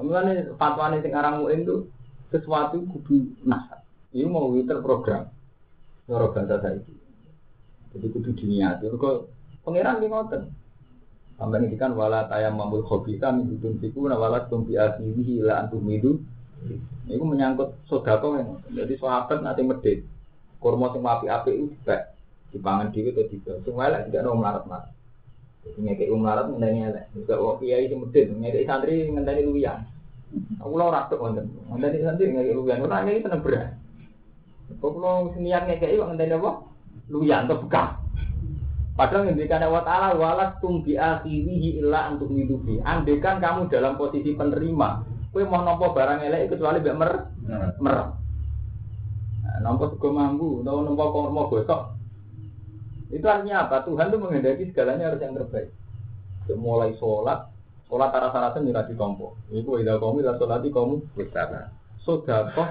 Mulane 0.00 0.52
fatwane 0.60 1.00
sing 1.00 1.16
aran 1.16 1.44
muin 1.44 1.64
itu 1.64 1.88
sesuatu 2.28 2.84
kudu 2.92 3.40
nasab. 3.48 3.79
Ini 4.10 4.26
mau 4.26 4.50
terprogram. 4.58 5.30
Cara 6.10 6.26
bahasa 6.34 6.58
saiki. 6.58 6.94
Jadi 7.94 8.06
kudu 8.10 8.30
diniati. 8.34 8.90
Kok 8.90 9.14
pangeran 9.62 10.02
ki 10.02 10.10
ngoten. 10.10 10.42
Sampai 11.38 11.64
ini 11.64 11.78
kan 11.78 11.96
wala 11.96 12.26
tayam 12.28 12.58
mamul 12.58 12.84
khobita 12.84 13.32
min 13.32 13.48
hudun 13.48 13.80
fiku 13.80 14.04
na 14.10 14.18
wala 14.18 14.44
tumpi 14.50 14.76
aslihi 14.76 15.40
ila 15.40 15.64
antum 15.64 15.80
midu. 15.80 16.20
Itu 17.08 17.24
menyangkut 17.24 17.86
sodako 17.88 18.36
yang 18.36 18.60
jadi 18.68 18.98
sahabat 18.98 19.40
nanti 19.40 19.64
medit. 19.64 20.04
Kurma 20.60 20.92
sing 20.92 21.00
api-api 21.00 21.50
itu 21.56 21.72
juga 21.72 22.12
dipangan 22.52 22.92
dhewe 22.92 23.16
atau 23.16 23.24
tidak. 23.30 23.56
Semua 23.64 23.88
lah 23.88 24.04
tidak 24.04 24.20
ada 24.20 24.36
melarat-melarat. 24.36 24.92
Jadi 25.64 25.78
ngekei 25.80 26.12
melarat 26.12 26.46
ngenteni 26.52 26.80
elek. 26.92 27.04
Juga 27.16 27.34
wong 27.40 27.56
kiai 27.64 27.88
sing 27.88 27.98
medit, 28.04 28.26
ngekei 28.28 28.68
santri 28.68 29.08
ngenteni 29.08 29.40
luwian. 29.48 29.80
Aku 30.60 30.76
lo 30.76 30.92
ora 30.92 31.08
tok 31.08 31.24
wonten. 31.24 31.48
Ngenteni 31.72 32.04
santri 32.04 32.28
ngekei 32.28 32.52
luwian. 32.52 32.84
Ora 32.84 33.00
ngekei 33.06 33.24
tenan 33.24 33.40
berat. 33.40 33.72
Kok 34.78 34.94
lo 34.94 35.34
niat 35.34 35.66
ngekei 35.66 35.98
kok 35.98 36.08
ngenteni 36.14 36.38
apa? 36.38 36.50
Luwian 37.10 37.50
atau 37.50 37.58
bekas. 37.66 37.98
Padahal 38.94 39.32
ngendikan 39.32 39.64
Allah 39.64 39.82
Ta'ala 39.82 40.08
walas 40.12 40.60
tumbi 40.60 40.94
akhirihi 40.94 41.80
illa 41.80 42.12
untuk 42.12 42.30
hidupi. 42.36 42.84
Andekan 42.84 43.40
kamu 43.40 43.72
dalam 43.72 43.96
posisi 43.96 44.36
penerima, 44.36 45.02
kue 45.32 45.42
mau 45.48 45.64
nopo 45.64 45.96
barang 45.96 46.20
elek 46.20 46.52
kecuali 46.52 46.84
biar 46.84 46.96
mer 47.00 47.12
mer. 47.80 47.96
Nah, 49.40 49.58
nopo 49.64 49.88
sego 49.96 50.12
mambu, 50.12 50.60
nopo 50.60 50.80
nopo 50.84 51.04
kormo 51.16 51.48
gosok. 51.48 51.96
Itu 53.08 53.24
artinya 53.24 53.66
apa? 53.66 53.88
Tuhan 53.88 54.12
itu 54.12 54.18
menghendaki 54.20 54.68
segalanya 54.70 55.10
harus 55.10 55.24
yang 55.24 55.34
terbaik. 55.34 55.72
Mulai 56.50 56.92
sholat, 57.00 57.48
sholat 57.88 58.10
arah 58.12 58.30
saratan 58.36 58.68
juga 58.68 58.84
ditompo. 58.84 59.40
Iku 59.48 59.80
ida 59.80 59.96
kamu 59.96 60.22
ida 60.22 60.36
sholat 60.36 60.60
kamu 60.60 61.08
besar. 61.16 61.72
Sodakoh 62.04 62.68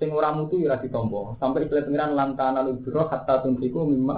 sing 0.00 0.08
ora 0.16 0.32
mutu 0.32 0.56
ora 0.64 0.80
ditompo. 0.80 1.36
Sampai 1.36 1.68
ikhlas 1.68 1.86
pengiran 1.86 2.16
lantana 2.16 2.64
lubiro 2.64 3.04
hatta 3.06 3.44
tuntiku 3.44 3.84
mimma 3.84 4.16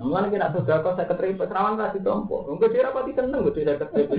Mulane 0.00 0.32
kena 0.32 0.48
sedekah 0.48 0.96
saya 0.96 1.12
keterima 1.12 1.44
serawan 1.44 1.76
kasih 1.76 2.00
tompo. 2.00 2.48
Engko 2.48 2.72
dia 2.72 2.88
rapati 2.88 3.12
seneng 3.12 3.44
gue 3.44 3.52
saya 3.52 3.76
keterima. 3.76 4.16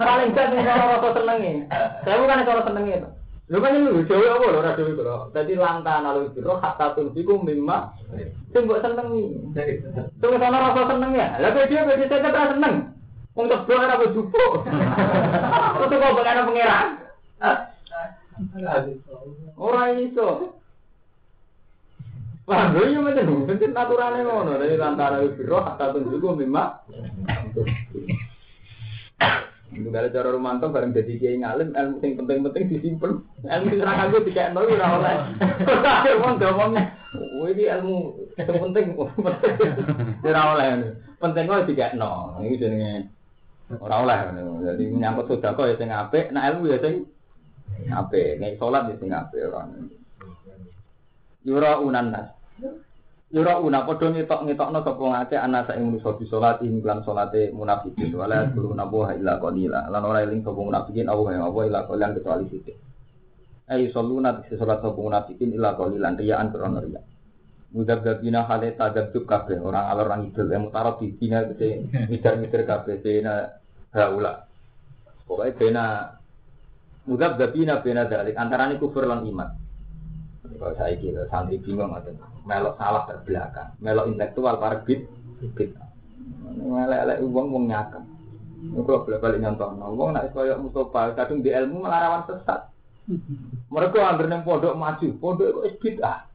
Paling 0.00 0.32
gak 0.32 0.46
nih 0.48 0.64
kalau 0.64 0.86
rasa 0.96 1.08
senengi. 1.20 1.52
Saya 2.00 2.20
bukan 2.24 2.48
kalau 2.48 2.62
senengi 2.64 2.92
itu. 2.96 3.08
Lu 3.50 3.58
kan 3.60 3.76
lu 3.76 4.00
jauh 4.08 4.32
apa 4.32 4.46
lo 4.48 4.64
rasa 4.64 4.80
itu 4.80 5.02
lo. 5.04 5.28
Jadi 5.36 5.52
langkah 5.60 6.00
nalu 6.00 6.32
itu 6.32 6.40
hatta 6.40 6.96
tunjiku 6.96 7.36
mimma. 7.36 7.92
Sing 8.56 8.64
mbok 8.64 8.80
senengi. 8.80 9.28
Tunggu 10.24 10.40
sana 10.40 10.72
rasa 10.72 10.96
seneng 10.96 11.12
ya. 11.12 11.28
Lah 11.44 11.50
dia 11.52 11.84
beda 11.84 12.04
saya 12.08 12.24
keterima 12.24 12.52
seneng. 12.56 12.74
Wong 13.36 13.44
tebel 13.44 13.76
ora 13.76 14.08
jupo. 14.08 14.44
Terus 15.76 16.00
kok. 16.00 16.99
Ora 19.56 19.82
iso. 19.96 20.56
Wah, 22.48 22.66
lho 22.74 22.82
iya 22.82 22.98
macam 22.98 23.46
penting 23.46 23.70
naturalnya 23.70 24.26
ngono, 24.26 24.58
dari 24.58 24.74
antara 24.74 25.22
biro 25.22 25.62
hatta 25.62 25.94
tunjuku 25.94 26.34
memang. 26.42 26.82
Itu 29.70 29.86
dari 29.86 30.10
cara 30.10 30.34
romanto 30.34 30.66
bareng 30.66 30.90
jadi 30.90 31.14
kiai 31.14 31.38
ngalim, 31.38 31.78
ilmu 31.78 32.02
sing 32.02 32.18
penting-penting 32.18 32.74
disimpen, 32.74 33.22
ilmu 33.46 33.70
sing 33.70 33.86
aku 33.86 34.26
tidak 34.26 34.50
nol 34.50 34.66
ora 34.66 34.98
oleh. 34.98 35.14
Ada 35.78 36.18
wong 36.18 36.42
ngomongnya, 36.42 36.82
oh 37.14 37.46
ini 37.46 37.70
ilmu 37.70 38.18
yang 38.34 38.58
penting, 38.66 38.98
ora 40.26 40.42
oleh. 40.58 40.66
Penting 41.22 41.44
kok 41.46 41.70
tidak 41.70 41.94
nol, 41.94 42.34
ini 42.42 42.58
jenenge 42.58 43.14
ora 43.78 44.02
oleh. 44.02 44.18
Jadi 44.74 44.82
menyangkut 44.90 45.30
sedekah 45.30 45.70
ya 45.70 45.78
sing 45.78 45.94
apik, 45.94 46.34
nah 46.34 46.50
ilmu 46.50 46.66
ya 46.66 46.82
sing 46.82 47.06
apik, 47.90 48.38
nek 48.38 48.56
salat 48.60 48.92
ya 48.92 48.94
sing 49.00 49.10
apik 49.10 49.48
ora. 49.48 49.66
Yura 51.42 51.80
unan 51.80 52.06
nas. 52.12 52.28
Yura 53.30 53.62
una 53.62 53.86
padha 53.86 54.10
ngetok 54.10 54.42
ngetokno 54.42 54.82
sapa 54.82 55.04
ngake 55.06 55.36
ana 55.38 55.62
sak 55.62 55.78
ing 55.78 55.94
manusa 55.94 56.18
bi 56.18 56.26
salat 56.26 56.58
ing 56.66 56.82
lan 56.82 57.06
munafikin 57.54 58.10
wala 58.10 58.50
kulo 58.50 58.74
nabuha 58.74 59.14
illa 59.14 59.38
qalila 59.38 59.86
lan 59.86 60.02
ora 60.02 60.26
eling 60.26 60.42
sapa 60.42 60.58
munafikin 60.58 61.06
awu 61.06 61.30
yang 61.30 61.46
apa 61.46 61.58
illa 61.62 61.80
qalilan 61.86 62.18
kecuali 62.18 62.44
sithik. 62.50 62.76
Ai 63.70 63.86
saluna 63.94 64.42
di 64.42 64.50
salat 64.58 64.82
sapa 64.82 64.98
munafikin 64.98 65.54
illa 65.54 65.78
qalilan 65.78 66.18
riyaan 66.18 66.50
krono 66.50 66.82
riya. 66.82 67.00
Mudab 67.70 68.02
dabina 68.02 68.50
hale 68.50 68.74
tadab 68.74 69.14
kabeh 69.14 69.62
orang 69.62 69.86
alor 69.86 70.10
orang 70.10 70.26
idul 70.26 70.50
yang 70.50 70.66
mutarab 70.66 70.98
di 70.98 71.14
dina 71.14 71.46
kese 71.46 71.86
mikir-mikir 72.10 72.66
kabeh 72.66 72.98
dina 72.98 73.46
haula. 73.94 74.42
Pokoknya 75.22 75.54
bena 75.54 75.86
mudab 77.08 77.40
dabina 77.40 77.80
bena 77.80 78.04
dalik 78.04 78.36
antarane 78.36 78.76
kufur 78.76 79.08
lan 79.08 79.24
iman. 79.24 79.48
Kalau 80.60 80.76
saya 80.76 80.92
kira 81.00 81.24
santri 81.32 81.56
bingung 81.56 81.94
atau 81.96 82.12
melok 82.44 82.76
salah 82.76 83.08
terbelakang, 83.08 83.72
melok 83.80 84.12
intelektual 84.12 84.60
para 84.60 84.84
bit. 84.84 85.08
Melek-elek 86.60 87.24
uang 87.24 87.46
uang 87.48 87.64
nyakam. 87.64 88.04
Ini 88.60 88.84
kalau 88.84 89.08
boleh 89.08 89.18
balik 89.24 89.40
nyontoh, 89.40 89.72
uang 89.72 90.10
nak 90.12 90.28
sekolah 90.28 90.60
Mustafa, 90.60 91.16
kadang 91.16 91.40
di 91.40 91.48
ilmu 91.48 91.80
melarawan 91.80 92.28
sesat. 92.28 92.68
Mereka 93.72 94.04
hampir 94.04 94.28
neng 94.28 94.44
pondok 94.44 94.76
maju, 94.76 95.06
pondok 95.16 95.64
itu 95.64 95.80
bid'ah. 95.80 96.28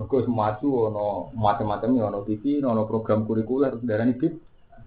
Mereka 0.00 0.24
maju, 0.24 0.68
ono 0.88 1.06
macam-macamnya, 1.36 2.08
ono 2.08 2.24
TV, 2.24 2.64
ono 2.64 2.88
program 2.88 3.28
kurikuler, 3.28 3.76
darah 3.84 4.08
ini 4.08 4.16
bid. 4.16 4.34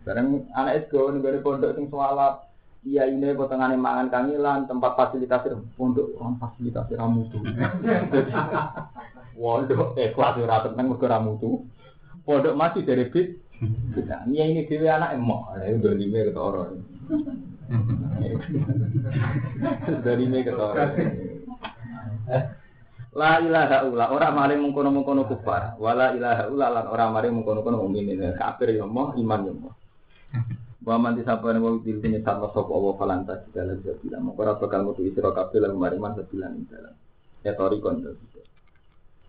Sekarang 0.02 0.50
anak 0.58 0.90
nih 0.90 1.22
dari 1.22 1.40
pondok 1.46 1.78
sing 1.78 1.86
soalap, 1.94 2.49
Iya 2.80 3.12
ini 3.12 3.36
potongan 3.36 3.76
mangan 3.76 4.08
kangilan, 4.08 4.64
tempat 4.64 4.96
fasilitas 4.96 5.44
pondok 5.76 6.16
orang 6.16 6.40
fasilitas 6.40 6.88
ramu 6.96 7.28
tuh. 7.28 7.44
Pondok 9.36 10.00
eh 10.00 10.16
kelas 10.16 10.40
ora 10.40 10.64
tenang 10.64 10.96
mergo 10.96 11.08
ramu 11.08 11.32
tuh. 11.44 11.68
Pondok 12.24 12.56
masih 12.56 12.88
dari 12.88 13.12
bit. 13.12 13.36
Kita 13.92 14.24
iya 14.32 14.48
ini 14.48 14.64
dewe 14.64 14.88
anak 14.88 15.20
emok, 15.20 15.60
itu 15.68 15.84
udah 15.84 15.96
lima 16.00 16.20
ke 16.24 16.32
toro. 16.32 16.64
Sudah 19.84 20.16
lima 20.24 20.40
ke 20.40 20.54
toro. 20.56 20.84
La 23.20 23.44
ilaha 23.44 23.78
ula 23.84 24.06
ora 24.16 24.32
maring 24.32 24.64
mengkono 24.64 24.96
mengkono 24.96 25.28
kufar, 25.28 25.76
wala 25.76 26.16
ilaha 26.16 26.48
ula 26.48 26.68
lan 26.72 26.86
ora 26.88 27.12
maring 27.12 27.44
mengkono 27.44 27.60
mengkono 27.60 27.84
mukmin 27.84 28.24
kafir 28.40 28.72
yo 28.72 28.88
moh 28.88 29.12
iman 29.20 29.44
yo 29.44 29.54
moh. 29.60 29.76
Wa 30.80 30.96
man 30.96 31.20
disapane 31.20 31.60
wa 31.60 31.76
dil 31.84 32.00
sini 32.00 32.24
sama 32.24 32.48
sapa 32.56 32.72
Allah 32.72 32.94
falanta 32.96 33.34
segala 33.44 33.76
sabila. 33.84 34.18
Moko 34.24 34.40
ora 34.48 34.56
bakal 34.56 34.88
mutu 34.88 35.04
isra 35.04 35.36
kabeh 35.36 35.60
lan 35.60 35.76
mariman 35.76 36.16
sabilan 36.16 36.56
ing 36.56 36.66
dalam. 36.72 36.96
Ya 37.44 37.52
tori 37.52 37.84
kon 37.84 38.00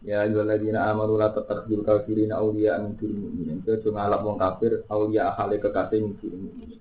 Ya 0.00 0.24
ayyuhalladzina 0.24 0.88
amanu 0.88 1.20
la 1.20 1.28
tattakhidul 1.28 1.84
kafirina 1.84 2.40
awliya 2.40 2.80
min 2.80 2.96
dunil 2.96 3.20
mu'minin. 3.20 3.58
Kejo 3.66 3.92
ngalap 3.92 4.24
wong 4.24 4.40
kafir 4.40 4.88
awliya 4.88 5.34
ahale 5.34 5.60
kekasih 5.60 6.00
min 6.00 6.16
dunil 6.16 6.40
mu'minin. 6.48 6.80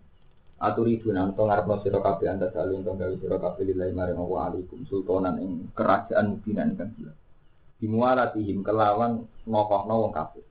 Aturi 0.59 0.99
dunan 0.99 1.35
to 1.35 1.43
ngarepno 1.43 1.83
sira 1.83 1.99
kabeh 1.99 2.27
anda 2.31 2.47
saling 2.51 2.83
to 2.83 2.91
gawe 2.95 3.15
sira 3.19 3.37
kabeh 3.39 3.63
lillahi 3.63 3.91
maring 3.91 4.19
Allah 4.19 4.39
alaikum 4.53 4.83
sultanan 4.87 5.35
ing 5.39 5.67
kerajaan 5.75 6.35
mubinan 6.35 6.75
kan 6.79 6.91
jelas. 6.95 7.17
Dimualatihim 7.79 8.63
kelawan 8.63 9.23
nokohno 9.47 9.95
wong 10.07 10.13
kafir. 10.15 10.43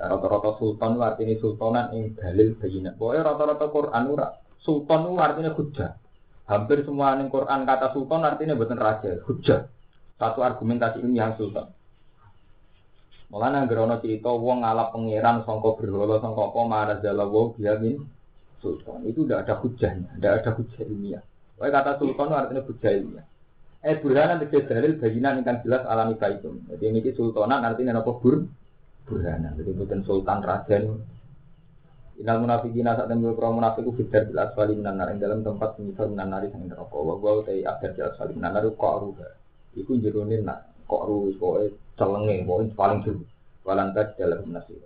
Rata-rata 0.00 0.56
sultan 0.56 0.96
itu 0.96 1.02
artinya 1.04 1.34
sultanan 1.44 1.86
yang 1.92 2.16
dalil 2.16 2.56
bayinat. 2.56 2.96
Pokoknya 2.96 3.20
rata-rata 3.20 3.66
Quran 3.68 4.04
ora. 4.08 4.28
Sultan 4.64 5.00
itu 5.04 5.12
artinya 5.20 5.50
hujah. 5.52 5.90
Hampir 6.48 6.78
semua 6.88 7.14
ning 7.20 7.28
Quran 7.28 7.68
kata 7.68 7.92
sultan 7.92 8.24
artinya 8.24 8.56
bukan 8.56 8.80
raja, 8.80 9.20
hujah. 9.28 9.68
Satu 10.16 10.40
argumentasi 10.40 11.04
ini 11.04 11.20
yang 11.20 11.36
sultan. 11.36 11.68
Mulane 13.28 13.68
gerono 13.68 14.00
cerita 14.02 14.32
wong 14.32 14.64
ngalap 14.64 14.90
pangeran 14.90 15.46
sangka 15.46 15.78
berhala 15.78 16.18
sangka 16.18 16.42
apa 16.50 16.60
marah 16.66 16.98
jalawo 16.98 17.52
biamin 17.54 18.00
sultan. 18.64 19.04
Itu 19.04 19.28
tidak 19.28 19.46
ada 19.46 19.54
hujahnya, 19.60 20.08
tidak 20.16 20.32
ada 20.42 20.50
hujah 20.56 20.82
ilmiah. 20.88 21.22
Wae 21.60 21.68
kata 21.68 22.00
sultan 22.00 22.32
artinya 22.32 22.64
bujail 22.64 23.04
ya. 23.20 23.22
Eh 23.80 23.96
burhanan 24.00 24.40
tegese 24.40 24.68
dalil 24.68 24.96
bayinan 24.96 25.40
ingkang 25.40 25.60
jelas 25.64 25.84
alami 25.88 26.16
itu. 26.16 26.50
Jadi 26.72 26.84
ini 26.84 27.00
sultanan 27.16 27.64
artinya 27.64 28.00
apa 28.00 28.12
bur? 28.16 28.44
Burhanan. 29.06 29.56
Jadi 29.56 29.70
bukan 29.76 30.00
sultan 30.04 30.40
raja 30.44 30.76
Inal 32.20 32.36
munafikin 32.36 32.84
saat 32.84 33.08
temui 33.08 33.32
pro 33.32 33.48
munafik 33.48 33.80
itu 33.80 34.04
fitar 34.04 34.28
bil 34.28 34.36
asfali 34.36 34.76
minan 34.76 35.00
nar 35.00 35.08
dalam 35.16 35.40
tempat 35.40 35.80
semisal 35.80 36.12
minan 36.12 36.28
nari 36.28 36.52
sang 36.52 36.68
neraka. 36.68 36.92
Wa 36.92 37.16
gua 37.16 37.40
utai 37.40 37.64
akhir 37.64 37.96
bil 37.96 38.12
asfali 38.12 38.36
minan 38.36 38.60
nar 38.60 38.68
kok 38.68 38.94
ruha. 39.00 39.28
Iku 39.72 39.96
jerone 40.04 40.44
nak 40.44 40.68
kok 40.84 41.08
ru 41.08 41.32
pokoke 41.40 41.80
celenge 41.96 42.44
pokoke 42.44 42.76
paling 42.76 43.00
dulu. 43.00 43.24
Walantas 43.64 44.12
dalam 44.20 44.44
nasib. 44.52 44.84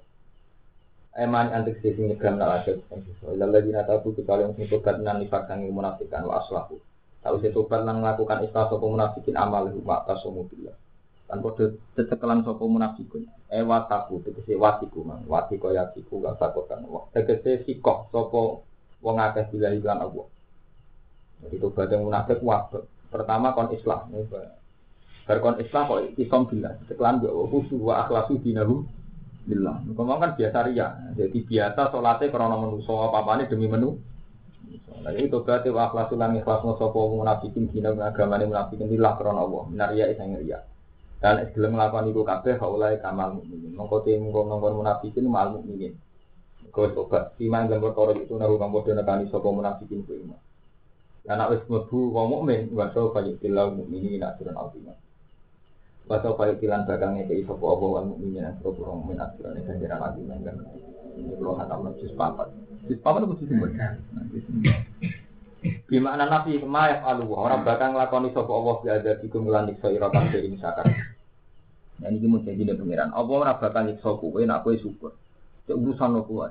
Eman 1.19 1.51
antik 1.51 1.83
sisi 1.83 2.07
nyegram 2.07 2.39
nak 2.39 2.63
asyik. 2.63 2.87
Ilal 3.27 3.51
ladina 3.51 3.83
tabu 3.83 4.15
kecuali 4.15 4.47
yang 4.47 4.55
sing 4.55 4.71
tobat 4.71 5.03
nan 5.03 5.19
nifak 5.19 5.51
sangi 5.51 5.75
munafikan 5.75 6.23
wa 6.31 6.39
aslahu. 6.39 6.79
Tahu 7.19 7.35
saya 7.43 7.51
tobat 7.51 7.83
nan 7.83 7.99
melakukan 7.99 8.47
istilah 8.47 8.71
sopo 8.71 8.87
munafikin 8.87 9.35
amal 9.35 9.67
huma 9.75 10.07
tasomu 10.07 10.47
billah. 10.47 10.84
Kan 11.35 11.43
kode 11.43 11.83
cecekelan 11.99 12.47
sopo 12.47 12.71
munafikun. 12.71 13.27
Eh 13.51 13.67
wataku 13.67 14.23
tegese 14.23 14.55
watiku 14.55 15.03
man. 15.03 15.27
Wati 15.27 15.59
kaya 15.59 15.91
tiku 15.91 16.23
gak 16.23 16.39
sakotan. 16.39 16.87
Tegese 17.11 17.67
sikoh 17.67 18.07
sopo 18.15 18.63
wong 19.03 19.19
akeh 19.19 19.51
bila 19.51 19.75
iklan 19.75 19.99
Allah. 19.99 20.27
Jadi 21.43 21.59
tobat 21.59 21.91
munafik 21.91 22.39
wabek. 22.39 22.87
Pertama 23.11 23.51
kon 23.51 23.75
Islam. 23.75 24.15
Bar 25.27 25.39
kon 25.43 25.59
Islam 25.59 25.83
kok 25.91 26.01
isom 26.23 26.47
bila. 26.47 26.71
Cecekelan 26.87 27.19
gak 27.27 27.35
khusu 27.51 27.83
wa 27.83 28.07
akhlasu 28.07 28.39
dinahu 28.39 28.87
billah. 29.51 29.83
Ngomong 29.91 30.23
kan 30.23 30.31
biasa 30.39 30.71
ria. 30.71 30.95
Jadi 31.19 31.43
biasa 31.43 31.91
karena 31.91 32.55
menu 32.55 32.79
so 32.87 33.11
apa 33.11 33.43
ini 33.43 33.51
demi 33.51 33.67
menu. 33.67 33.99
Nah 35.03 35.11
ini 35.11 35.27
tobat 35.27 35.67
wa 35.67 35.91
akhlasu 35.91 36.15
lan 36.15 36.39
ikhlas 36.39 36.63
sopo 36.63 37.11
munafikin 37.11 37.67
dina 37.75 37.91
agamane 37.91 38.47
munafikin 38.47 38.87
lillah 38.87 39.19
karena 39.19 39.43
Allah. 39.43 39.63
Minaria 39.67 40.15
isang 40.15 40.31
ria. 40.39 40.63
Dan 41.25 41.49
gelem 41.57 41.73
melakukan 41.73 42.13
itu 42.13 42.21
kabeh 42.21 42.61
haulai 42.61 43.01
kamal 43.01 43.41
mukminin. 43.41 43.73
Mongko 43.73 44.05
te 44.05 44.13
mongko 44.21 44.45
nongkon 44.45 44.77
munafikin 44.77 45.25
mal 45.25 45.57
mukminin. 45.57 45.97
Kau 46.69 46.85
coba 46.93 47.33
iman 47.41 47.65
dan 47.65 47.81
perkara 47.81 48.13
itu 48.13 48.37
nahu 48.37 48.61
kamu 48.61 48.85
dan 48.85 49.01
nekani 49.01 49.25
sapa 49.33 49.49
munafikin 49.49 50.05
ku 50.05 50.13
iman. 50.21 50.37
Anak 51.25 51.57
wis 51.57 51.65
mlebu 51.65 52.13
wong 52.13 52.27
mukmin 52.29 52.69
wa 52.77 52.93
sa 52.93 53.09
fa 53.09 53.25
yutillahu 53.25 53.73
mukminin 53.73 54.21
azima. 54.21 54.93
Wa 56.05 56.21
sa 56.21 56.37
fa 56.37 56.45
yutilan 56.53 56.85
bakal 56.85 57.17
ngekeki 57.17 57.49
sapa 57.49 57.65
apa 57.73 57.85
wal 57.89 58.05
mukminin 58.05 58.45
sapa 58.61 58.81
wong 58.85 59.09
mukmin 59.09 59.17
aturan 59.17 59.65
ganjaran 59.65 60.05
azima 60.05 60.37
kan. 60.45 60.61
Ini 61.17 61.41
kalau 61.41 61.57
hatam 61.57 61.89
juz 62.05 62.13
papat. 62.13 62.53
Papat 63.01 63.25
itu 63.25 63.49
juz 63.49 64.45
Gimana 65.65 66.29
nabi 66.29 66.61
kemayaf 66.61 67.01
alu 67.09 67.33
orang 67.33 67.65
bakal 67.65 67.97
ngelakoni 67.97 68.35
sapa 68.37 68.53
Allah 68.53 68.75
bi 68.85 68.89
ada 68.93 69.13
dikum 69.21 69.49
lan 69.49 69.73
iksa 69.73 69.89
ira 69.89 70.13
kabeh 70.13 70.45
ini 70.45 70.61
sakar. 70.61 70.85
Nah 72.03 72.09
ini 72.11 72.27
mau 72.27 72.43
jadi 72.43 72.59
dari 72.67 72.77
pengiran. 72.77 73.15
Apa 73.15 73.31
ora 73.31 73.53
bakal 73.57 73.87
nyiksa 73.87 74.11
kowe 74.19 74.41
nak 74.43 74.67
kowe 74.67 74.75
syukur. 74.75 75.15
Cek 75.65 75.77
urusan 75.79 76.11
lo 76.13 76.27
kuwi. 76.27 76.51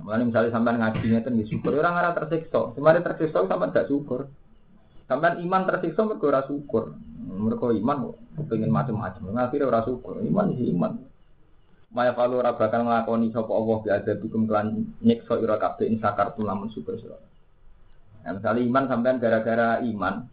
Mulane 0.00 0.28
misalnya 0.28 0.52
sampean 0.52 0.80
ngaji 0.80 1.06
ngeten 1.06 1.32
nggih 1.36 1.48
syukur 1.52 1.72
ora 1.76 1.92
ngara 1.92 2.10
tersiksa. 2.16 2.72
Semare 2.74 3.04
tersiksa 3.04 3.44
sampean 3.44 3.70
gak 3.70 3.88
syukur. 3.88 4.26
Sampean 5.06 5.38
iman 5.44 5.62
tersiksa 5.68 6.02
mergo 6.02 6.26
ora 6.26 6.42
syukur. 6.48 6.96
Mergo 7.26 7.70
iman 7.70 8.16
kepengin 8.34 8.72
macam-macam. 8.72 9.22
Akhirnya 9.36 9.68
ora 9.68 9.80
syukur. 9.84 10.18
Iman 10.24 10.56
sih 10.56 10.72
iman. 10.72 10.98
Maya 11.94 12.12
kalau 12.12 12.42
ora 12.42 12.52
bakal 12.56 12.84
nglakoni 12.84 13.30
sapa 13.30 13.52
Allah 13.54 13.76
bi 13.80 13.88
ada 13.88 14.12
bikum 14.18 14.44
kelan 14.50 14.84
nyiksa 15.00 15.38
ira 15.40 15.56
kabeh 15.56 15.88
in 15.88 15.96
sakartum 16.02 16.44
lamun 16.44 16.68
syukur 16.72 16.98
sira. 16.98 17.16
Nah, 18.26 18.34
misalnya 18.34 18.62
iman 18.66 18.84
sampean 18.90 19.22
gara-gara 19.22 19.78
iman 19.86 20.26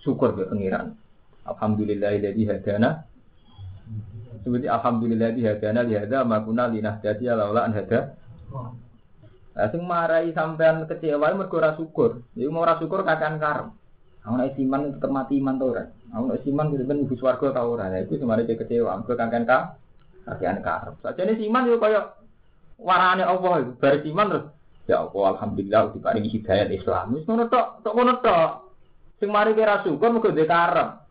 syukur 0.00 0.32
ke 0.32 0.48
pengiran. 0.48 0.96
Alhamdulillah 1.44 2.16
jadi 2.16 2.42
hadana 2.56 3.04
seperti 4.40 4.64
alhamdulillah 4.64 5.36
hadana 5.36 5.84
li 5.84 5.92
hada 5.92 6.24
makuna 6.24 6.72
linahdati 6.72 7.28
laula 7.28 7.68
an. 7.68 7.76
Lah 9.56 9.68
sing 9.68 9.82
marai 9.84 10.32
sampean 10.32 10.88
kecewa 10.88 11.36
mergo 11.36 11.60
syukur. 11.76 12.24
Iku 12.32 12.48
mau 12.48 12.64
syukur 12.80 13.04
kakan 13.04 13.36
karep. 13.36 13.68
Aku 14.24 14.34
nek 14.40 14.56
iman 14.56 14.96
tetep 14.96 15.10
mati 15.12 15.36
iman 15.36 15.60
to 15.60 15.64
ora. 15.76 15.84
Aku 16.16 16.32
nek 16.32 16.48
iman 16.48 16.66
kudu 16.72 16.84
ben 16.88 17.04
ibu 17.04 17.14
swarga 17.20 17.52
ta 17.52 17.62
ora. 17.68 17.92
Lah 17.92 18.00
iku 18.00 18.16
semare 18.16 18.48
kecewa 18.48 19.04
mergo 19.04 19.12
kakan 19.12 19.44
ka 19.44 19.76
kakan 20.24 20.64
karep. 20.64 20.94
Sajane 21.04 21.36
iman 21.44 21.68
yo 21.68 21.76
kaya 21.76 22.16
warane 22.80 23.24
Allah 23.24 23.68
iku 23.68 23.72
bar 23.76 24.00
iman 24.00 24.26
terus 24.32 24.44
ya 24.86 25.02
Allah 25.02 25.24
alhamdulillah 25.36 25.92
diparingi 25.94 26.30
hidayah 26.30 26.70
Islam. 26.70 27.18
Wis 27.18 27.26
ngono 27.26 27.50
tok, 27.50 27.82
tok 27.82 27.94
ngono 27.94 28.14
tok. 28.22 28.50
Sing 29.18 29.28
mari 29.32 29.52
kira 29.58 29.82
syukur 29.82 30.14
mergo 30.14 30.30
dhe 30.30 30.46
karep. 30.46 31.02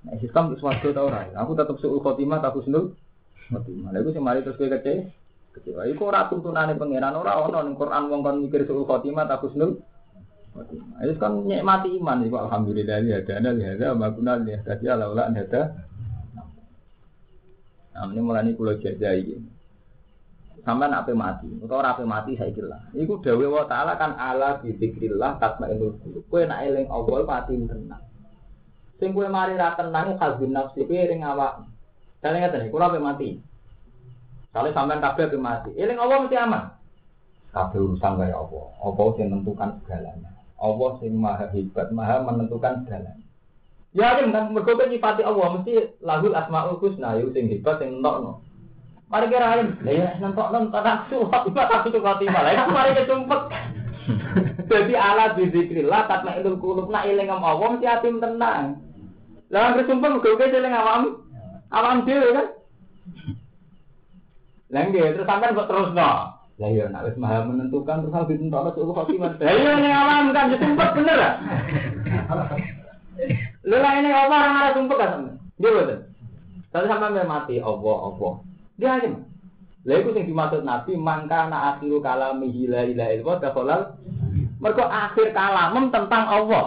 Nah, 0.00 0.16
sistem 0.16 0.48
itu 0.48 0.64
suatu 0.64 0.96
tau 0.96 1.12
ora. 1.12 1.28
Aku 1.36 1.52
tetap 1.52 1.76
suul 1.76 2.00
khotimah, 2.00 2.40
tak 2.40 2.56
husnul 2.56 2.96
khotimah. 3.52 3.92
Lalu 3.92 4.16
sing 4.16 4.24
mari 4.24 4.40
terus 4.40 4.56
kowe 4.56 4.70
kece, 4.70 5.12
kecewa. 5.52 5.84
Iku 5.84 6.08
ora 6.08 6.24
tuntunane 6.32 6.72
pangeran 6.80 7.20
ora 7.20 7.36
ono 7.36 7.60
ning 7.60 7.76
Quran 7.76 8.08
wong 8.08 8.20
kon 8.24 8.36
mikir 8.48 8.64
suul 8.64 8.88
khotimah, 8.88 9.28
tak 9.28 9.44
husnul 9.44 9.76
khotimah. 10.56 11.04
Itu 11.04 11.20
kan 11.20 11.44
nikmati 11.44 12.00
iman 12.00 12.24
iku 12.24 12.36
alhamdulillah 12.48 12.96
ya 13.04 13.20
dana 13.20 13.52
ya 13.60 13.76
ada 13.76 13.92
makuna 13.92 14.40
ya 14.48 14.56
tadi 14.64 14.88
ala 14.88 15.12
ula 15.12 15.28
ada. 15.28 15.62
Nah, 17.92 18.08
ini 18.08 18.20
mulai 18.24 18.48
ini 18.48 18.56
kulo 18.56 18.80
jajai. 18.80 19.59
Sampai 20.60 20.92
apa 20.92 21.08
mati, 21.16 21.48
atau 21.64 21.80
apa 21.80 22.04
mati 22.04 22.36
saya 22.36 22.52
kira. 22.52 22.76
Iku 22.92 23.24
dawe 23.24 23.46
wa 23.48 23.64
taala 23.64 23.96
kan 23.96 24.12
ala 24.20 24.60
bi 24.60 24.76
zikrillah 24.76 25.40
tatmainul 25.40 25.96
qulub. 26.04 26.24
Kowe 26.28 26.44
nak 26.44 26.68
eling 26.68 26.84
Allah 26.92 27.24
mati 27.24 27.56
tenang. 27.56 28.04
Sing 29.00 29.16
kowe 29.16 29.24
mari 29.32 29.56
ra 29.56 29.72
tenang 29.72 30.20
kalbun 30.20 30.52
nafsi 30.52 30.84
kowe 30.84 31.00
ring 31.00 31.24
awak. 31.24 31.64
Kale 32.20 32.36
ngeten 32.36 32.68
iki 32.68 32.72
kula 32.76 32.92
mati. 33.00 33.40
Kale 34.52 34.68
sampean 34.76 35.00
kabeh 35.00 35.32
ape 35.32 35.38
mati. 35.40 35.70
Eling 35.80 35.96
Allah 35.96 36.28
mesti 36.28 36.36
aman. 36.36 36.64
Kabeh 37.56 37.80
urusan 37.80 38.20
kaya 38.20 38.36
apa? 38.36 38.60
Apa 38.84 39.02
sing 39.16 39.26
menentukan 39.32 39.70
segalanya. 39.80 40.30
Allah 40.60 40.90
sing 41.00 41.16
maha 41.16 41.48
hebat, 41.48 41.88
maha 41.88 42.20
menentukan 42.20 42.84
segalanya. 42.84 43.24
Ya 43.96 44.14
kan 44.20 44.52
mergo 44.52 44.76
nyifati 44.76 45.24
Allah 45.24 45.56
mesti 45.56 45.98
lahul 46.04 46.36
asmaul 46.36 46.78
husna 46.78 47.16
yo 47.16 47.32
sing 47.32 47.48
hebat 47.48 47.80
sing 47.80 47.98
entokno. 47.98 48.44
Mari 49.10 49.26
kira 49.26 49.46
alim, 49.58 49.74
ya 49.82 50.14
nentokno 50.22 50.70
tak 50.70 51.10
suwat 51.10 51.50
tak 51.50 51.82
itu 51.90 51.98
khotimah. 51.98 52.46
Lah 52.46 52.52
iku 52.54 52.70
mari 52.70 52.94
kecumpet. 52.94 53.42
Jadi 54.70 54.94
ala 54.94 55.34
bizikrillah 55.34 56.06
tatma 56.06 56.38
ilul 56.38 56.62
kulub 56.62 56.86
nak 56.94 57.10
eling 57.10 57.26
Allah 57.26 57.58
mesti 57.58 57.90
atim 57.90 58.22
tenang. 58.22 58.78
Lah 59.50 59.74
anggere 59.74 59.90
sumpah 59.90 60.14
muga 60.14 60.30
kowe 60.30 60.46
eling 60.46 60.74
awam. 60.78 61.02
Awam 61.74 62.06
dhewe 62.06 62.28
kan. 62.38 62.46
Lah 64.70 64.82
nggih 64.86 65.18
terus 65.18 65.26
sampean 65.26 65.58
kok 65.58 65.66
terusno. 65.66 66.10
Lah 66.62 66.68
iya 66.70 66.86
wis 67.02 67.18
maha 67.18 67.42
menentukan 67.50 68.06
terus 68.06 68.14
harus 68.14 68.30
ditentukan 68.30 68.78
suku 68.78 68.94
khotimah. 68.94 69.34
Lah 69.42 69.54
iya 69.58 69.72
ning 69.74 69.90
awam 69.90 70.30
kan 70.30 70.54
sumpah 70.54 70.88
bener 70.94 71.16
lah. 71.18 71.34
Lha 73.66 73.76
lah 73.76 73.92
ini 73.98 74.08
apa 74.14 74.34
orang 74.38 74.54
arah 74.54 74.72
sumpah 74.78 74.96
kan. 75.02 75.10
Dia 75.58 75.74
betul. 75.74 75.98
Tapi 76.70 76.86
sampean 76.86 77.26
mati 77.26 77.58
Allah 77.58 77.98
Allah. 78.06 78.34
Dia 78.80 78.96
aja. 78.96 79.12
Lah 79.84 79.96
iku 79.96 80.12
sing 80.12 80.28
dimaksud 80.28 80.64
Nabi 80.64 80.92
mangka 80.96 81.48
na 81.48 81.76
akhiru 81.76 82.04
kalamihi 82.04 82.68
la 82.68 82.84
ilaha 82.84 83.10
illallah 83.16 83.38
dakhalal 83.40 83.82
mergo 84.60 84.84
akhir 84.84 85.32
kalamem 85.32 85.88
tentang 85.88 86.24
Allah. 86.28 86.66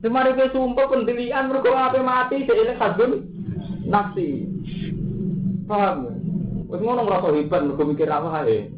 Semari 0.00 0.32
ke 0.32 0.48
sumpah 0.52 0.88
pendirian 0.88 1.52
mergo 1.52 1.72
ape 1.76 2.00
mati 2.00 2.48
seile 2.48 2.76
kadun 2.80 3.28
nafsi. 3.88 4.48
Paham? 5.68 6.16
Wis 6.68 6.80
ngono 6.80 7.04
ngrasa 7.04 7.28
hebat 7.32 7.60
mergo 7.64 7.84
mikir 7.84 8.08
apa 8.08 8.44
ae. 8.44 8.72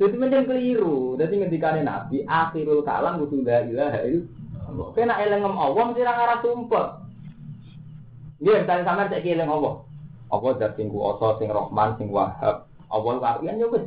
Jadi 0.00 0.16
menjadi 0.16 0.48
keliru. 0.48 1.20
Jadi 1.20 1.44
ngendikane 1.44 1.84
Nabi 1.84 2.24
akhirul 2.24 2.88
kalam 2.88 3.20
kudu 3.20 3.44
la 3.44 3.68
ilaha 3.68 4.00
illallah. 4.08 4.88
Kena 4.96 5.20
eling 5.20 5.44
Allah 5.44 5.82
mesti 5.92 6.00
ra 6.00 6.12
ngarah 6.16 6.38
sumpah. 6.40 6.86
Nggih, 8.40 8.64
misalnya 8.64 8.84
sampean 8.88 9.12
cek 9.12 9.28
eling 9.28 9.48
Allah. 9.52 9.83
Allah 10.34 10.50
dat 10.58 10.74
sing 10.74 10.90
kuwasa, 10.90 11.38
sing 11.38 11.46
Rahman, 11.46 11.94
sing 11.94 12.10
Wahab. 12.10 12.66
Allah 12.90 13.14
kawian 13.22 13.62
yo 13.62 13.70
wis. 13.70 13.86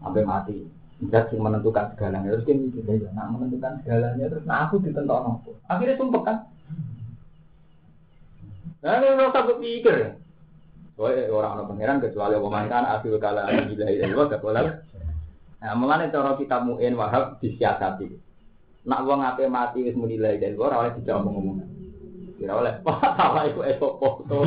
Sampai 0.00 0.24
mati. 0.24 0.64
Zat 1.10 1.28
yang 1.34 1.44
menentukan 1.44 1.92
segalanya 1.92 2.32
terus 2.32 2.46
dia 2.46 2.54
mikir 2.54 2.86
ya, 2.86 3.10
nah 3.12 3.26
menentukan 3.28 3.82
segalanya 3.82 4.24
terus 4.30 4.46
nah 4.46 4.64
aku 4.64 4.78
ditentukan 4.80 5.26
apa? 5.26 5.50
Akhirnya 5.68 5.98
sumpah 6.00 6.22
kan? 6.22 6.36
Nah 8.80 8.94
ini 9.02 9.18
rasa 9.18 9.40
berpikir. 9.42 9.96
Soalnya 10.94 11.34
orang 11.34 11.52
orang 11.58 11.68
pangeran 11.74 11.98
kecuali 11.98 12.38
Allah 12.38 12.52
mantan 12.54 12.84
akhir 12.86 13.12
kala 13.18 13.42
gila 13.66 13.86
itu 13.90 14.22
gak 14.30 14.38
boleh. 14.38 14.64
Nah 15.60 15.74
mulanya 15.74 16.14
cara 16.14 16.38
kita 16.38 16.62
muin 16.62 16.94
wahab 16.94 17.42
disiasati. 17.42 18.06
Nak 18.86 19.02
wong 19.02 19.20
ape 19.26 19.50
mati 19.50 19.82
wis 19.82 19.98
muni 19.98 20.14
la 20.14 20.38
ilaha 20.38 20.52
illallah 20.54 20.78
oleh 20.78 20.92
dijawab 21.02 21.26
ngomong. 21.26 21.73
Kira 22.44 22.60
oleh, 22.60 22.76
wah 22.84 23.00
salah 23.16 23.48
iku 23.48 23.64
esok 23.64 23.96
foto. 23.96 24.44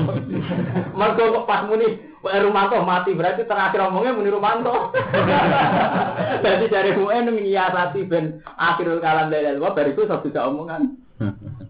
Mergo 1.02 1.34
kok 1.34 1.48
pas 1.50 1.66
muni 1.66 1.98
Pak 2.22 2.46
Rumanto 2.46 2.78
mati 2.86 3.18
berarti 3.18 3.42
terakhir 3.50 3.90
omongnya 3.90 4.14
muni 4.14 4.30
Rumanto. 4.30 4.94
Jadi 6.46 6.66
dari 6.78 6.94
UN 6.94 7.34
menyiasati 7.34 8.06
ben 8.06 8.46
akhirul 8.46 9.02
kalam 9.02 9.34
dari 9.34 9.50
Allah 9.50 9.74
bariku 9.74 10.06
satu 10.06 10.30
bisa 10.30 10.46
omongan. 10.46 10.94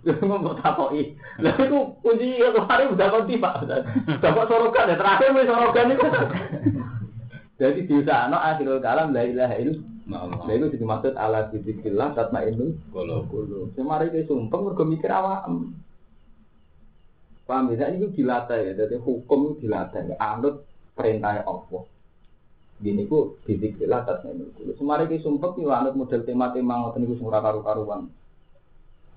Ngomong 0.03 0.59
takoki. 0.59 1.15
Lah 1.39 1.55
itu 1.55 1.95
kunci 2.03 2.43
itu 2.43 2.59
hari 2.67 2.91
udah 2.91 3.07
kau 3.07 3.23
tiba. 3.23 3.63
Dapat 4.19 4.45
sorogan 4.51 4.91
ya 4.91 4.99
terakhir 4.99 5.31
wis 5.31 5.47
sorogan 5.47 5.95
itu. 5.95 6.07
Jadi 7.55 7.79
diusahano 7.87 8.35
akhirul 8.35 8.83
kalam 8.83 9.15
la 9.15 9.23
ilaha 9.23 9.55
illallah. 9.63 10.43
Lah 10.43 10.53
itu 10.59 10.75
dimaksud 10.75 11.15
ala 11.15 11.47
dzikrillah 11.55 12.19
tatmainnul 12.19 12.75
qulub. 12.91 13.71
Semari 13.79 14.11
ke 14.11 14.27
sumpah 14.27 14.59
mergo 14.59 14.83
mikir 14.83 15.07
awak. 15.07 15.47
Paham 17.47 17.71
ya? 17.71 17.87
Ini 17.87 18.11
dilatih 18.11 18.59
ya. 18.59 18.71
Jadi 18.83 18.99
hukum 18.99 19.55
itu 19.55 19.65
dilatih. 19.65 20.19
Anut 20.19 20.67
perintahnya 20.93 21.47
Allah. 21.47 21.83
Gini 22.77 23.09
ku 23.09 23.39
tatmainnul 23.41 24.53
qulub. 24.53 24.75
Semari 24.77 25.09
ke 25.09 25.17
sumpah 25.23 25.55
itu 25.57 25.65
anut 25.73 25.97
model 25.97 26.21
tema-tema 26.27 26.85
ngoten 26.85 27.09
sing 27.09 27.25
ora 27.25 27.41
karu-karuan. 27.41 28.11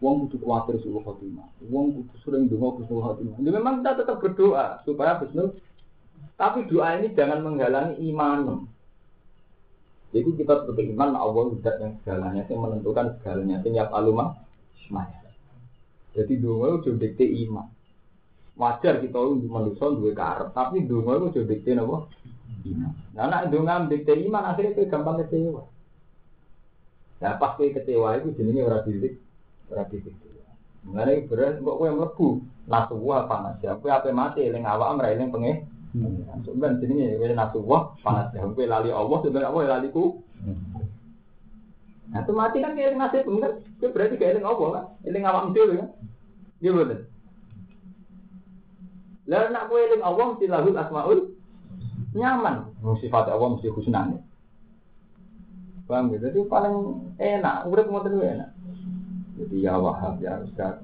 Wong 0.01 0.25
kudu 0.25 0.41
kuatir 0.41 0.81
suhu 0.81 1.05
khotimah. 1.05 1.45
Wong 1.69 1.93
kudu 1.93 2.15
sering 2.25 2.49
donga 2.49 2.81
suhu 2.89 3.05
khotimah. 3.05 3.37
Jadi 3.37 3.51
memang 3.53 3.85
kita 3.85 4.01
tetap 4.01 4.17
berdoa 4.17 4.81
supaya 4.89 5.21
husnul. 5.21 5.61
Tapi 6.41 6.65
doa 6.73 6.97
ini 6.97 7.13
jangan 7.13 7.45
menghalangi 7.45 8.01
iman. 8.09 8.65
Jadi 10.17 10.41
kita 10.41 10.65
tetap 10.65 10.81
iman 10.81 11.11
Allah 11.21 11.45
tidak 11.61 11.77
yang 11.85 11.93
segalanya, 12.01 12.43
yang 12.49 12.61
menentukan 12.65 13.07
segalanya. 13.21 13.61
Yang 13.61 13.93
alumah, 13.93 14.41
semaya. 14.89 15.21
Jadi 16.17 16.33
doa 16.41 16.81
itu 16.81 16.97
dikte 16.97 17.29
iman. 17.45 17.69
Wajar 18.61 19.01
kita 19.01 19.17
untuk 19.17 19.49
manusia 19.49 19.89
dua 19.89 20.13
karep, 20.13 20.53
tapi 20.53 20.85
doa 20.85 21.17
itu 21.33 21.49
dikte 21.49 21.73
apa? 21.81 22.05
Iman. 22.69 22.93
Nah, 23.17 23.25
nak 23.33 23.49
doa 23.49 23.89
dikte 23.89 24.13
iman 24.29 24.53
akhirnya 24.53 24.77
kita 24.77 24.93
gampang 24.93 25.25
kecewa. 25.25 25.65
Nah, 27.25 27.41
pas 27.41 27.57
kecewa 27.57 28.21
itu 28.21 28.37
jenisnya 28.37 28.69
orang 28.69 28.85
didik 28.85 29.17
berarti 29.73 29.97
itu. 30.05 30.13
Mengenai 30.85 31.25
beras 31.29 31.61
kok 31.61 31.77
kowe 31.77 31.89
mlebu 31.89 32.29
nasuwa 32.69 33.29
panas 33.29 33.61
ya. 33.65 33.77
Kowe 33.81 33.93
ape 33.93 34.13
mati 34.13 34.49
eling 34.49 34.65
awak 34.69 34.97
ora 34.97 35.13
eling 35.13 35.33
penge. 35.33 35.65
Sampeyan 36.45 36.81
jenenge 36.81 37.17
kowe 37.21 37.29
nasuwa 37.33 37.79
panas 38.05 38.29
ya. 38.37 38.45
Kowe 38.45 38.65
lali 38.65 38.93
Allah 38.93 39.19
sampeyan 39.25 39.49
apa 39.49 39.59
lali 39.65 39.89
ku. 39.89 40.21
Nah, 42.13 42.21
itu 42.25 42.33
mati 42.33 42.65
kan 42.65 42.77
kayak 42.77 42.97
nasib 42.97 43.25
enggak? 43.29 43.61
Itu 43.77 43.89
berarti 43.93 44.17
kayak 44.21 44.33
eling 44.37 44.47
Allah 44.49 44.69
kan? 44.73 44.85
Eling 45.05 45.25
awak 45.29 45.53
dhewe 45.53 45.75
kan? 45.81 45.89
Iya 46.61 46.71
betul. 46.77 47.01
Lalu 49.29 49.47
nak 49.53 49.67
kowe 49.69 49.81
eling 49.81 50.03
Allah 50.05 50.25
mesti 50.33 50.47
lahul 50.49 50.77
asmaul 50.77 51.21
nyaman. 52.17 52.57
Sifat 53.05 53.29
Allah 53.29 53.49
mesti 53.53 53.69
husnane. 53.69 54.19
Paham 55.91 56.15
gitu? 56.15 56.31
Jadi 56.31 56.41
paling 56.47 56.75
enak, 57.19 57.67
udah 57.67 57.85
ngoten 57.91 58.23
enak. 58.23 58.51
Jadi 59.41 59.57
ya 59.67 59.75
wahab 59.75 60.23
ya 60.23 60.39
Ustaz. 60.47 60.79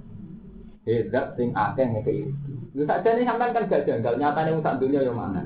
Hedat 0.87 1.35
sing 1.39 1.55
akeh 1.55 1.87
ngeke 1.87 2.13
itu. 2.27 2.53
Lu 2.75 2.83
saja 2.87 3.15
nih 3.15 3.27
sampean 3.27 3.55
kan 3.55 3.67
gak 3.67 3.87
janggal 3.87 4.15
nyatane 4.19 4.55
wong 4.55 4.63
sak 4.63 4.79
dunya 4.79 5.03
yo 5.03 5.15
mana. 5.15 5.43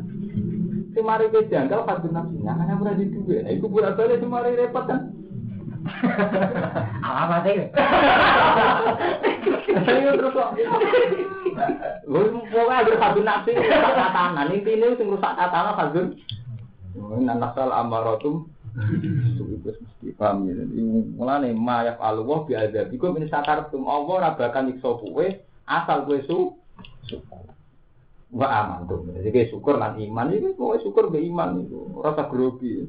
Sing 0.93 1.05
mari 1.05 1.33
ke 1.33 1.49
janggal 1.49 1.89
fadun 1.89 2.13
nafsinya 2.13 2.57
kan 2.57 2.77
ora 2.77 2.93
di 2.93 3.09
duwe. 3.09 3.41
Nah 3.41 3.53
iku 3.53 3.73
pura 3.73 3.97
balik 3.97 4.21
sing 4.21 4.29
mari 4.29 4.53
repot 4.59 4.85
kan. 4.85 5.13
Alamat 7.01 7.47
iki. 7.49 7.65
Saya 9.81 10.13
terus 10.13 10.35
kok. 10.37 10.51
Lu 12.09 12.43
pokoke 12.49 12.73
agar 12.73 12.95
fadun 12.97 13.25
nafsi 13.27 13.57
rusak 13.57 13.81
tatanan. 13.97 14.53
Intine 14.53 14.97
sing 14.97 15.07
rusak 15.09 15.33
tatanan 15.37 15.77
fadun. 15.77 16.07
Ini 16.91 17.33
nasal 17.39 17.71
amaratum 17.71 18.51
itu 18.71 19.43
itu 19.59 19.71
mesti 19.83 20.09
paham 20.15 20.47
ya. 20.47 20.63
Mulane 21.19 21.51
mayaf 21.55 21.99
bi 22.47 22.55
azab. 22.55 22.95
Iku 22.95 23.11
min 23.11 23.27
sakartum 23.27 23.87
Allah 23.91 24.15
ora 24.15 24.31
bakal 24.39 24.71
nyiksa 24.71 24.91
kowe 24.95 25.27
asal 25.67 25.99
kowe 26.07 26.19
su 26.27 26.39
Wa 28.31 28.47
aman 28.47 28.87
tuh. 28.87 29.03
Jadi 29.11 29.35
kayak 29.35 29.51
syukur 29.51 29.75
lan 29.75 29.99
iman 29.99 30.31
itu 30.31 30.55
kowe 30.55 30.79
syukur 30.79 31.11
be 31.11 31.19
iman 31.19 31.67
itu. 31.67 31.99
Rasa 31.99 32.31
grogi. 32.31 32.87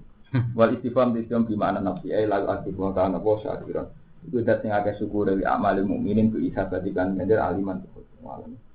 Wal 0.53 0.77
istifham 0.77 1.17
istifham 1.17 1.49
di 1.49 1.57
mana 1.57 1.81
nafsi 1.81 2.13
ay 2.13 2.29
lalu 2.29 2.45
aktif 2.53 2.77
wa 2.77 2.93
kana. 2.93 3.17
Itu 4.21 4.37
dat 4.45 4.61
akeh 4.61 5.01
syukur 5.01 5.33
dari 5.33 5.41
amal 5.41 5.81
mukminin 5.81 6.29
ku 6.29 6.37
isabatikan 6.37 7.17
ngeder 7.17 7.41
aliman. 7.41 7.81
Wallahi. 8.21 8.70